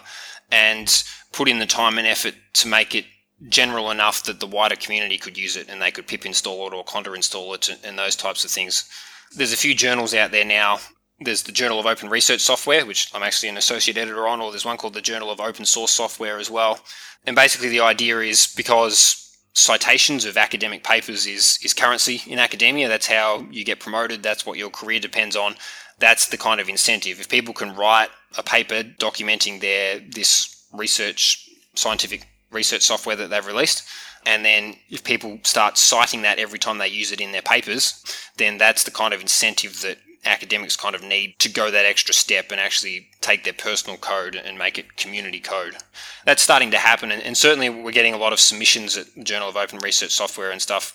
and 0.50 1.04
put 1.32 1.48
in 1.48 1.58
the 1.58 1.66
time 1.66 1.98
and 1.98 2.06
effort 2.06 2.34
to 2.54 2.66
make 2.66 2.94
it 2.94 3.04
general 3.48 3.90
enough 3.90 4.24
that 4.24 4.40
the 4.40 4.46
wider 4.46 4.76
community 4.76 5.18
could 5.18 5.36
use 5.36 5.56
it 5.56 5.68
and 5.68 5.80
they 5.80 5.90
could 5.90 6.06
pip 6.06 6.24
install 6.24 6.66
it 6.66 6.72
or 6.72 6.84
conda 6.84 7.14
install 7.14 7.52
it 7.54 7.68
and 7.84 7.98
those 7.98 8.16
types 8.16 8.44
of 8.44 8.50
things. 8.50 8.88
There's 9.36 9.52
a 9.52 9.56
few 9.56 9.74
journals 9.74 10.14
out 10.14 10.30
there 10.30 10.44
now. 10.44 10.78
There's 11.20 11.42
the 11.42 11.52
Journal 11.52 11.78
of 11.78 11.86
Open 11.86 12.08
Research 12.08 12.40
Software, 12.40 12.84
which 12.84 13.10
I'm 13.14 13.22
actually 13.22 13.48
an 13.48 13.56
associate 13.56 13.96
editor 13.96 14.26
on, 14.26 14.40
or 14.40 14.50
there's 14.50 14.64
one 14.64 14.76
called 14.76 14.94
the 14.94 15.00
Journal 15.00 15.30
of 15.30 15.40
Open 15.40 15.64
Source 15.64 15.92
Software 15.92 16.38
as 16.38 16.50
well. 16.50 16.80
And 17.26 17.36
basically, 17.36 17.68
the 17.68 17.80
idea 17.80 18.18
is 18.20 18.52
because 18.54 19.20
citations 19.54 20.24
of 20.24 20.36
academic 20.36 20.82
papers 20.82 21.26
is, 21.26 21.58
is 21.62 21.72
currency 21.72 22.22
in 22.26 22.38
academia, 22.38 22.88
that's 22.88 23.06
how 23.06 23.46
you 23.50 23.64
get 23.64 23.78
promoted, 23.78 24.22
that's 24.22 24.44
what 24.44 24.58
your 24.58 24.70
career 24.70 24.98
depends 24.98 25.36
on 25.36 25.54
that's 25.98 26.28
the 26.28 26.36
kind 26.36 26.60
of 26.60 26.68
incentive. 26.68 27.20
If 27.20 27.28
people 27.28 27.54
can 27.54 27.74
write 27.74 28.08
a 28.36 28.42
paper 28.42 28.82
documenting 28.82 29.60
their 29.60 30.00
this 30.00 30.66
research, 30.72 31.48
scientific 31.74 32.26
research 32.50 32.82
software 32.82 33.16
that 33.16 33.30
they've 33.30 33.46
released, 33.46 33.88
and 34.26 34.44
then 34.44 34.76
if 34.90 35.04
people 35.04 35.38
start 35.42 35.78
citing 35.78 36.22
that 36.22 36.38
every 36.38 36.58
time 36.58 36.78
they 36.78 36.88
use 36.88 37.12
it 37.12 37.20
in 37.20 37.32
their 37.32 37.42
papers, 37.42 38.02
then 38.36 38.58
that's 38.58 38.84
the 38.84 38.90
kind 38.90 39.14
of 39.14 39.20
incentive 39.20 39.80
that 39.82 39.98
academics 40.24 40.74
kind 40.74 40.94
of 40.94 41.02
need 41.02 41.38
to 41.38 41.50
go 41.50 41.70
that 41.70 41.84
extra 41.84 42.14
step 42.14 42.50
and 42.50 42.58
actually 42.58 43.06
take 43.20 43.44
their 43.44 43.52
personal 43.52 43.98
code 43.98 44.34
and 44.34 44.56
make 44.56 44.78
it 44.78 44.96
community 44.96 45.40
code. 45.40 45.76
That's 46.24 46.42
starting 46.42 46.70
to 46.70 46.78
happen, 46.78 47.10
and, 47.10 47.22
and 47.22 47.36
certainly 47.36 47.68
we're 47.68 47.92
getting 47.92 48.14
a 48.14 48.18
lot 48.18 48.32
of 48.32 48.40
submissions 48.40 48.96
at 48.96 49.06
Journal 49.24 49.50
of 49.50 49.56
Open 49.56 49.78
Research 49.80 50.12
Software 50.12 50.50
and 50.50 50.62
stuff 50.62 50.94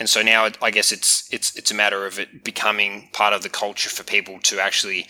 and 0.00 0.08
so 0.08 0.22
now 0.22 0.48
I 0.62 0.70
guess 0.70 0.90
it's 0.90 1.28
it's 1.30 1.54
it's 1.56 1.70
a 1.70 1.74
matter 1.74 2.06
of 2.06 2.18
it 2.18 2.42
becoming 2.42 3.10
part 3.12 3.34
of 3.34 3.42
the 3.42 3.50
culture 3.50 3.90
for 3.90 4.02
people 4.02 4.40
to 4.44 4.58
actually 4.58 5.06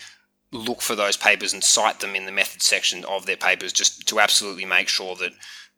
look 0.51 0.81
for 0.81 0.95
those 0.95 1.15
papers 1.15 1.53
and 1.53 1.63
cite 1.63 2.01
them 2.01 2.13
in 2.13 2.25
the 2.25 2.31
method 2.31 2.61
section 2.61 3.05
of 3.05 3.25
their 3.25 3.37
papers, 3.37 3.71
just 3.71 4.05
to 4.09 4.19
absolutely 4.19 4.65
make 4.65 4.89
sure 4.89 5.15
that 5.15 5.31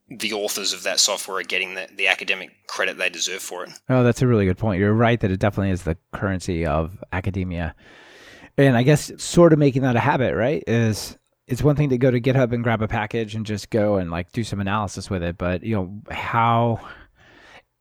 the 0.09 0.33
authors 0.33 0.73
of 0.73 0.83
that 0.83 0.99
software 0.99 1.37
are 1.37 1.43
getting 1.43 1.75
the, 1.75 1.87
the 1.95 2.07
academic 2.07 2.51
credit 2.67 2.97
they 2.97 3.09
deserve 3.09 3.41
for 3.41 3.63
it. 3.63 3.71
Oh, 3.89 4.03
that's 4.03 4.21
a 4.21 4.27
really 4.27 4.45
good 4.45 4.57
point. 4.57 4.79
You're 4.79 4.93
right 4.93 5.19
that 5.19 5.31
it 5.31 5.39
definitely 5.39 5.71
is 5.71 5.83
the 5.83 5.97
currency 6.11 6.65
of 6.65 7.03
academia. 7.11 7.75
And 8.57 8.77
I 8.77 8.83
guess 8.83 9.11
sort 9.17 9.53
of 9.53 9.59
making 9.59 9.81
that 9.81 9.95
a 9.95 9.99
habit, 9.99 10.35
right? 10.35 10.63
Is 10.67 11.17
it's 11.47 11.63
one 11.63 11.75
thing 11.75 11.89
to 11.89 11.97
go 11.97 12.11
to 12.11 12.21
GitHub 12.21 12.53
and 12.53 12.63
grab 12.63 12.81
a 12.81 12.87
package 12.87 13.35
and 13.35 13.45
just 13.45 13.69
go 13.69 13.95
and 13.95 14.11
like 14.11 14.31
do 14.31 14.43
some 14.43 14.59
analysis 14.59 15.09
with 15.09 15.23
it, 15.23 15.37
but 15.37 15.63
you 15.63 15.75
know, 15.75 16.01
how 16.11 16.79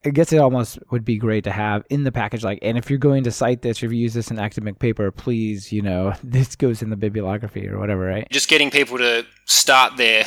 I 0.05 0.11
guess 0.11 0.33
it 0.33 0.39
almost 0.39 0.79
would 0.91 1.05
be 1.05 1.17
great 1.17 1.45
to 1.45 1.53
have 1.53 1.85
in 1.89 2.03
the 2.03 2.11
package, 2.11 2.43
like, 2.43 2.59
and 2.61 2.77
if 2.77 2.91
you're 2.91 2.99
going 2.99 3.23
to 3.23 3.31
cite 3.31 3.63
this, 3.63 3.83
if 3.85 3.93
you 3.93 3.99
use 3.99 4.15
this 4.15 4.33
in 4.33 4.39
academic 4.39 4.81
paper, 4.81 5.11
please, 5.13 5.71
you 5.71 5.81
know, 5.81 6.13
this 6.25 6.57
goes 6.57 6.83
in 6.83 6.91
the 6.91 6.97
bibliography 6.97 7.69
or 7.69 7.79
whatever, 7.79 8.05
right? 8.05 8.27
Just 8.31 8.49
getting 8.49 8.71
people 8.71 8.99
to 8.99 9.25
start 9.47 9.97
their, 9.97 10.25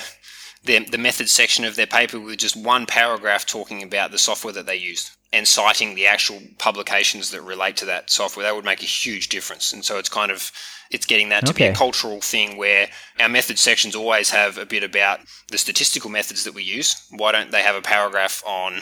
their 0.66 0.82
the 0.82 0.98
method 0.98 1.30
section 1.30 1.66
of 1.66 1.76
their 1.76 1.88
paper 1.88 2.20
with 2.20 2.38
just 2.38 2.56
one 2.56 2.86
paragraph 2.86 3.46
talking 3.46 3.84
about 3.84 4.12
the 4.12 4.18
software 4.18 4.54
that 4.54 4.66
they 4.66 4.76
used 4.76 5.12
and 5.34 5.48
citing 5.48 5.96
the 5.96 6.08
actual 6.08 6.42
publications 6.58 7.32
that 7.32 7.42
relate 7.42 7.76
to 7.78 7.86
that 7.86 8.10
software, 8.10 8.46
that 8.46 8.56
would 8.56 8.64
make 8.64 8.82
a 8.82 8.86
huge 8.86 9.28
difference. 9.28 9.74
And 9.74 9.84
so 9.84 9.98
it's 9.98 10.10
kind 10.10 10.32
of 10.32 10.52
it's 10.92 11.06
getting 11.06 11.30
that 11.30 11.46
to 11.46 11.52
okay. 11.52 11.68
be 11.68 11.74
a 11.74 11.76
cultural 11.76 12.22
thing 12.22 12.58
where 12.58 12.88
our 13.20 13.28
method 13.28 13.60
sections 13.60 13.96
always 13.96 14.30
have 14.30 14.58
a 14.58 14.66
bit 14.66 14.84
about 14.84 15.20
the 15.52 15.58
statistical 15.58 16.10
methods 16.10 16.44
that 16.44 16.54
we 16.54 16.64
use. 16.64 17.06
Why 17.10 17.32
don't 17.32 17.52
they 17.52 17.64
have 17.64 17.76
a 17.76 17.82
paragraph 17.82 18.44
on 18.46 18.82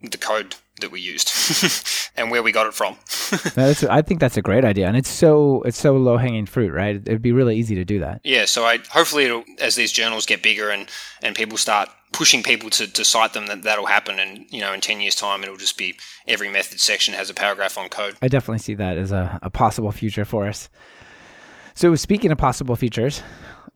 the 0.00 0.16
code 0.16 0.54
that 0.80 0.90
we 0.90 1.00
used 1.00 1.32
and 2.16 2.30
where 2.30 2.42
we 2.42 2.52
got 2.52 2.66
it 2.66 2.74
from. 2.74 2.96
I 3.90 4.02
think 4.02 4.20
that's 4.20 4.36
a 4.36 4.42
great 4.42 4.64
idea, 4.64 4.86
and 4.86 4.96
it's 4.96 5.10
so 5.10 5.62
it's 5.62 5.78
so 5.78 5.96
low 5.96 6.16
hanging 6.16 6.46
fruit, 6.46 6.72
right? 6.72 6.96
It'd 6.96 7.22
be 7.22 7.32
really 7.32 7.56
easy 7.56 7.74
to 7.76 7.84
do 7.84 8.00
that. 8.00 8.20
Yeah, 8.24 8.44
so 8.44 8.64
I 8.64 8.78
hopefully 8.90 9.44
as 9.58 9.74
these 9.74 9.92
journals 9.92 10.26
get 10.26 10.42
bigger 10.42 10.70
and 10.70 10.88
and 11.22 11.34
people 11.34 11.58
start 11.58 11.88
pushing 12.12 12.42
people 12.42 12.70
to, 12.70 12.86
to 12.86 13.04
cite 13.04 13.32
them, 13.32 13.46
that 13.46 13.62
that'll 13.62 13.86
happen, 13.86 14.18
and 14.18 14.46
you 14.50 14.60
know 14.60 14.72
in 14.72 14.80
ten 14.80 15.00
years' 15.00 15.14
time 15.14 15.42
it'll 15.42 15.56
just 15.56 15.78
be 15.78 15.96
every 16.26 16.48
method 16.48 16.80
section 16.80 17.14
has 17.14 17.30
a 17.30 17.34
paragraph 17.34 17.78
on 17.78 17.88
code. 17.88 18.16
I 18.22 18.28
definitely 18.28 18.58
see 18.58 18.74
that 18.74 18.98
as 18.98 19.12
a, 19.12 19.38
a 19.42 19.50
possible 19.50 19.92
future 19.92 20.24
for 20.24 20.46
us. 20.46 20.68
So 21.74 21.94
speaking 21.94 22.32
of 22.32 22.38
possible 22.38 22.76
features, 22.76 23.22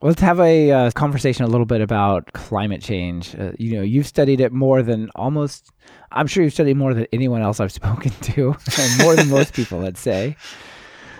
Let's 0.04 0.20
have 0.20 0.38
a 0.38 0.70
uh, 0.70 0.90
conversation 0.90 1.46
a 1.46 1.48
little 1.48 1.64
bit 1.64 1.80
about 1.80 2.30
climate 2.34 2.82
change. 2.82 3.34
Uh, 3.34 3.52
you 3.58 3.74
know, 3.74 3.80
you've 3.80 4.06
studied 4.06 4.38
it 4.38 4.52
more 4.52 4.82
than 4.82 5.08
almost, 5.14 5.70
I'm 6.12 6.26
sure 6.26 6.44
you've 6.44 6.52
studied 6.52 6.76
more 6.76 6.92
than 6.92 7.06
anyone 7.10 7.40
else 7.40 7.58
I've 7.58 7.72
spoken 7.82 8.10
to, 8.10 8.54
more 9.02 9.16
than 9.16 9.30
most 9.30 9.54
people, 9.54 9.78
let's 9.78 10.00
say. 10.00 10.36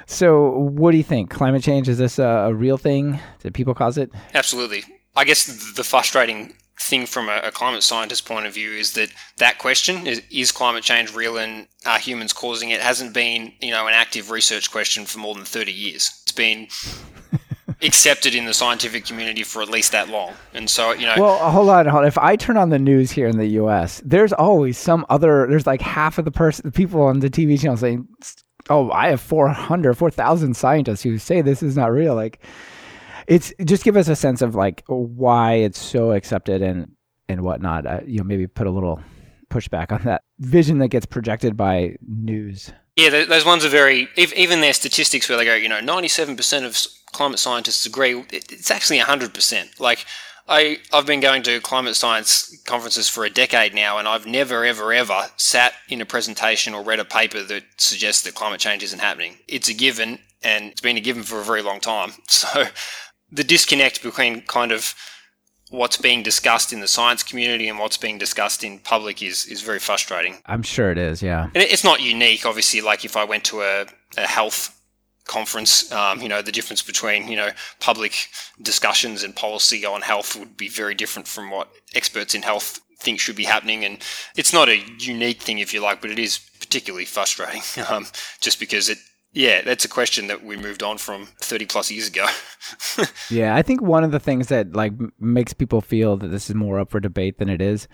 So, 0.04 0.50
what 0.50 0.90
do 0.90 0.98
you 0.98 1.02
think? 1.02 1.30
Climate 1.30 1.62
change, 1.62 1.88
is 1.88 1.96
this 1.96 2.18
a, 2.18 2.26
a 2.26 2.54
real 2.54 2.76
thing? 2.76 3.18
Did 3.42 3.54
people 3.54 3.72
cause 3.72 3.96
it? 3.96 4.10
Absolutely. 4.34 4.84
I 5.16 5.24
guess 5.24 5.46
the 5.72 5.84
frustrating 5.84 6.52
thing 6.78 7.06
from 7.06 7.30
a, 7.30 7.38
a, 7.38 7.50
climate 7.50 7.84
scientist 7.84 8.26
point 8.26 8.44
of 8.44 8.52
view 8.52 8.70
is 8.72 8.92
that 8.92 9.08
that 9.38 9.56
question 9.56 10.06
is, 10.06 10.20
is 10.30 10.52
climate 10.52 10.84
change 10.84 11.14
real 11.14 11.38
and 11.38 11.68
are 11.86 11.98
humans 12.00 12.34
causing 12.34 12.70
it 12.70 12.80
hasn't 12.80 13.14
been 13.14 13.52
you 13.60 13.70
know 13.70 13.86
an 13.86 13.94
active 13.94 14.30
research 14.30 14.72
question 14.72 15.06
for 15.06 15.20
more 15.20 15.34
than 15.34 15.44
30 15.44 15.72
years 15.72 16.20
it's 16.24 16.32
been 16.32 16.66
accepted 17.82 18.34
in 18.34 18.46
the 18.46 18.54
scientific 18.54 19.04
community 19.04 19.42
for 19.42 19.62
at 19.62 19.68
least 19.68 19.92
that 19.92 20.08
long 20.08 20.32
and 20.52 20.68
so 20.68 20.92
you 20.92 21.06
know 21.06 21.14
well 21.16 21.50
hold 21.50 21.68
on 21.68 21.86
hold 21.86 22.02
on. 22.02 22.06
if 22.06 22.18
i 22.18 22.36
turn 22.36 22.56
on 22.56 22.70
the 22.70 22.78
news 22.78 23.10
here 23.10 23.26
in 23.26 23.38
the 23.38 23.46
us 23.46 24.00
there's 24.04 24.32
always 24.32 24.78
some 24.78 25.04
other 25.08 25.46
there's 25.48 25.66
like 25.66 25.80
half 25.80 26.18
of 26.18 26.24
the 26.24 26.30
person 26.30 26.62
the 26.64 26.72
people 26.72 27.02
on 27.02 27.20
the 27.20 27.30
tv 27.30 27.60
channel 27.60 27.76
saying 27.76 28.06
oh 28.70 28.90
i 28.90 29.08
have 29.08 29.20
400 29.20 29.94
4000 29.94 30.54
scientists 30.54 31.02
who 31.02 31.18
say 31.18 31.42
this 31.42 31.62
is 31.62 31.76
not 31.76 31.90
real 31.90 32.14
like 32.14 32.40
it's 33.26 33.52
just 33.64 33.84
give 33.84 33.96
us 33.96 34.08
a 34.08 34.16
sense 34.16 34.42
of 34.42 34.54
like 34.54 34.82
why 34.86 35.54
it's 35.54 35.78
so 35.78 36.12
accepted 36.12 36.62
and 36.62 36.90
and 37.28 37.42
whatnot. 37.42 37.86
Uh, 37.86 38.00
you 38.06 38.18
know, 38.18 38.24
maybe 38.24 38.46
put 38.46 38.66
a 38.66 38.70
little 38.70 39.00
pushback 39.50 39.92
on 39.92 40.02
that 40.04 40.22
vision 40.38 40.78
that 40.78 40.88
gets 40.88 41.06
projected 41.06 41.56
by 41.56 41.96
news. 42.06 42.72
Yeah, 42.96 43.24
those 43.24 43.44
ones 43.44 43.64
are 43.64 43.68
very. 43.68 44.08
Even 44.16 44.60
their 44.60 44.72
statistics 44.72 45.28
where 45.28 45.36
they 45.38 45.44
go, 45.44 45.54
you 45.54 45.68
know, 45.68 45.80
ninety-seven 45.80 46.36
percent 46.36 46.64
of 46.64 46.78
climate 47.14 47.38
scientists 47.38 47.86
agree. 47.86 48.24
It's 48.30 48.70
actually 48.70 48.98
hundred 48.98 49.32
percent. 49.32 49.80
Like 49.80 50.04
I, 50.46 50.78
I've 50.92 51.06
been 51.06 51.20
going 51.20 51.42
to 51.44 51.60
climate 51.60 51.96
science 51.96 52.54
conferences 52.66 53.08
for 53.08 53.24
a 53.24 53.30
decade 53.30 53.74
now, 53.74 53.96
and 53.96 54.06
I've 54.06 54.26
never, 54.26 54.64
ever, 54.64 54.92
ever 54.92 55.30
sat 55.36 55.72
in 55.88 56.02
a 56.02 56.06
presentation 56.06 56.74
or 56.74 56.82
read 56.82 57.00
a 57.00 57.04
paper 57.04 57.42
that 57.42 57.64
suggests 57.78 58.22
that 58.22 58.34
climate 58.34 58.60
change 58.60 58.82
isn't 58.82 58.98
happening. 58.98 59.38
It's 59.48 59.70
a 59.70 59.74
given, 59.74 60.18
and 60.42 60.66
it's 60.66 60.82
been 60.82 60.98
a 60.98 61.00
given 61.00 61.22
for 61.22 61.40
a 61.40 61.44
very 61.44 61.62
long 61.62 61.80
time. 61.80 62.12
So 62.28 62.64
the 63.32 63.44
disconnect 63.44 64.02
between 64.02 64.42
kind 64.42 64.70
of 64.70 64.94
what's 65.70 65.96
being 65.96 66.22
discussed 66.22 66.72
in 66.72 66.80
the 66.80 66.86
science 66.86 67.22
community 67.22 67.68
and 67.68 67.78
what's 67.78 67.96
being 67.96 68.18
discussed 68.18 68.62
in 68.62 68.78
public 68.80 69.22
is 69.22 69.46
is 69.46 69.62
very 69.62 69.78
frustrating. 69.78 70.36
I'm 70.46 70.62
sure 70.62 70.90
it 70.90 70.98
is, 70.98 71.22
yeah. 71.22 71.44
And 71.54 71.62
it's 71.62 71.84
not 71.84 72.02
unique, 72.02 72.44
obviously. 72.44 72.80
Like 72.82 73.04
if 73.04 73.16
I 73.16 73.24
went 73.24 73.44
to 73.44 73.62
a, 73.62 73.86
a 74.18 74.26
health 74.26 74.73
conference, 75.24 75.90
um, 75.92 76.20
you 76.20 76.28
know, 76.28 76.42
the 76.42 76.52
difference 76.52 76.82
between 76.82 77.28
you 77.28 77.36
know 77.36 77.50
public 77.80 78.28
discussions 78.60 79.22
and 79.22 79.34
policy 79.34 79.84
on 79.84 80.02
health 80.02 80.36
would 80.36 80.56
be 80.56 80.68
very 80.68 80.94
different 80.94 81.28
from 81.28 81.50
what 81.50 81.68
experts 81.94 82.34
in 82.34 82.42
health 82.42 82.80
think 82.98 83.20
should 83.20 83.36
be 83.36 83.44
happening. 83.44 83.84
And 83.84 83.98
it's 84.36 84.52
not 84.52 84.68
a 84.68 84.78
unique 84.98 85.42
thing, 85.42 85.58
if 85.58 85.74
you 85.74 85.80
like, 85.80 86.00
but 86.00 86.10
it 86.10 86.18
is 86.18 86.38
particularly 86.60 87.04
frustrating, 87.04 87.62
um, 87.88 88.06
just 88.40 88.58
because 88.58 88.88
it 88.88 88.98
yeah, 89.34 89.62
that's 89.62 89.84
a 89.84 89.88
question 89.88 90.28
that 90.28 90.44
we 90.44 90.56
moved 90.56 90.84
on 90.84 90.96
from 90.96 91.26
30 91.40 91.66
plus 91.66 91.90
years 91.90 92.06
ago. 92.06 92.26
yeah, 93.30 93.56
I 93.56 93.62
think 93.62 93.82
one 93.82 94.04
of 94.04 94.12
the 94.12 94.20
things 94.20 94.46
that 94.46 94.74
like 94.74 94.92
makes 95.18 95.52
people 95.52 95.80
feel 95.80 96.16
that 96.18 96.28
this 96.28 96.48
is 96.48 96.54
more 96.54 96.78
up 96.78 96.90
for 96.90 97.00
debate 97.00 97.38
than 97.38 97.48
it 97.48 97.60
is 97.60 97.88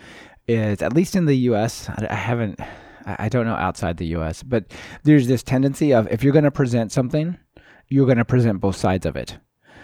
is 0.46 0.82
at 0.82 0.92
least 0.92 1.16
in 1.16 1.24
the 1.24 1.36
US, 1.36 1.88
I 1.88 2.14
haven't 2.14 2.60
I 3.06 3.28
don't 3.28 3.46
know 3.46 3.54
outside 3.54 3.96
the 3.96 4.06
US, 4.16 4.42
but 4.42 4.64
there's 5.04 5.26
this 5.26 5.42
tendency 5.42 5.92
of 5.92 6.10
if 6.10 6.22
you're 6.22 6.32
going 6.32 6.44
to 6.44 6.50
present 6.50 6.92
something, 6.92 7.38
you're 7.88 8.06
going 8.06 8.18
to 8.18 8.24
present 8.24 8.60
both 8.60 8.76
sides 8.76 9.06
of 9.06 9.16
it. 9.16 9.38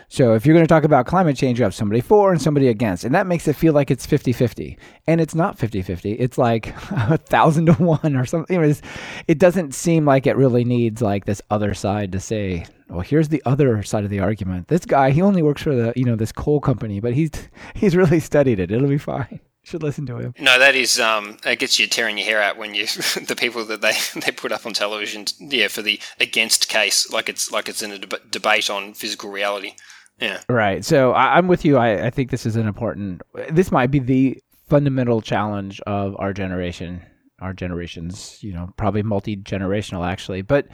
So 0.08 0.34
if 0.34 0.46
you're 0.46 0.54
going 0.54 0.64
to 0.64 0.72
talk 0.72 0.84
about 0.84 1.06
climate 1.06 1.36
change, 1.36 1.58
you 1.58 1.64
have 1.64 1.74
somebody 1.74 2.00
for 2.00 2.30
and 2.30 2.40
somebody 2.40 2.68
against. 2.68 3.04
And 3.04 3.14
that 3.14 3.26
makes 3.26 3.48
it 3.48 3.56
feel 3.56 3.72
like 3.72 3.90
it's 3.90 4.06
50 4.06 4.32
50. 4.32 4.78
And 5.06 5.20
it's 5.20 5.34
not 5.34 5.58
50 5.58 5.82
50. 5.82 6.12
It's 6.12 6.38
like 6.38 6.68
a 6.90 7.18
thousand 7.18 7.66
to 7.66 7.72
one 7.74 8.14
or 8.14 8.24
something. 8.24 8.62
It, 8.62 8.80
it 9.26 9.38
doesn't 9.38 9.74
seem 9.74 10.04
like 10.04 10.26
it 10.26 10.36
really 10.36 10.64
needs 10.64 11.02
like 11.02 11.24
this 11.24 11.42
other 11.50 11.74
side 11.74 12.12
to 12.12 12.20
say, 12.20 12.66
well, 12.88 13.00
here's 13.00 13.28
the 13.28 13.42
other 13.44 13.82
side 13.82 14.04
of 14.04 14.10
the 14.10 14.20
argument. 14.20 14.68
This 14.68 14.86
guy, 14.86 15.10
he 15.10 15.22
only 15.22 15.42
works 15.42 15.62
for 15.62 15.74
the, 15.74 15.92
you 15.96 16.04
know, 16.04 16.16
this 16.16 16.32
coal 16.32 16.60
company, 16.60 17.00
but 17.00 17.14
he's, 17.14 17.32
he's 17.74 17.96
really 17.96 18.20
studied 18.20 18.60
it. 18.60 18.70
It'll 18.70 18.88
be 18.88 18.98
fine 18.98 19.40
should 19.66 19.82
listen 19.82 20.06
to 20.06 20.18
him. 20.18 20.32
No, 20.38 20.60
that 20.60 20.76
is 20.76 21.00
um, 21.00 21.38
that 21.42 21.58
gets 21.58 21.76
you 21.76 21.88
tearing 21.88 22.16
your 22.16 22.26
hair 22.26 22.40
out 22.40 22.56
when 22.56 22.72
you 22.72 22.86
the 23.26 23.34
people 23.36 23.64
that 23.64 23.80
they, 23.80 23.94
they 24.20 24.30
put 24.30 24.52
up 24.52 24.64
on 24.64 24.72
television. 24.72 25.26
Yeah, 25.40 25.66
for 25.68 25.82
the 25.82 26.00
against 26.20 26.68
case, 26.68 27.10
like 27.10 27.28
it's 27.28 27.50
like 27.50 27.68
it's 27.68 27.82
in 27.82 27.90
a 27.90 27.98
deb- 27.98 28.30
debate 28.30 28.70
on 28.70 28.94
physical 28.94 29.30
reality. 29.30 29.72
Yeah. 30.20 30.40
Right. 30.48 30.84
So 30.84 31.12
I, 31.12 31.36
am 31.36 31.48
with 31.48 31.64
you. 31.64 31.76
I, 31.76 32.06
I 32.06 32.10
think 32.10 32.30
this 32.30 32.46
is 32.46 32.56
an 32.56 32.66
important. 32.66 33.22
This 33.50 33.72
might 33.72 33.90
be 33.90 33.98
the 33.98 34.38
fundamental 34.68 35.20
challenge 35.20 35.80
of 35.80 36.14
our 36.18 36.32
generation. 36.32 37.02
Our 37.40 37.52
generations, 37.52 38.38
you 38.42 38.54
know, 38.54 38.72
probably 38.76 39.02
multi 39.02 39.36
generational 39.36 40.06
actually. 40.06 40.42
But 40.42 40.68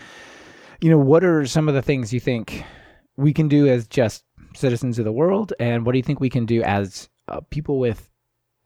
you 0.83 0.91
know, 0.91 0.99
what 0.99 1.25
are 1.25 1.47
some 1.47 1.67
of 1.67 1.75
the 1.75 1.83
things 1.83 2.13
you 2.13 2.21
think 2.21 2.63
we 3.17 3.33
can 3.33 3.49
do 3.49 3.67
as 3.69 3.89
just 3.89 4.25
citizens 4.55 4.99
of 4.99 5.07
the 5.07 5.13
world, 5.13 5.55
and 5.59 5.87
what 5.87 5.93
do 5.93 5.99
you 5.99 6.05
think 6.05 6.21
we 6.21 6.31
can 6.31 6.45
do 6.45 6.63
as 6.63 7.09
uh, 7.29 7.41
people 7.51 7.79
with 7.79 8.11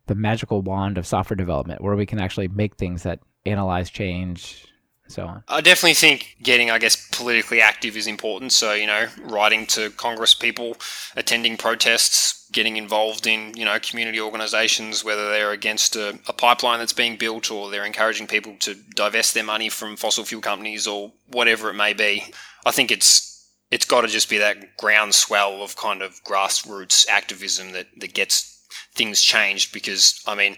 the 0.07 0.14
magical 0.14 0.62
wand 0.62 0.98
of 0.98 1.07
software 1.07 1.36
development, 1.36 1.80
where 1.80 1.96
we 1.96 2.07
can 2.07 2.20
actually 2.20 2.48
make 2.48 2.76
things 2.76 3.02
that 3.02 3.20
analyze 3.44 3.90
change, 3.90 4.66
so 5.09 5.26
on. 5.26 5.44
I 5.48 5.61
definitely 5.61 5.94
think 5.94 6.36
getting, 6.42 6.70
I 6.70 6.78
guess, 6.78 7.09
politically 7.11 7.61
active 7.61 7.96
is 7.96 8.07
important. 8.07 8.52
So, 8.52 8.72
you 8.72 8.86
know, 8.86 9.07
writing 9.22 9.66
to 9.68 9.90
Congress 9.90 10.34
people, 10.34 10.76
attending 11.16 11.57
protests, 11.57 12.48
getting 12.52 12.76
involved 12.76 13.26
in, 13.26 13.57
you 13.57 13.64
know, 13.64 13.78
community 13.78 14.20
organizations, 14.20 15.04
whether 15.04 15.30
they're 15.30 15.52
against 15.52 15.96
a, 15.96 16.18
a, 16.28 16.32
pipeline 16.32 16.78
that's 16.78 16.92
being 16.92 17.16
built 17.16 17.50
or 17.50 17.70
they're 17.70 17.84
encouraging 17.84 18.26
people 18.26 18.57
to 18.61 18.74
divest 18.94 19.34
their 19.34 19.44
money 19.44 19.68
from 19.68 19.96
fossil 19.96 20.24
fuel 20.24 20.40
companies 20.40 20.86
or 20.86 21.12
whatever 21.28 21.70
it 21.70 21.74
may 21.74 21.92
be. 21.92 22.24
I 22.64 22.70
think 22.70 22.90
it's 22.90 23.26
it's 23.70 23.84
got 23.84 24.02
to 24.02 24.09
just 24.09 24.30
be 24.30 24.38
that 24.38 24.76
groundswell 24.76 25.62
of 25.62 25.76
kind 25.76 26.02
of 26.02 26.22
grassroots 26.24 27.09
activism 27.09 27.72
that, 27.72 27.88
that 27.98 28.14
gets 28.14 28.55
things 28.94 29.22
changed 29.22 29.72
because, 29.72 30.20
I 30.26 30.34
mean, 30.34 30.56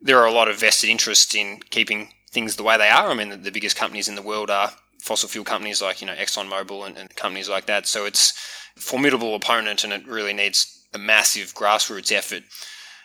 there 0.00 0.18
are 0.18 0.26
a 0.26 0.32
lot 0.32 0.48
of 0.48 0.60
vested 0.60 0.90
interest 0.90 1.34
in 1.34 1.60
keeping 1.70 2.08
things 2.30 2.56
the 2.56 2.62
way 2.62 2.78
they 2.78 2.88
are. 2.88 3.10
I 3.10 3.14
mean, 3.14 3.28
the, 3.28 3.36
the 3.36 3.50
biggest 3.50 3.76
companies 3.76 4.08
in 4.08 4.14
the 4.14 4.22
world 4.22 4.50
are 4.50 4.72
fossil 5.00 5.28
fuel 5.28 5.44
companies 5.44 5.82
like 5.82 6.00
you 6.00 6.06
know 6.06 6.14
ExxonMobil 6.14 6.86
and, 6.86 6.96
and 6.96 7.14
companies 7.16 7.48
like 7.48 7.66
that. 7.66 7.86
So 7.86 8.04
it's 8.04 8.32
a 8.76 8.80
formidable 8.80 9.34
opponent, 9.34 9.84
and 9.84 9.92
it 9.92 10.06
really 10.06 10.32
needs 10.32 10.86
a 10.94 10.98
massive 10.98 11.54
grassroots 11.54 12.12
effort. 12.12 12.42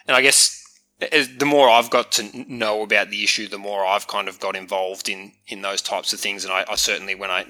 And 0.07 0.15
I 0.15 0.21
guess 0.21 0.61
the 0.99 1.45
more 1.45 1.69
I've 1.69 1.89
got 1.89 2.11
to 2.13 2.45
know 2.47 2.81
about 2.81 3.09
the 3.09 3.23
issue, 3.23 3.47
the 3.47 3.57
more 3.57 3.85
I've 3.85 4.07
kind 4.07 4.27
of 4.27 4.39
got 4.39 4.55
involved 4.55 5.09
in 5.09 5.33
in 5.47 5.61
those 5.61 5.81
types 5.81 6.13
of 6.13 6.19
things. 6.19 6.45
And 6.45 6.53
I, 6.53 6.65
I 6.69 6.75
certainly 6.75 7.15
when 7.15 7.31
I 7.31 7.45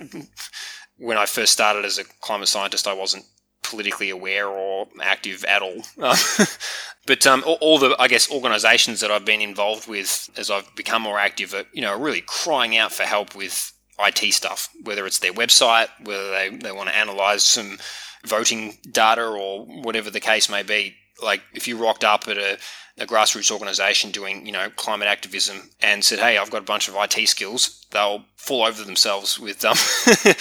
when 0.98 1.18
I 1.18 1.26
first 1.26 1.54
started 1.54 1.86
as 1.86 1.98
a 1.98 2.06
climate 2.22 2.48
scientist, 2.48 2.88
I 2.88 2.94
wasn't 2.94 3.26
politically 3.76 4.10
aware 4.10 4.48
or 4.48 4.88
active 5.02 5.44
at 5.44 5.62
all. 5.62 5.82
but 7.06 7.28
um, 7.28 7.44
all, 7.46 7.58
all, 7.60 7.78
the, 7.78 7.94
I 8.00 8.08
guess, 8.08 8.32
organisations 8.32 9.02
that 9.02 9.12
I've 9.12 9.26
been 9.26 9.42
involved 9.42 9.88
with 9.88 10.30
as 10.38 10.50
I've 10.50 10.74
become 10.76 11.02
more 11.02 11.20
active 11.20 11.54
are, 11.54 11.66
you 11.74 11.82
know, 11.82 12.00
really 12.00 12.22
crying 12.26 12.78
out 12.78 12.94
for 12.94 13.04
help 13.04 13.36
with 13.36 13.74
IT 14.00 14.34
stuff, 14.34 14.70
whether 14.84 15.06
it's 15.06 15.20
their 15.20 15.34
website, 15.34 15.90
whether 16.06 16.32
they, 16.32 16.50
they 16.50 16.72
want 16.72 16.90
to 16.90 16.98
analyse 16.98 17.44
some 17.44 17.78
voting 18.26 18.78
data 18.90 19.26
or 19.26 19.66
whatever 19.66 20.10
the 20.10 20.22
case 20.22 20.50
may 20.50 20.64
be. 20.64 20.96
Like 21.22 21.42
if 21.54 21.68
you 21.68 21.78
rocked 21.78 22.06
up 22.06 22.28
at 22.30 22.38
a 22.38 22.58
a 22.98 23.06
grassroots 23.06 23.52
organization 23.52 24.12
doing, 24.12 24.46
you 24.46 24.52
know, 24.52 24.70
climate 24.70 25.08
activism 25.08 25.70
and 25.82 26.04
said, 26.04 26.20
"Hey, 26.20 26.38
I've 26.38 26.52
got 26.52 26.62
a 26.62 26.66
bunch 26.66 26.88
of 26.88 26.96
IT 26.96 27.28
skills," 27.28 27.86
they'll 27.92 28.24
fall 28.38 28.64
over 28.64 28.84
themselves 28.84 29.40
with 29.40 29.66
um, 29.66 29.76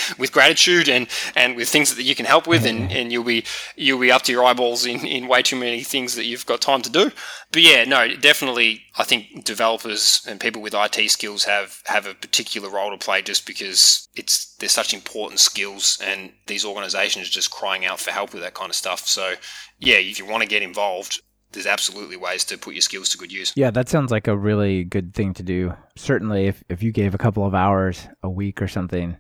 with 0.19 0.31
gratitude 0.31 0.89
and, 0.89 1.09
and 1.35 1.57
with 1.57 1.69
things 1.69 1.95
that 1.95 2.03
you 2.05 2.15
can 2.15 2.27
help 2.27 2.47
with, 2.47 2.65
and, 2.65 2.93
and 2.93 3.11
you'll 3.11 3.25
be 3.25 3.45
you'll 3.75 4.01
be 4.01 4.13
up 4.13 4.23
to 4.23 4.33
your 4.33 4.45
eyeballs 4.45 4.87
in, 4.87 5.05
in 5.05 5.27
way 5.27 5.43
too 5.43 5.57
many 5.57 5.83
things 5.83 6.15
that 6.15 6.27
you've 6.27 6.47
got 6.47 6.61
time 6.61 6.83
to 6.83 6.91
do. 6.91 7.11
But 7.51 7.63
yeah, 7.63 7.85
no, 7.85 8.15
definitely, 8.15 8.83
I 8.97 9.05
think 9.05 9.45
developers 9.45 10.25
and 10.29 10.39
people 10.39 10.63
with 10.63 10.75
IT 10.75 11.11
skills 11.11 11.45
have 11.45 11.83
have 11.87 12.07
a 12.07 12.15
particular 12.15 12.69
role 12.69 12.91
to 12.91 13.05
play 13.05 13.23
just 13.23 13.47
because 13.47 14.09
it's 14.15 14.55
they're 14.57 14.69
such 14.69 14.95
important 14.95 15.41
skills, 15.41 15.99
and 16.05 16.33
these 16.47 16.65
organisations 16.65 17.29
are 17.29 17.33
just 17.33 17.51
crying 17.51 17.85
out 17.85 17.99
for 17.99 18.13
help 18.13 18.33
with 18.33 18.43
that 18.43 18.55
kind 18.55 18.71
of 18.71 18.77
stuff. 18.77 19.07
So 19.07 19.35
yeah, 19.79 19.97
if 19.97 20.19
you 20.19 20.27
want 20.27 20.43
to 20.43 20.49
get 20.49 20.63
involved, 20.63 21.21
there's 21.55 21.67
absolutely 21.67 22.17
ways 22.17 22.45
to 22.45 22.59
put 22.59 22.75
your 22.75 22.83
skills 22.83 23.09
to 23.11 23.19
good 23.19 23.33
use. 23.33 23.53
Yeah, 23.57 23.71
that 23.71 23.89
sounds 23.89 24.11
like 24.11 24.29
a 24.29 24.37
really 24.37 24.85
good 24.85 25.15
thing 25.15 25.33
to 25.35 25.43
do. 25.43 25.75
Certainly, 25.97 26.47
if, 26.47 26.63
if 26.69 26.83
you 26.83 26.93
gave 26.93 27.15
a 27.15 27.19
couple 27.19 27.47
of 27.47 27.55
hours 27.55 28.07
a 28.23 28.29
week 28.29 28.61
or 28.61 28.69
something 28.69 29.17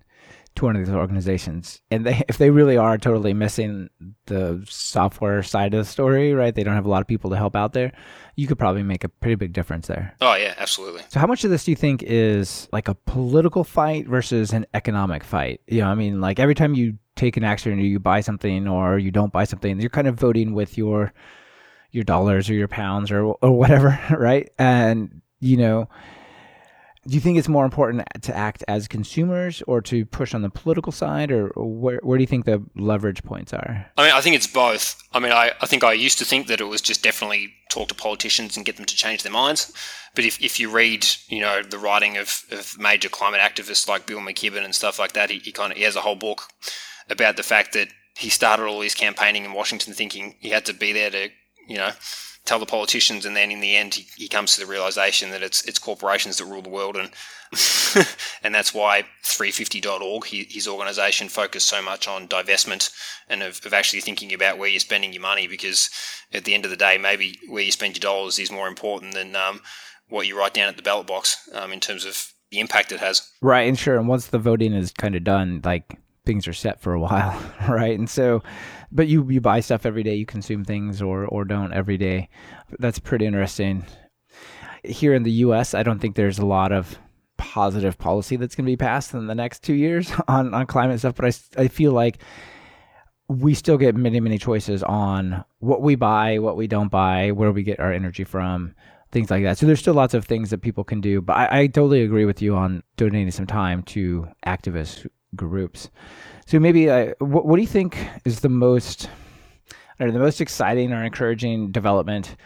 to 0.56 0.64
one 0.64 0.76
of 0.76 0.84
these 0.84 0.94
organizations, 0.94 1.80
and 1.90 2.06
they 2.06 2.22
if 2.28 2.38
they 2.38 2.50
really 2.50 2.76
are 2.76 2.98
totally 2.98 3.34
missing 3.34 3.88
the 4.26 4.64
software 4.68 5.42
side 5.42 5.74
of 5.74 5.78
the 5.78 5.90
story, 5.90 6.32
right? 6.32 6.54
They 6.54 6.62
don't 6.62 6.74
have 6.74 6.86
a 6.86 6.90
lot 6.90 7.00
of 7.00 7.06
people 7.06 7.30
to 7.30 7.36
help 7.36 7.56
out 7.56 7.72
there. 7.72 7.92
You 8.36 8.46
could 8.46 8.58
probably 8.58 8.82
make 8.82 9.04
a 9.04 9.08
pretty 9.08 9.36
big 9.36 9.52
difference 9.52 9.86
there. 9.86 10.14
Oh 10.20 10.34
yeah, 10.34 10.54
absolutely. 10.58 11.02
So, 11.08 11.20
how 11.20 11.26
much 11.26 11.44
of 11.44 11.50
this 11.50 11.64
do 11.64 11.70
you 11.70 11.76
think 11.76 12.02
is 12.02 12.68
like 12.72 12.88
a 12.88 12.94
political 12.94 13.64
fight 13.64 14.06
versus 14.06 14.52
an 14.52 14.66
economic 14.74 15.24
fight? 15.24 15.60
You 15.66 15.80
know, 15.80 15.88
I 15.88 15.94
mean, 15.94 16.20
like 16.20 16.38
every 16.38 16.54
time 16.54 16.74
you 16.74 16.98
take 17.16 17.36
an 17.36 17.44
action 17.44 17.72
or 17.72 17.82
you 17.82 18.00
buy 18.00 18.20
something 18.20 18.66
or 18.66 18.98
you 18.98 19.10
don't 19.10 19.32
buy 19.32 19.44
something, 19.44 19.80
you're 19.80 19.90
kind 19.90 20.08
of 20.08 20.16
voting 20.16 20.52
with 20.52 20.76
your 20.76 21.12
your 21.94 22.04
dollars 22.04 22.50
or 22.50 22.54
your 22.54 22.68
pounds 22.68 23.10
or 23.10 23.24
or 23.24 23.52
whatever, 23.52 23.98
right? 24.18 24.50
And 24.58 25.22
you 25.40 25.56
know, 25.56 25.88
do 27.06 27.14
you 27.14 27.20
think 27.20 27.38
it's 27.38 27.48
more 27.48 27.64
important 27.64 28.02
to 28.22 28.36
act 28.36 28.64
as 28.66 28.88
consumers 28.88 29.62
or 29.66 29.80
to 29.82 30.04
push 30.06 30.34
on 30.34 30.42
the 30.42 30.50
political 30.50 30.90
side, 30.90 31.30
or 31.30 31.52
where, 31.56 32.00
where 32.02 32.18
do 32.18 32.22
you 32.22 32.26
think 32.26 32.46
the 32.46 32.62
leverage 32.74 33.22
points 33.22 33.52
are? 33.52 33.86
I 33.96 34.04
mean, 34.04 34.12
I 34.12 34.20
think 34.20 34.36
it's 34.36 34.46
both. 34.46 35.00
I 35.12 35.20
mean, 35.20 35.32
I, 35.32 35.52
I 35.60 35.66
think 35.66 35.84
I 35.84 35.92
used 35.92 36.18
to 36.18 36.24
think 36.24 36.46
that 36.48 36.60
it 36.60 36.64
was 36.64 36.80
just 36.80 37.02
definitely 37.02 37.52
talk 37.70 37.88
to 37.88 37.94
politicians 37.94 38.56
and 38.56 38.64
get 38.64 38.76
them 38.76 38.86
to 38.86 38.96
change 38.96 39.22
their 39.22 39.32
minds. 39.32 39.72
But 40.14 40.24
if, 40.24 40.40
if 40.42 40.58
you 40.58 40.70
read, 40.70 41.06
you 41.28 41.40
know, 41.40 41.62
the 41.62 41.78
writing 41.78 42.16
of, 42.16 42.44
of 42.50 42.78
major 42.78 43.08
climate 43.08 43.40
activists 43.40 43.88
like 43.88 44.06
Bill 44.06 44.20
McKibben 44.20 44.64
and 44.64 44.74
stuff 44.74 44.98
like 44.98 45.12
that, 45.12 45.28
he, 45.28 45.38
he 45.38 45.52
kind 45.52 45.72
of 45.72 45.78
he 45.78 45.84
has 45.84 45.96
a 45.96 46.00
whole 46.00 46.16
book 46.16 46.44
about 47.10 47.36
the 47.36 47.42
fact 47.42 47.74
that 47.74 47.88
he 48.16 48.30
started 48.30 48.66
all 48.66 48.80
his 48.80 48.94
campaigning 48.94 49.44
in 49.44 49.52
Washington 49.52 49.92
thinking 49.92 50.36
he 50.38 50.50
had 50.50 50.64
to 50.66 50.72
be 50.72 50.92
there 50.92 51.10
to, 51.10 51.28
you 51.66 51.76
know, 51.76 51.90
tell 52.44 52.58
the 52.58 52.66
politicians, 52.66 53.24
and 53.24 53.36
then 53.36 53.50
in 53.50 53.60
the 53.60 53.76
end, 53.76 53.94
he, 53.94 54.06
he 54.16 54.28
comes 54.28 54.54
to 54.54 54.60
the 54.60 54.66
realization 54.66 55.30
that 55.30 55.42
it's 55.42 55.64
it's 55.64 55.78
corporations 55.78 56.38
that 56.38 56.44
rule 56.44 56.62
the 56.62 56.68
world, 56.68 56.96
and 56.96 57.10
and 58.42 58.54
that's 58.54 58.74
why 58.74 59.04
350.org, 59.22 60.24
his 60.26 60.68
organization, 60.68 61.28
focused 61.28 61.68
so 61.68 61.82
much 61.82 62.08
on 62.08 62.28
divestment 62.28 62.92
and 63.28 63.42
of, 63.42 63.60
of, 63.64 63.72
actually 63.72 64.00
thinking 64.00 64.32
about 64.32 64.58
where 64.58 64.68
you're 64.68 64.80
spending 64.80 65.12
your 65.12 65.22
money, 65.22 65.46
because 65.46 65.90
at 66.32 66.44
the 66.44 66.54
end 66.54 66.64
of 66.64 66.70
the 66.70 66.76
day, 66.76 66.98
maybe 66.98 67.38
where 67.48 67.62
you 67.62 67.72
spend 67.72 67.96
your 67.96 68.00
dollars 68.00 68.38
is 68.38 68.50
more 68.50 68.68
important 68.68 69.14
than 69.14 69.36
um, 69.36 69.60
what 70.08 70.26
you 70.26 70.36
write 70.36 70.54
down 70.54 70.68
at 70.68 70.76
the 70.76 70.82
ballot 70.82 71.06
box 71.06 71.48
um, 71.54 71.72
in 71.72 71.80
terms 71.80 72.04
of 72.04 72.32
the 72.50 72.60
impact 72.60 72.92
it 72.92 73.00
has. 73.00 73.30
Right, 73.40 73.68
and 73.68 73.78
sure, 73.78 73.98
and 73.98 74.08
once 74.08 74.26
the 74.26 74.38
voting 74.38 74.72
is 74.74 74.92
kind 74.92 75.14
of 75.14 75.24
done, 75.24 75.60
like 75.64 75.98
things 76.24 76.48
are 76.48 76.52
set 76.52 76.80
for 76.80 76.92
a 76.92 77.00
while, 77.00 77.40
right? 77.68 77.98
And 77.98 78.08
so, 78.08 78.42
but 78.94 79.08
you 79.08 79.28
you 79.28 79.40
buy 79.40 79.60
stuff 79.60 79.84
every 79.84 80.04
day, 80.04 80.14
you 80.14 80.24
consume 80.24 80.64
things 80.64 81.02
or 81.02 81.26
or 81.26 81.44
don't 81.44 81.74
every 81.74 81.98
day. 81.98 82.28
That's 82.78 83.00
pretty 83.00 83.26
interesting. 83.26 83.84
Here 84.84 85.14
in 85.14 85.24
the 85.24 85.32
U.S., 85.32 85.74
I 85.74 85.82
don't 85.82 85.98
think 85.98 86.14
there's 86.14 86.38
a 86.38 86.46
lot 86.46 86.70
of 86.70 86.98
positive 87.36 87.98
policy 87.98 88.36
that's 88.36 88.54
going 88.54 88.66
to 88.66 88.72
be 88.72 88.76
passed 88.76 89.12
in 89.12 89.26
the 89.26 89.34
next 89.34 89.62
two 89.62 89.74
years 89.74 90.12
on 90.28 90.54
on 90.54 90.66
climate 90.66 91.00
stuff. 91.00 91.16
But 91.16 91.26
I 91.26 91.62
I 91.62 91.68
feel 91.68 91.92
like 91.92 92.18
we 93.26 93.54
still 93.54 93.78
get 93.78 93.96
many 93.96 94.20
many 94.20 94.38
choices 94.38 94.82
on 94.84 95.44
what 95.58 95.82
we 95.82 95.96
buy, 95.96 96.38
what 96.38 96.56
we 96.56 96.68
don't 96.68 96.90
buy, 96.90 97.32
where 97.32 97.52
we 97.52 97.64
get 97.64 97.80
our 97.80 97.92
energy 97.92 98.24
from. 98.24 98.74
Things 99.10 99.30
like 99.30 99.44
that. 99.44 99.58
So 99.58 99.66
there's 99.66 99.78
still 99.78 99.94
lots 99.94 100.12
of 100.14 100.24
things 100.24 100.50
that 100.50 100.58
people 100.58 100.82
can 100.82 101.00
do, 101.00 101.20
but 101.20 101.34
I, 101.34 101.60
I 101.60 101.66
totally 101.68 102.02
agree 102.02 102.24
with 102.24 102.42
you 102.42 102.56
on 102.56 102.82
donating 102.96 103.30
some 103.30 103.46
time 103.46 103.84
to 103.84 104.26
activist 104.44 105.06
groups. 105.36 105.88
So 106.46 106.60
maybe 106.60 106.90
uh, 106.90 107.14
what, 107.18 107.46
what 107.46 107.56
do 107.56 107.62
you 107.62 107.68
think 107.68 107.98
is 108.24 108.40
the 108.40 108.48
most 108.48 109.08
the 109.98 110.12
most 110.12 110.40
exciting 110.40 110.92
or 110.92 111.04
encouraging 111.04 111.70
development 111.70 112.36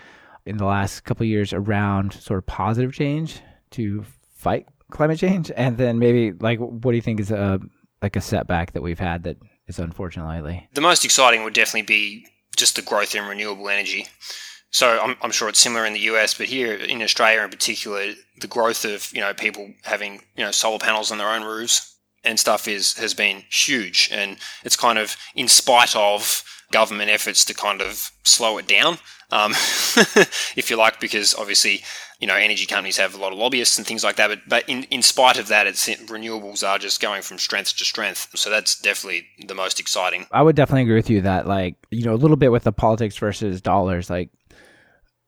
in 0.44 0.58
the 0.58 0.64
last 0.64 1.04
couple 1.04 1.24
years 1.26 1.52
around 1.52 2.12
sort 2.12 2.38
of 2.38 2.46
positive 2.46 2.92
change 2.92 3.40
to 3.70 4.04
fight 4.34 4.66
climate 4.90 5.18
change? 5.18 5.50
And 5.56 5.78
then 5.78 5.98
maybe 5.98 6.32
like 6.32 6.58
what 6.58 6.90
do 6.90 6.96
you 6.96 7.02
think 7.02 7.20
is 7.20 7.30
a 7.30 7.60
like 8.02 8.16
a 8.16 8.20
setback 8.20 8.72
that 8.72 8.82
we've 8.82 8.98
had 8.98 9.24
that 9.24 9.36
is 9.66 9.78
unfortunate 9.78 10.28
lately? 10.28 10.68
The 10.74 10.80
most 10.80 11.04
exciting 11.04 11.42
would 11.44 11.54
definitely 11.54 11.82
be 11.82 12.26
just 12.56 12.76
the 12.76 12.82
growth 12.82 13.14
in 13.14 13.26
renewable 13.26 13.68
energy. 13.68 14.06
So 14.70 15.00
I'm, 15.00 15.16
I'm 15.22 15.30
sure 15.30 15.48
it's 15.48 15.58
similar 15.58 15.86
in 15.86 15.94
the 15.94 16.00
US, 16.00 16.34
but 16.34 16.46
here 16.46 16.74
in 16.74 17.00
Australia 17.02 17.42
in 17.42 17.50
particular, 17.50 18.12
the 18.40 18.46
growth 18.46 18.84
of 18.84 19.12
you 19.12 19.20
know 19.20 19.34
people 19.34 19.72
having 19.82 20.20
you 20.36 20.44
know 20.44 20.52
solar 20.52 20.78
panels 20.78 21.10
on 21.10 21.18
their 21.18 21.30
own 21.30 21.42
roofs 21.42 21.97
and 22.24 22.38
stuff 22.38 22.68
is 22.68 22.94
has 22.98 23.14
been 23.14 23.44
huge, 23.50 24.08
and 24.12 24.38
it's 24.64 24.76
kind 24.76 24.98
of 24.98 25.16
in 25.34 25.48
spite 25.48 25.94
of 25.96 26.44
government 26.70 27.10
efforts 27.10 27.44
to 27.46 27.54
kind 27.54 27.80
of 27.80 28.10
slow 28.24 28.58
it 28.58 28.68
down, 28.68 28.98
um, 29.30 29.52
if 30.56 30.68
you 30.68 30.76
like, 30.76 31.00
because 31.00 31.34
obviously 31.34 31.82
you 32.20 32.26
know 32.26 32.34
energy 32.34 32.66
companies 32.66 32.96
have 32.96 33.14
a 33.14 33.18
lot 33.18 33.32
of 33.32 33.38
lobbyists 33.38 33.78
and 33.78 33.86
things 33.86 34.04
like 34.04 34.16
that. 34.16 34.28
But 34.28 34.40
but 34.48 34.68
in, 34.68 34.84
in 34.84 35.02
spite 35.02 35.38
of 35.38 35.48
that, 35.48 35.66
it's 35.66 35.88
renewables 35.88 36.66
are 36.66 36.78
just 36.78 37.00
going 37.00 37.22
from 37.22 37.38
strength 37.38 37.76
to 37.76 37.84
strength. 37.84 38.28
So 38.34 38.50
that's 38.50 38.80
definitely 38.80 39.26
the 39.46 39.54
most 39.54 39.80
exciting. 39.80 40.26
I 40.32 40.42
would 40.42 40.56
definitely 40.56 40.82
agree 40.82 40.96
with 40.96 41.10
you 41.10 41.20
that 41.22 41.46
like 41.46 41.76
you 41.90 42.04
know 42.04 42.14
a 42.14 42.16
little 42.16 42.36
bit 42.36 42.52
with 42.52 42.64
the 42.64 42.72
politics 42.72 43.16
versus 43.16 43.60
dollars, 43.60 44.10
like 44.10 44.30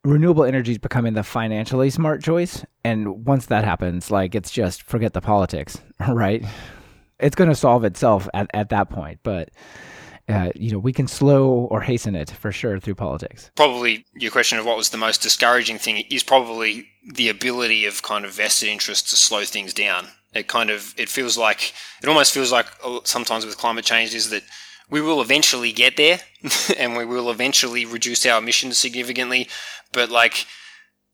renewable 0.05 0.45
energy 0.45 0.73
is 0.73 0.79
becoming 0.79 1.13
the 1.13 1.23
financially 1.23 1.91
smart 1.91 2.23
choice 2.23 2.65
and 2.85 3.27
once 3.27 3.47
that 3.47 3.65
happens 3.65 4.11
like 4.11 4.35
it's 4.35 4.51
just 4.51 4.83
forget 4.83 5.13
the 5.13 5.21
politics 5.21 5.79
right 6.09 6.43
it's 7.21 7.37
going 7.37 7.51
to 7.51 7.57
solve 7.57 7.85
itself 7.85 8.29
at, 8.35 8.51
at 8.55 8.69
that 8.71 8.91
point. 8.91 9.21
But 9.23 9.51
uh, 10.29 10.51
you 10.55 10.71
know, 10.71 10.79
we 10.79 10.93
can 10.93 11.09
slow 11.09 11.49
or 11.49 11.81
hasten 11.81 12.15
it 12.15 12.31
for 12.31 12.53
sure 12.53 12.79
through 12.79 12.95
politics. 12.95 13.51
Probably 13.57 14.05
your 14.15 14.31
question 14.31 14.59
of 14.59 14.67
what 14.67 14.77
was 14.77 14.91
the 14.91 14.99
most 14.99 15.23
discouraging 15.23 15.79
thing 15.79 16.05
is 16.11 16.23
probably 16.23 16.87
the 17.15 17.29
ability 17.29 17.85
of 17.87 18.03
kind 18.03 18.25
of 18.25 18.33
vested 18.33 18.69
interests 18.69 19.11
to 19.11 19.17
slow 19.17 19.45
things 19.45 19.75
down. 19.75 20.07
It 20.33 20.47
kind 20.47 20.71
of 20.71 20.95
it 20.97 21.09
feels 21.09 21.37
like 21.37 21.73
it 22.03 22.09
almost 22.09 22.33
feels 22.33 22.53
like 22.53 22.67
uh, 22.85 23.01
sometimes 23.05 23.45
with 23.45 23.59
climate 23.59 23.85
change 23.85 24.15
is 24.15 24.31
that 24.31 24.45
we 24.89 25.01
will 25.01 25.21
eventually 25.21 25.73
get 25.73 25.97
there 25.97 26.21
and 26.79 26.97
we 26.97 27.05
will 27.05 27.31
eventually 27.31 27.85
reduce 27.85 28.25
our 28.27 28.39
emissions 28.39 28.79
significantly, 28.79 29.49
but 29.93 30.11
like 30.11 30.47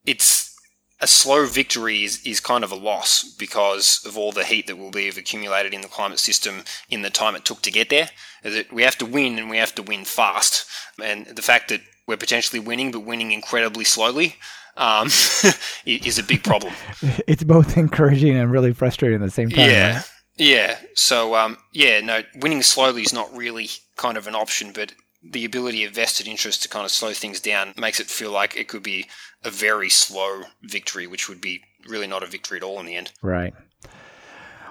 it's 0.04 0.55
a 1.00 1.06
slow 1.06 1.46
victory 1.46 2.04
is, 2.04 2.24
is 2.24 2.40
kind 2.40 2.64
of 2.64 2.72
a 2.72 2.76
loss 2.76 3.22
because 3.38 4.02
of 4.06 4.16
all 4.16 4.32
the 4.32 4.44
heat 4.44 4.66
that 4.66 4.78
will 4.78 4.90
be 4.90 5.08
accumulated 5.08 5.74
in 5.74 5.82
the 5.82 5.88
climate 5.88 6.18
system 6.18 6.62
in 6.88 7.02
the 7.02 7.10
time 7.10 7.34
it 7.36 7.44
took 7.44 7.60
to 7.62 7.70
get 7.70 7.90
there. 7.90 8.08
That 8.42 8.72
we 8.72 8.82
have 8.82 8.96
to 8.98 9.06
win 9.06 9.38
and 9.38 9.50
we 9.50 9.58
have 9.58 9.74
to 9.74 9.82
win 9.82 10.04
fast. 10.04 10.66
And 11.02 11.26
the 11.26 11.42
fact 11.42 11.68
that 11.68 11.82
we're 12.06 12.16
potentially 12.16 12.60
winning, 12.60 12.92
but 12.92 13.00
winning 13.00 13.32
incredibly 13.32 13.84
slowly, 13.84 14.36
um, 14.76 15.06
is 15.86 16.18
a 16.18 16.22
big 16.22 16.44
problem. 16.44 16.72
it's 17.26 17.44
both 17.44 17.76
encouraging 17.76 18.36
and 18.36 18.50
really 18.50 18.72
frustrating 18.72 19.20
at 19.20 19.24
the 19.24 19.30
same 19.30 19.50
time. 19.50 19.68
Yeah. 19.68 19.96
Right? 19.96 20.10
Yeah. 20.36 20.78
So, 20.94 21.34
um, 21.34 21.58
yeah, 21.72 22.00
no, 22.00 22.22
winning 22.36 22.62
slowly 22.62 23.02
is 23.02 23.12
not 23.12 23.34
really 23.34 23.68
kind 23.96 24.16
of 24.16 24.26
an 24.26 24.34
option, 24.34 24.72
but 24.72 24.92
the 25.22 25.44
ability 25.44 25.84
of 25.84 25.92
vested 25.92 26.28
interest 26.28 26.62
to 26.62 26.68
kind 26.68 26.84
of 26.84 26.90
slow 26.90 27.12
things 27.12 27.40
down 27.40 27.74
makes 27.76 28.00
it 28.00 28.06
feel 28.06 28.30
like 28.30 28.56
it 28.56 28.68
could 28.68 28.82
be 28.82 29.06
a 29.46 29.50
very 29.50 29.88
slow 29.88 30.42
victory, 30.62 31.06
which 31.06 31.28
would 31.28 31.40
be 31.40 31.62
really 31.88 32.06
not 32.06 32.22
a 32.22 32.26
victory 32.26 32.58
at 32.58 32.62
all 32.62 32.80
in 32.80 32.86
the 32.86 32.96
end. 32.96 33.12
Right. 33.22 33.54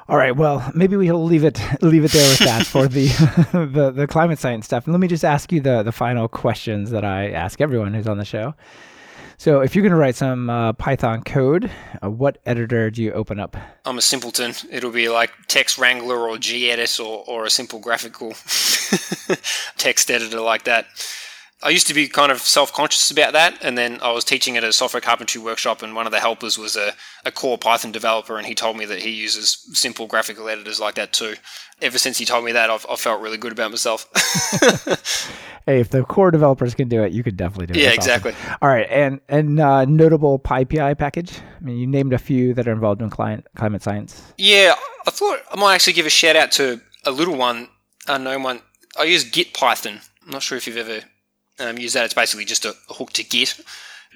All 0.07 0.17
right. 0.17 0.35
Well, 0.35 0.71
maybe 0.75 0.95
we'll 0.95 1.23
leave 1.23 1.43
it 1.43 1.59
leave 1.81 2.03
it 2.03 2.11
there 2.11 2.29
with 2.29 2.39
that 2.39 2.65
for 2.65 2.87
the, 2.87 3.07
the 3.73 3.91
the 3.91 4.07
climate 4.07 4.37
science 4.37 4.65
stuff. 4.65 4.85
And 4.85 4.93
let 4.93 4.99
me 4.99 5.07
just 5.07 5.25
ask 5.25 5.51
you 5.51 5.61
the 5.61 5.81
the 5.81 5.91
final 5.91 6.27
questions 6.27 6.91
that 6.91 7.03
I 7.03 7.31
ask 7.31 7.59
everyone 7.61 7.93
who's 7.93 8.07
on 8.07 8.17
the 8.17 8.25
show. 8.25 8.53
So, 9.37 9.59
if 9.59 9.75
you're 9.75 9.81
going 9.81 9.91
to 9.91 9.97
write 9.97 10.15
some 10.15 10.49
uh, 10.49 10.71
Python 10.73 11.21
code, 11.21 11.69
uh, 12.01 12.09
what 12.09 12.37
editor 12.45 12.89
do 12.89 13.03
you 13.03 13.11
open 13.11 13.37
up? 13.37 13.57
I'm 13.83 13.97
a 13.97 14.01
simpleton. 14.01 14.53
It'll 14.71 14.91
be 14.91 15.09
like 15.09 15.31
Text 15.47 15.77
Wrangler 15.77 16.29
or 16.29 16.37
gedit 16.37 17.03
or, 17.03 17.25
or 17.27 17.45
a 17.45 17.49
simple 17.49 17.79
graphical 17.79 18.29
text 19.77 20.09
editor 20.09 20.39
like 20.39 20.63
that. 20.63 20.85
I 21.63 21.69
used 21.69 21.87
to 21.87 21.93
be 21.93 22.07
kind 22.07 22.31
of 22.31 22.41
self 22.41 22.73
conscious 22.73 23.09
about 23.09 23.33
that, 23.33 23.57
and 23.61 23.77
then 23.77 23.99
I 24.01 24.11
was 24.11 24.25
teaching 24.25 24.57
at 24.57 24.63
a 24.63 24.73
software 24.73 25.01
carpentry 25.01 25.41
workshop, 25.41 25.81
and 25.81 25.95
one 25.95 26.05
of 26.05 26.11
the 26.11 26.19
helpers 26.19 26.57
was 26.57 26.75
a, 26.75 26.93
a 27.23 27.31
core 27.31 27.57
Python 27.57 27.91
developer, 27.91 28.37
and 28.37 28.45
he 28.45 28.53
told 28.53 28.77
me 28.77 28.85
that 28.85 28.99
he 28.99 29.11
uses 29.11 29.65
simple 29.73 30.05
graphical 30.05 30.49
editors 30.49 30.79
like 30.79 30.95
that 30.95 31.13
too. 31.13 31.35
Ever 31.81 31.97
since 31.97 32.17
he 32.17 32.25
told 32.25 32.43
me 32.45 32.51
that, 32.51 32.69
I've, 32.69 32.85
I've 32.89 32.99
felt 32.99 33.21
really 33.21 33.37
good 33.37 33.53
about 33.53 33.71
myself. 33.71 34.07
hey, 35.65 35.79
if 35.79 35.89
the 35.89 36.03
core 36.03 36.29
developers 36.29 36.75
can 36.75 36.89
do 36.89 37.03
it, 37.03 37.13
you 37.13 37.23
could 37.23 37.37
definitely 37.37 37.67
do 37.67 37.73
it. 37.73 37.83
Yeah, 37.83 37.85
That's 37.89 37.97
exactly. 37.97 38.33
Awesome. 38.33 38.57
All 38.61 38.69
right, 38.69 38.87
and 38.89 39.21
and 39.29 39.59
uh, 39.59 39.85
notable 39.85 40.39
PyPI 40.39 40.97
package. 40.97 41.39
I 41.39 41.63
mean, 41.63 41.77
you 41.77 41.87
named 41.87 42.11
a 42.11 42.19
few 42.19 42.53
that 42.53 42.67
are 42.67 42.73
involved 42.73 43.01
in 43.01 43.09
client 43.09 43.47
climate 43.55 43.81
science. 43.81 44.33
Yeah, 44.37 44.75
I 45.07 45.11
thought 45.11 45.39
I 45.49 45.55
might 45.55 45.75
actually 45.75 45.93
give 45.93 46.05
a 46.05 46.09
shout 46.09 46.35
out 46.35 46.51
to 46.53 46.81
a 47.05 47.11
little 47.11 47.35
one, 47.37 47.69
unknown 48.07 48.43
one. 48.43 48.61
I 48.99 49.03
use 49.03 49.23
Git 49.23 49.53
Python. 49.53 50.01
I'm 50.25 50.31
not 50.31 50.43
sure 50.43 50.57
if 50.57 50.67
you've 50.67 50.77
ever 50.77 51.01
um, 51.59 51.77
use 51.77 51.93
that. 51.93 52.05
It's 52.05 52.13
basically 52.13 52.45
just 52.45 52.65
a 52.65 52.75
hook 52.89 53.11
to 53.13 53.23
Git. 53.23 53.59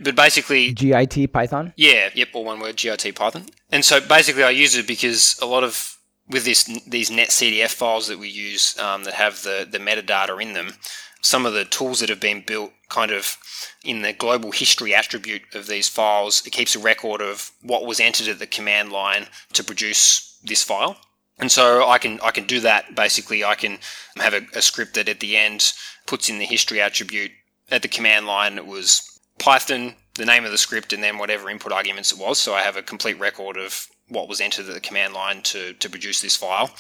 But 0.02 0.16
basically, 0.16 0.72
GIT 0.74 1.34
Python. 1.34 1.74
Yeah, 1.76 2.10
yep, 2.14 2.30
all 2.34 2.46
one 2.46 2.60
word, 2.60 2.78
GIT 2.78 3.16
Python. 3.16 3.48
And 3.70 3.84
so 3.84 4.00
basically, 4.00 4.44
I 4.44 4.52
use 4.52 4.76
it 4.76 4.88
because 4.88 5.38
a 5.42 5.46
lot 5.46 5.64
of 5.64 5.98
with 6.30 6.46
this 6.46 6.64
these 6.88 7.10
netcdf 7.10 7.74
files 7.74 8.08
that 8.08 8.20
we 8.20 8.30
use 8.30 8.78
um, 8.80 9.04
that 9.04 9.16
have 9.16 9.44
the 9.44 9.68
the 9.70 9.80
metadata 9.80 10.42
in 10.42 10.54
them, 10.54 10.74
some 11.22 11.46
of 11.46 11.54
the 11.54 11.66
tools 11.66 12.00
that 12.00 12.10
have 12.10 12.20
been 12.20 12.44
built 12.46 12.72
kind 12.88 13.12
of 13.12 13.38
in 13.84 14.02
the 14.02 14.14
global 14.14 14.52
history 14.52 14.94
attribute 14.94 15.42
of 15.54 15.68
these 15.68 15.90
files, 15.90 16.46
it 16.46 16.52
keeps 16.52 16.76
a 16.76 16.80
record 16.80 17.22
of 17.22 17.52
what 17.62 17.86
was 17.86 18.00
entered 18.00 18.28
at 18.28 18.40
the 18.40 18.48
command 18.48 18.92
line 18.92 19.28
to 19.54 19.64
produce 19.64 20.40
this 20.44 20.64
file. 20.64 20.98
And 21.40 21.52
so 21.52 21.88
I 21.88 21.98
can 21.98 22.20
I 22.22 22.32
can 22.32 22.46
do 22.46 22.60
that 22.62 22.96
basically. 22.96 23.44
I 23.44 23.56
can 23.56 23.80
have 24.18 24.34
a, 24.34 24.42
a 24.54 24.62
script 24.62 24.96
that 24.96 25.10
at 25.10 25.20
the 25.20 25.38
end 25.38 25.72
puts 26.06 26.30
in 26.30 26.40
the 26.40 26.46
history 26.46 26.82
attribute 26.82 27.32
at 27.72 27.82
the 27.82 27.88
command 27.88 28.28
line. 28.28 28.58
It 28.58 28.66
was 28.66 29.02
Python, 29.40 29.96
the 30.16 30.26
name 30.26 30.46
of 30.46 30.52
the 30.52 30.58
script, 30.58 30.92
and 30.92 31.02
then 31.02 31.18
whatever 31.18 31.50
input 31.50 31.72
arguments 31.72 32.12
it 32.12 32.20
was. 32.20 32.40
So 32.40 32.54
I 32.54 32.62
have 32.62 32.76
a 32.76 32.84
complete 32.84 33.20
record 33.20 33.58
of 33.58 33.88
what 34.10 34.28
was 34.28 34.42
entered 34.42 34.68
at 34.68 34.74
the 34.74 34.80
command 34.80 35.14
line 35.14 35.42
to, 35.44 35.74
to 35.74 35.90
produce 35.90 36.22
this 36.22 36.36
file. 36.36 36.72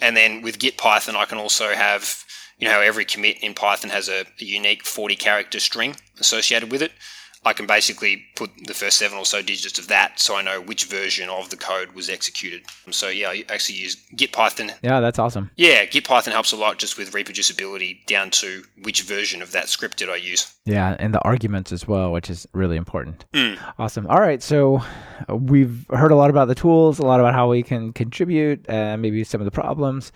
And 0.00 0.16
then 0.16 0.42
with 0.42 0.58
Git 0.58 0.76
Python, 0.78 1.16
I 1.16 1.24
can 1.24 1.38
also 1.38 1.68
have, 1.74 2.24
you 2.58 2.68
know, 2.68 2.80
every 2.80 3.04
commit 3.04 3.42
in 3.42 3.54
Python 3.54 3.90
has 3.90 4.08
a, 4.08 4.20
a 4.40 4.44
unique 4.44 4.84
40 4.84 5.16
character 5.16 5.60
string 5.60 5.96
associated 6.18 6.70
with 6.72 6.82
it. 6.82 6.92
I 7.48 7.54
can 7.54 7.66
basically 7.66 8.24
put 8.36 8.50
the 8.66 8.74
first 8.74 8.98
seven 8.98 9.16
or 9.16 9.24
so 9.24 9.40
digits 9.40 9.78
of 9.78 9.88
that 9.88 10.20
so 10.20 10.36
I 10.36 10.42
know 10.42 10.60
which 10.60 10.84
version 10.84 11.30
of 11.30 11.48
the 11.48 11.56
code 11.56 11.92
was 11.92 12.10
executed. 12.10 12.62
So 12.90 13.08
yeah, 13.08 13.30
I 13.30 13.44
actually 13.48 13.78
use 13.78 13.96
Git 14.14 14.32
Python. 14.32 14.72
Yeah, 14.82 15.00
that's 15.00 15.18
awesome. 15.18 15.50
Yeah, 15.56 15.86
Git 15.86 16.04
Python 16.04 16.32
helps 16.32 16.52
a 16.52 16.56
lot 16.56 16.78
just 16.78 16.98
with 16.98 17.12
reproducibility 17.12 18.04
down 18.04 18.28
to 18.32 18.64
which 18.82 19.02
version 19.02 19.40
of 19.40 19.52
that 19.52 19.70
script 19.70 19.96
did 19.96 20.10
I 20.10 20.16
use. 20.16 20.54
Yeah, 20.66 20.94
and 20.98 21.14
the 21.14 21.22
arguments 21.22 21.72
as 21.72 21.88
well, 21.88 22.12
which 22.12 22.28
is 22.28 22.46
really 22.52 22.76
important. 22.76 23.24
Mm. 23.32 23.58
Awesome. 23.78 24.06
All 24.08 24.20
right, 24.20 24.42
so 24.42 24.82
uh, 25.28 25.36
we've 25.36 25.86
heard 25.88 26.12
a 26.12 26.16
lot 26.16 26.28
about 26.28 26.48
the 26.48 26.54
tools, 26.54 26.98
a 26.98 27.06
lot 27.06 27.18
about 27.18 27.32
how 27.32 27.48
we 27.48 27.62
can 27.62 27.94
contribute, 27.94 28.68
uh, 28.68 28.98
maybe 28.98 29.24
some 29.24 29.40
of 29.40 29.46
the 29.46 29.50
problems. 29.50 30.12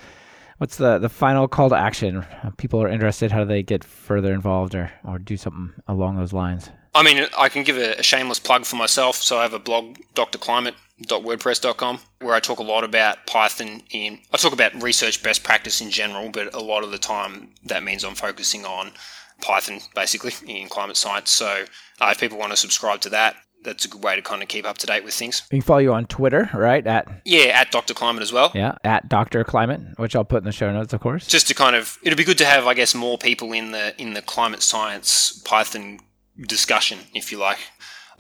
What's 0.59 0.77
the, 0.77 0.99
the 0.99 1.09
final 1.09 1.49
call 1.49 1.71
to 1.71 1.77
action? 1.77 2.25
People 2.59 2.83
are 2.83 2.89
interested. 2.89 3.33
How 3.33 3.41
do 3.41 3.47
they 3.47 3.63
get 3.63 3.83
further 3.83 4.33
involved 4.35 4.75
or, 4.75 4.93
or 5.05 5.19
do 5.19 5.39
something 5.39 5.73
along 5.89 6.17
those 6.17 6.35
lines? 6.35 6.71
I 6.95 7.03
mean, 7.03 7.27
I 7.39 7.49
can 7.49 7.63
give 7.65 7.77
a, 7.79 7.99
a 7.99 8.03
shameless 8.03 8.39
plug 8.39 8.65
for 8.65 8.77
myself. 8.77 9.17
So 9.17 9.39
I 9.39 9.43
have 9.43 9.55
a 9.55 9.59
blog, 9.59 9.97
drclimate.wordpress.com, 10.15 12.01
where 12.21 12.35
I 12.35 12.41
talk 12.41 12.59
a 12.59 12.63
lot 12.63 12.85
about 12.85 13.27
Python 13.27 13.83
in, 13.91 14.19
I 14.33 14.37
talk 14.37 14.53
about 14.53 14.83
research 14.83 15.23
best 15.23 15.43
practice 15.43 15.81
in 15.81 15.91
general, 15.91 16.31
but 16.31 16.55
a 16.55 16.61
lot 16.61 16.85
of 16.85 16.91
the 16.91 16.99
time 16.99 17.51
that 17.65 17.83
means 17.83 18.05
I'm 18.05 18.15
focusing 18.15 18.65
on 18.65 18.93
Python 19.41 19.81
basically 19.95 20.33
in 20.47 20.69
climate 20.69 20.97
science. 20.97 21.31
So 21.31 21.65
uh, 22.01 22.09
if 22.13 22.21
people 22.21 22.39
want 22.39 22.53
to 22.53 22.57
subscribe 22.57 23.01
to 23.03 23.09
that, 23.11 23.37
that's 23.65 23.85
a 23.85 23.89
good 23.89 24.03
way 24.03 24.17
to 24.17 24.23
kind 24.23 24.43
of 24.43 24.49
keep 24.49 24.67
up 24.67 24.79
to 24.79 24.87
date 24.87 25.05
with 25.05 25.15
things. 25.15 25.43
We 25.51 25.59
can 25.59 25.63
follow 25.63 25.79
you 25.79 25.93
on 25.93 26.07
Twitter, 26.07 26.51
right? 26.53 26.85
At 26.85 27.09
yeah, 27.25 27.61
at 27.61 27.71
Doctor 27.71 27.95
Climate 27.95 28.23
as 28.23 28.33
well. 28.33 28.51
Yeah, 28.55 28.77
at 28.83 29.09
Doctor 29.09 29.45
Climate, 29.45 29.81
which 29.99 30.17
I'll 30.17 30.25
put 30.25 30.39
in 30.39 30.45
the 30.45 30.53
show 30.53 30.73
notes, 30.73 30.93
of 30.93 31.01
course. 31.01 31.29
Just 31.29 31.47
to 31.49 31.55
kind 31.55 31.77
of, 31.77 31.97
it'd 32.03 32.19
be 32.19 32.25
good 32.25 32.39
to 32.39 32.45
have, 32.45 32.67
I 32.67 32.75
guess, 32.75 32.93
more 32.93 33.19
people 33.19 33.53
in 33.53 33.71
the 33.71 34.01
in 34.01 34.15
the 34.15 34.23
climate 34.23 34.63
science 34.63 35.41
Python 35.45 36.01
discussion, 36.41 36.99
if 37.15 37.33
you 37.33 37.39
like. 37.39 37.59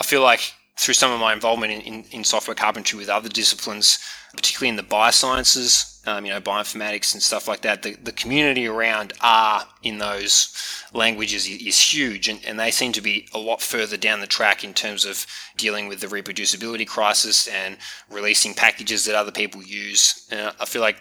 I 0.00 0.04
feel 0.04 0.22
like 0.22 0.54
through 0.78 0.94
some 0.94 1.12
of 1.12 1.20
my 1.20 1.32
involvement 1.32 1.72
in, 1.72 1.80
in, 1.80 2.04
in 2.10 2.24
software 2.24 2.54
carpentry 2.54 2.98
with 2.98 3.08
other 3.08 3.28
disciplines, 3.28 3.98
particularly 4.34 4.70
in 4.70 4.76
the 4.76 4.82
biosciences, 4.82 6.06
um, 6.06 6.24
you 6.24 6.32
know, 6.32 6.40
bioinformatics 6.40 7.12
and 7.12 7.22
stuff 7.22 7.46
like 7.46 7.60
that, 7.62 7.82
the, 7.82 7.94
the 7.94 8.12
community 8.12 8.66
around 8.66 9.12
R 9.20 9.64
in 9.82 9.98
those 9.98 10.52
languages 10.92 11.46
is, 11.46 11.94
huge, 11.94 12.28
and, 12.28 12.40
and 12.44 12.58
they 12.58 12.70
seem 12.70 12.92
to 12.92 13.00
be 13.00 13.28
a 13.32 13.38
lot 13.38 13.62
further 13.62 13.96
down 13.96 14.20
the 14.20 14.26
track 14.26 14.64
in 14.64 14.74
terms 14.74 15.04
of 15.04 15.26
dealing 15.56 15.86
with 15.86 16.00
the 16.00 16.08
reproducibility 16.08 16.86
crisis 16.86 17.46
and 17.46 17.76
releasing 18.10 18.54
packages 18.54 19.04
that 19.04 19.14
other 19.14 19.30
people 19.30 19.62
use. 19.62 20.26
Uh, 20.32 20.52
I 20.58 20.64
feel 20.64 20.82
like 20.82 20.96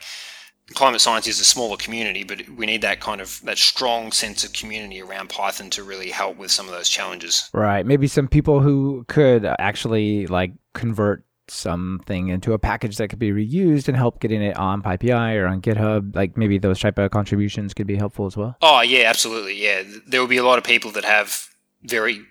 climate 0.73 1.01
science 1.01 1.27
is 1.27 1.39
a 1.39 1.45
smaller 1.45 1.77
community, 1.77 2.23
but 2.23 2.47
we 2.49 2.65
need 2.65 2.81
that 2.81 2.99
kind 2.99 3.21
of 3.21 3.41
that 3.43 3.57
strong 3.57 4.11
sense 4.11 4.43
of 4.43 4.53
community 4.53 5.01
around 5.01 5.29
Python 5.29 5.69
to 5.71 5.83
really 5.83 6.09
help 6.11 6.37
with 6.37 6.51
some 6.51 6.67
of 6.67 6.71
those 6.71 6.89
challenges. 6.89 7.49
Right. 7.53 7.85
Maybe 7.85 8.07
some 8.07 8.27
people 8.27 8.59
who 8.59 9.05
could 9.07 9.45
actually 9.59 10.27
like 10.27 10.53
convert 10.73 11.25
something 11.47 12.29
into 12.29 12.53
a 12.53 12.59
package 12.59 12.97
that 12.97 13.09
could 13.09 13.19
be 13.19 13.31
reused 13.31 13.87
and 13.87 13.97
help 13.97 14.19
getting 14.21 14.41
it 14.41 14.55
on 14.55 14.81
PyPI 14.81 15.35
or 15.35 15.47
on 15.47 15.61
GitHub. 15.61 16.15
Like 16.15 16.37
maybe 16.37 16.57
those 16.57 16.79
type 16.79 16.97
of 16.97 17.11
contributions 17.11 17.73
could 17.73 17.87
be 17.87 17.97
helpful 17.97 18.25
as 18.25 18.37
well. 18.37 18.55
Oh 18.61 18.81
yeah, 18.81 19.09
absolutely. 19.09 19.61
Yeah, 19.61 19.83
there 20.07 20.21
will 20.21 20.27
be 20.27 20.37
a 20.37 20.45
lot 20.45 20.57
of 20.57 20.63
people 20.63 20.91
that 20.91 21.05
have 21.05 21.49
very 21.83 22.21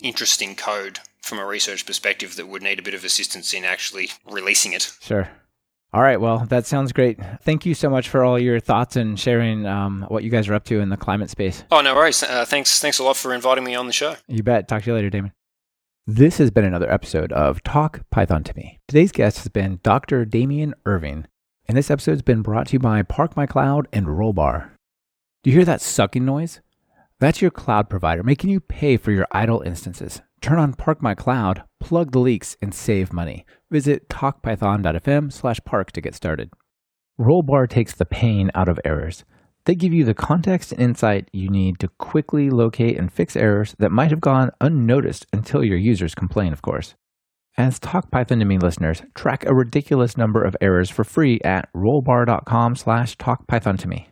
interesting 0.00 0.54
code 0.54 1.00
from 1.22 1.38
a 1.38 1.46
research 1.46 1.84
perspective 1.84 2.36
that 2.36 2.48
would 2.48 2.62
need 2.62 2.78
a 2.78 2.82
bit 2.82 2.94
of 2.94 3.04
assistance 3.04 3.52
in 3.52 3.64
actually 3.64 4.10
releasing 4.24 4.72
it. 4.72 4.96
Sure. 5.00 5.28
All 5.92 6.02
right. 6.02 6.20
Well, 6.20 6.46
that 6.46 6.66
sounds 6.66 6.92
great. 6.92 7.18
Thank 7.42 7.66
you 7.66 7.74
so 7.74 7.90
much 7.90 8.08
for 8.08 8.24
all 8.24 8.38
your 8.38 8.60
thoughts 8.60 8.94
and 8.94 9.18
sharing 9.18 9.66
um, 9.66 10.02
what 10.08 10.22
you 10.22 10.30
guys 10.30 10.48
are 10.48 10.54
up 10.54 10.64
to 10.66 10.80
in 10.80 10.88
the 10.88 10.96
climate 10.96 11.30
space. 11.30 11.64
Oh, 11.70 11.80
no 11.80 11.94
worries. 11.94 12.22
Uh, 12.22 12.44
thanks. 12.44 12.80
Thanks 12.80 12.98
a 13.00 13.04
lot 13.04 13.16
for 13.16 13.34
inviting 13.34 13.64
me 13.64 13.74
on 13.74 13.86
the 13.86 13.92
show. 13.92 14.14
You 14.28 14.42
bet. 14.44 14.68
Talk 14.68 14.82
to 14.84 14.90
you 14.90 14.94
later, 14.94 15.10
Damien. 15.10 15.32
This 16.06 16.38
has 16.38 16.50
been 16.50 16.64
another 16.64 16.90
episode 16.90 17.32
of 17.32 17.62
Talk 17.62 18.02
Python 18.10 18.42
to 18.44 18.56
Me. 18.56 18.78
Today's 18.88 19.12
guest 19.12 19.38
has 19.38 19.48
been 19.48 19.80
Dr. 19.82 20.24
Damien 20.24 20.74
Irving, 20.86 21.26
and 21.68 21.76
this 21.76 21.90
episode 21.90 22.12
has 22.12 22.22
been 22.22 22.42
brought 22.42 22.68
to 22.68 22.72
you 22.74 22.78
by 22.78 23.02
Park 23.02 23.36
My 23.36 23.46
Cloud 23.46 23.86
and 23.92 24.06
Rollbar. 24.06 24.70
Do 25.42 25.50
you 25.50 25.56
hear 25.56 25.64
that 25.66 25.80
sucking 25.80 26.24
noise? 26.24 26.60
That's 27.20 27.42
your 27.42 27.50
cloud 27.50 27.90
provider 27.90 28.22
making 28.22 28.48
you 28.48 28.60
pay 28.60 28.96
for 28.96 29.12
your 29.12 29.26
idle 29.30 29.60
instances. 29.60 30.22
Turn 30.40 30.58
on 30.58 30.72
Park 30.72 31.02
My 31.02 31.14
Cloud, 31.14 31.62
plug 31.78 32.12
the 32.12 32.18
leaks, 32.18 32.56
and 32.62 32.74
save 32.74 33.12
money. 33.12 33.44
Visit 33.70 34.08
talkpython.fm 34.08 35.30
slash 35.30 35.60
park 35.66 35.92
to 35.92 36.00
get 36.00 36.14
started. 36.14 36.50
Rollbar 37.20 37.68
takes 37.68 37.94
the 37.94 38.06
pain 38.06 38.50
out 38.54 38.70
of 38.70 38.80
errors. 38.86 39.24
They 39.66 39.74
give 39.74 39.92
you 39.92 40.06
the 40.06 40.14
context 40.14 40.72
and 40.72 40.80
insight 40.80 41.28
you 41.34 41.50
need 41.50 41.78
to 41.80 41.88
quickly 41.98 42.48
locate 42.48 42.96
and 42.96 43.12
fix 43.12 43.36
errors 43.36 43.74
that 43.78 43.92
might 43.92 44.10
have 44.10 44.22
gone 44.22 44.50
unnoticed 44.58 45.26
until 45.30 45.62
your 45.62 45.76
users 45.76 46.14
complain, 46.14 46.54
of 46.54 46.62
course. 46.62 46.94
As 47.58 47.78
Talk 47.78 48.10
Python 48.10 48.38
to 48.38 48.46
Me 48.46 48.56
listeners, 48.56 49.02
track 49.14 49.44
a 49.44 49.54
ridiculous 49.54 50.16
number 50.16 50.42
of 50.42 50.56
errors 50.62 50.88
for 50.88 51.04
free 51.04 51.38
at 51.44 51.68
rollbar.com 51.76 52.76
slash 52.76 53.18
talkpython 53.18 53.78
to 53.80 53.88
me. 53.88 54.08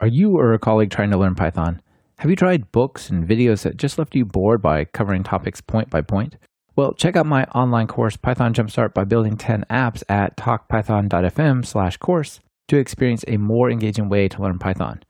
Are 0.00 0.06
you 0.06 0.36
or 0.36 0.52
a 0.52 0.60
colleague 0.60 0.90
trying 0.90 1.10
to 1.10 1.18
learn 1.18 1.34
Python? 1.34 1.80
Have 2.18 2.30
you 2.30 2.36
tried 2.36 2.72
books 2.72 3.10
and 3.10 3.28
videos 3.28 3.62
that 3.62 3.76
just 3.76 3.98
left 3.98 4.14
you 4.14 4.24
bored 4.24 4.62
by 4.62 4.84
covering 4.84 5.24
topics 5.24 5.60
point 5.60 5.90
by 5.90 6.00
point? 6.00 6.36
Well, 6.76 6.92
check 6.92 7.16
out 7.16 7.26
my 7.26 7.44
online 7.46 7.86
course, 7.86 8.16
Python 8.16 8.54
Jumpstart 8.54 8.94
by 8.94 9.04
Building 9.04 9.36
10 9.36 9.64
Apps 9.70 10.02
at 10.08 10.36
talkpython.fm 10.36 11.66
slash 11.66 11.96
course 11.98 12.40
to 12.68 12.78
experience 12.78 13.24
a 13.28 13.36
more 13.36 13.70
engaging 13.70 14.08
way 14.08 14.28
to 14.28 14.42
learn 14.42 14.58
Python. 14.58 15.02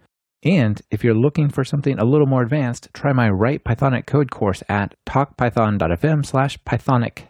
And 0.43 0.81
if 0.91 1.05
you're 1.05 1.15
looking 1.15 1.49
for 1.49 1.65
something 1.65 1.99
a 1.99 2.05
little 2.05 2.27
more 2.27 2.43
advanced, 2.43 2.89
try 2.93 3.13
my 3.13 3.31
Write 3.31 3.65
Pythonic 3.65 4.07
Code 4.07 4.31
course 4.31 4.63
at 4.69 4.95
talkpython.fm 5.07 6.27
slash 6.27 6.59
Pythonic. 6.65 7.25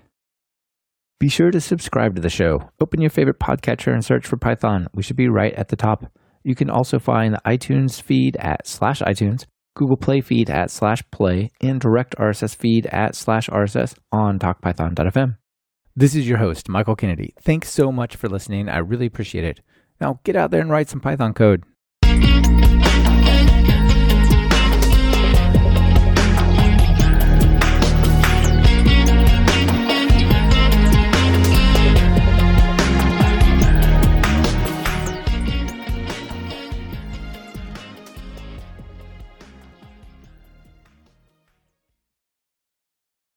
Be 1.20 1.28
sure 1.28 1.50
to 1.50 1.60
subscribe 1.60 2.16
to 2.16 2.22
the 2.22 2.28
show. 2.28 2.70
Open 2.80 3.00
your 3.00 3.10
favorite 3.10 3.38
podcatcher 3.38 3.92
and 3.92 4.04
search 4.04 4.26
for 4.26 4.36
Python. 4.36 4.88
We 4.94 5.02
should 5.02 5.16
be 5.16 5.28
right 5.28 5.54
at 5.54 5.68
the 5.68 5.76
top. 5.76 6.10
You 6.42 6.54
can 6.54 6.68
also 6.68 6.98
find 6.98 7.34
the 7.34 7.40
iTunes 7.46 8.02
feed 8.02 8.36
at 8.36 8.66
slash 8.66 9.00
iTunes 9.00 9.46
Google 9.74 9.96
Play 9.96 10.20
feed 10.20 10.50
at 10.50 10.70
slash 10.70 11.02
play, 11.10 11.50
and 11.60 11.80
direct 11.80 12.16
RSS 12.16 12.56
feed 12.56 12.86
at 12.86 13.14
slash 13.14 13.48
RSS 13.48 13.96
on 14.12 14.38
talkpython.fm. 14.38 15.36
This 15.96 16.14
is 16.14 16.28
your 16.28 16.38
host, 16.38 16.68
Michael 16.68 16.96
Kennedy. 16.96 17.34
Thanks 17.40 17.70
so 17.70 17.92
much 17.92 18.16
for 18.16 18.28
listening. 18.28 18.68
I 18.68 18.78
really 18.78 19.06
appreciate 19.06 19.44
it. 19.44 19.60
Now 20.00 20.20
get 20.24 20.36
out 20.36 20.50
there 20.50 20.60
and 20.60 20.70
write 20.70 20.88
some 20.88 21.00
Python 21.00 21.34
code. 21.34 21.64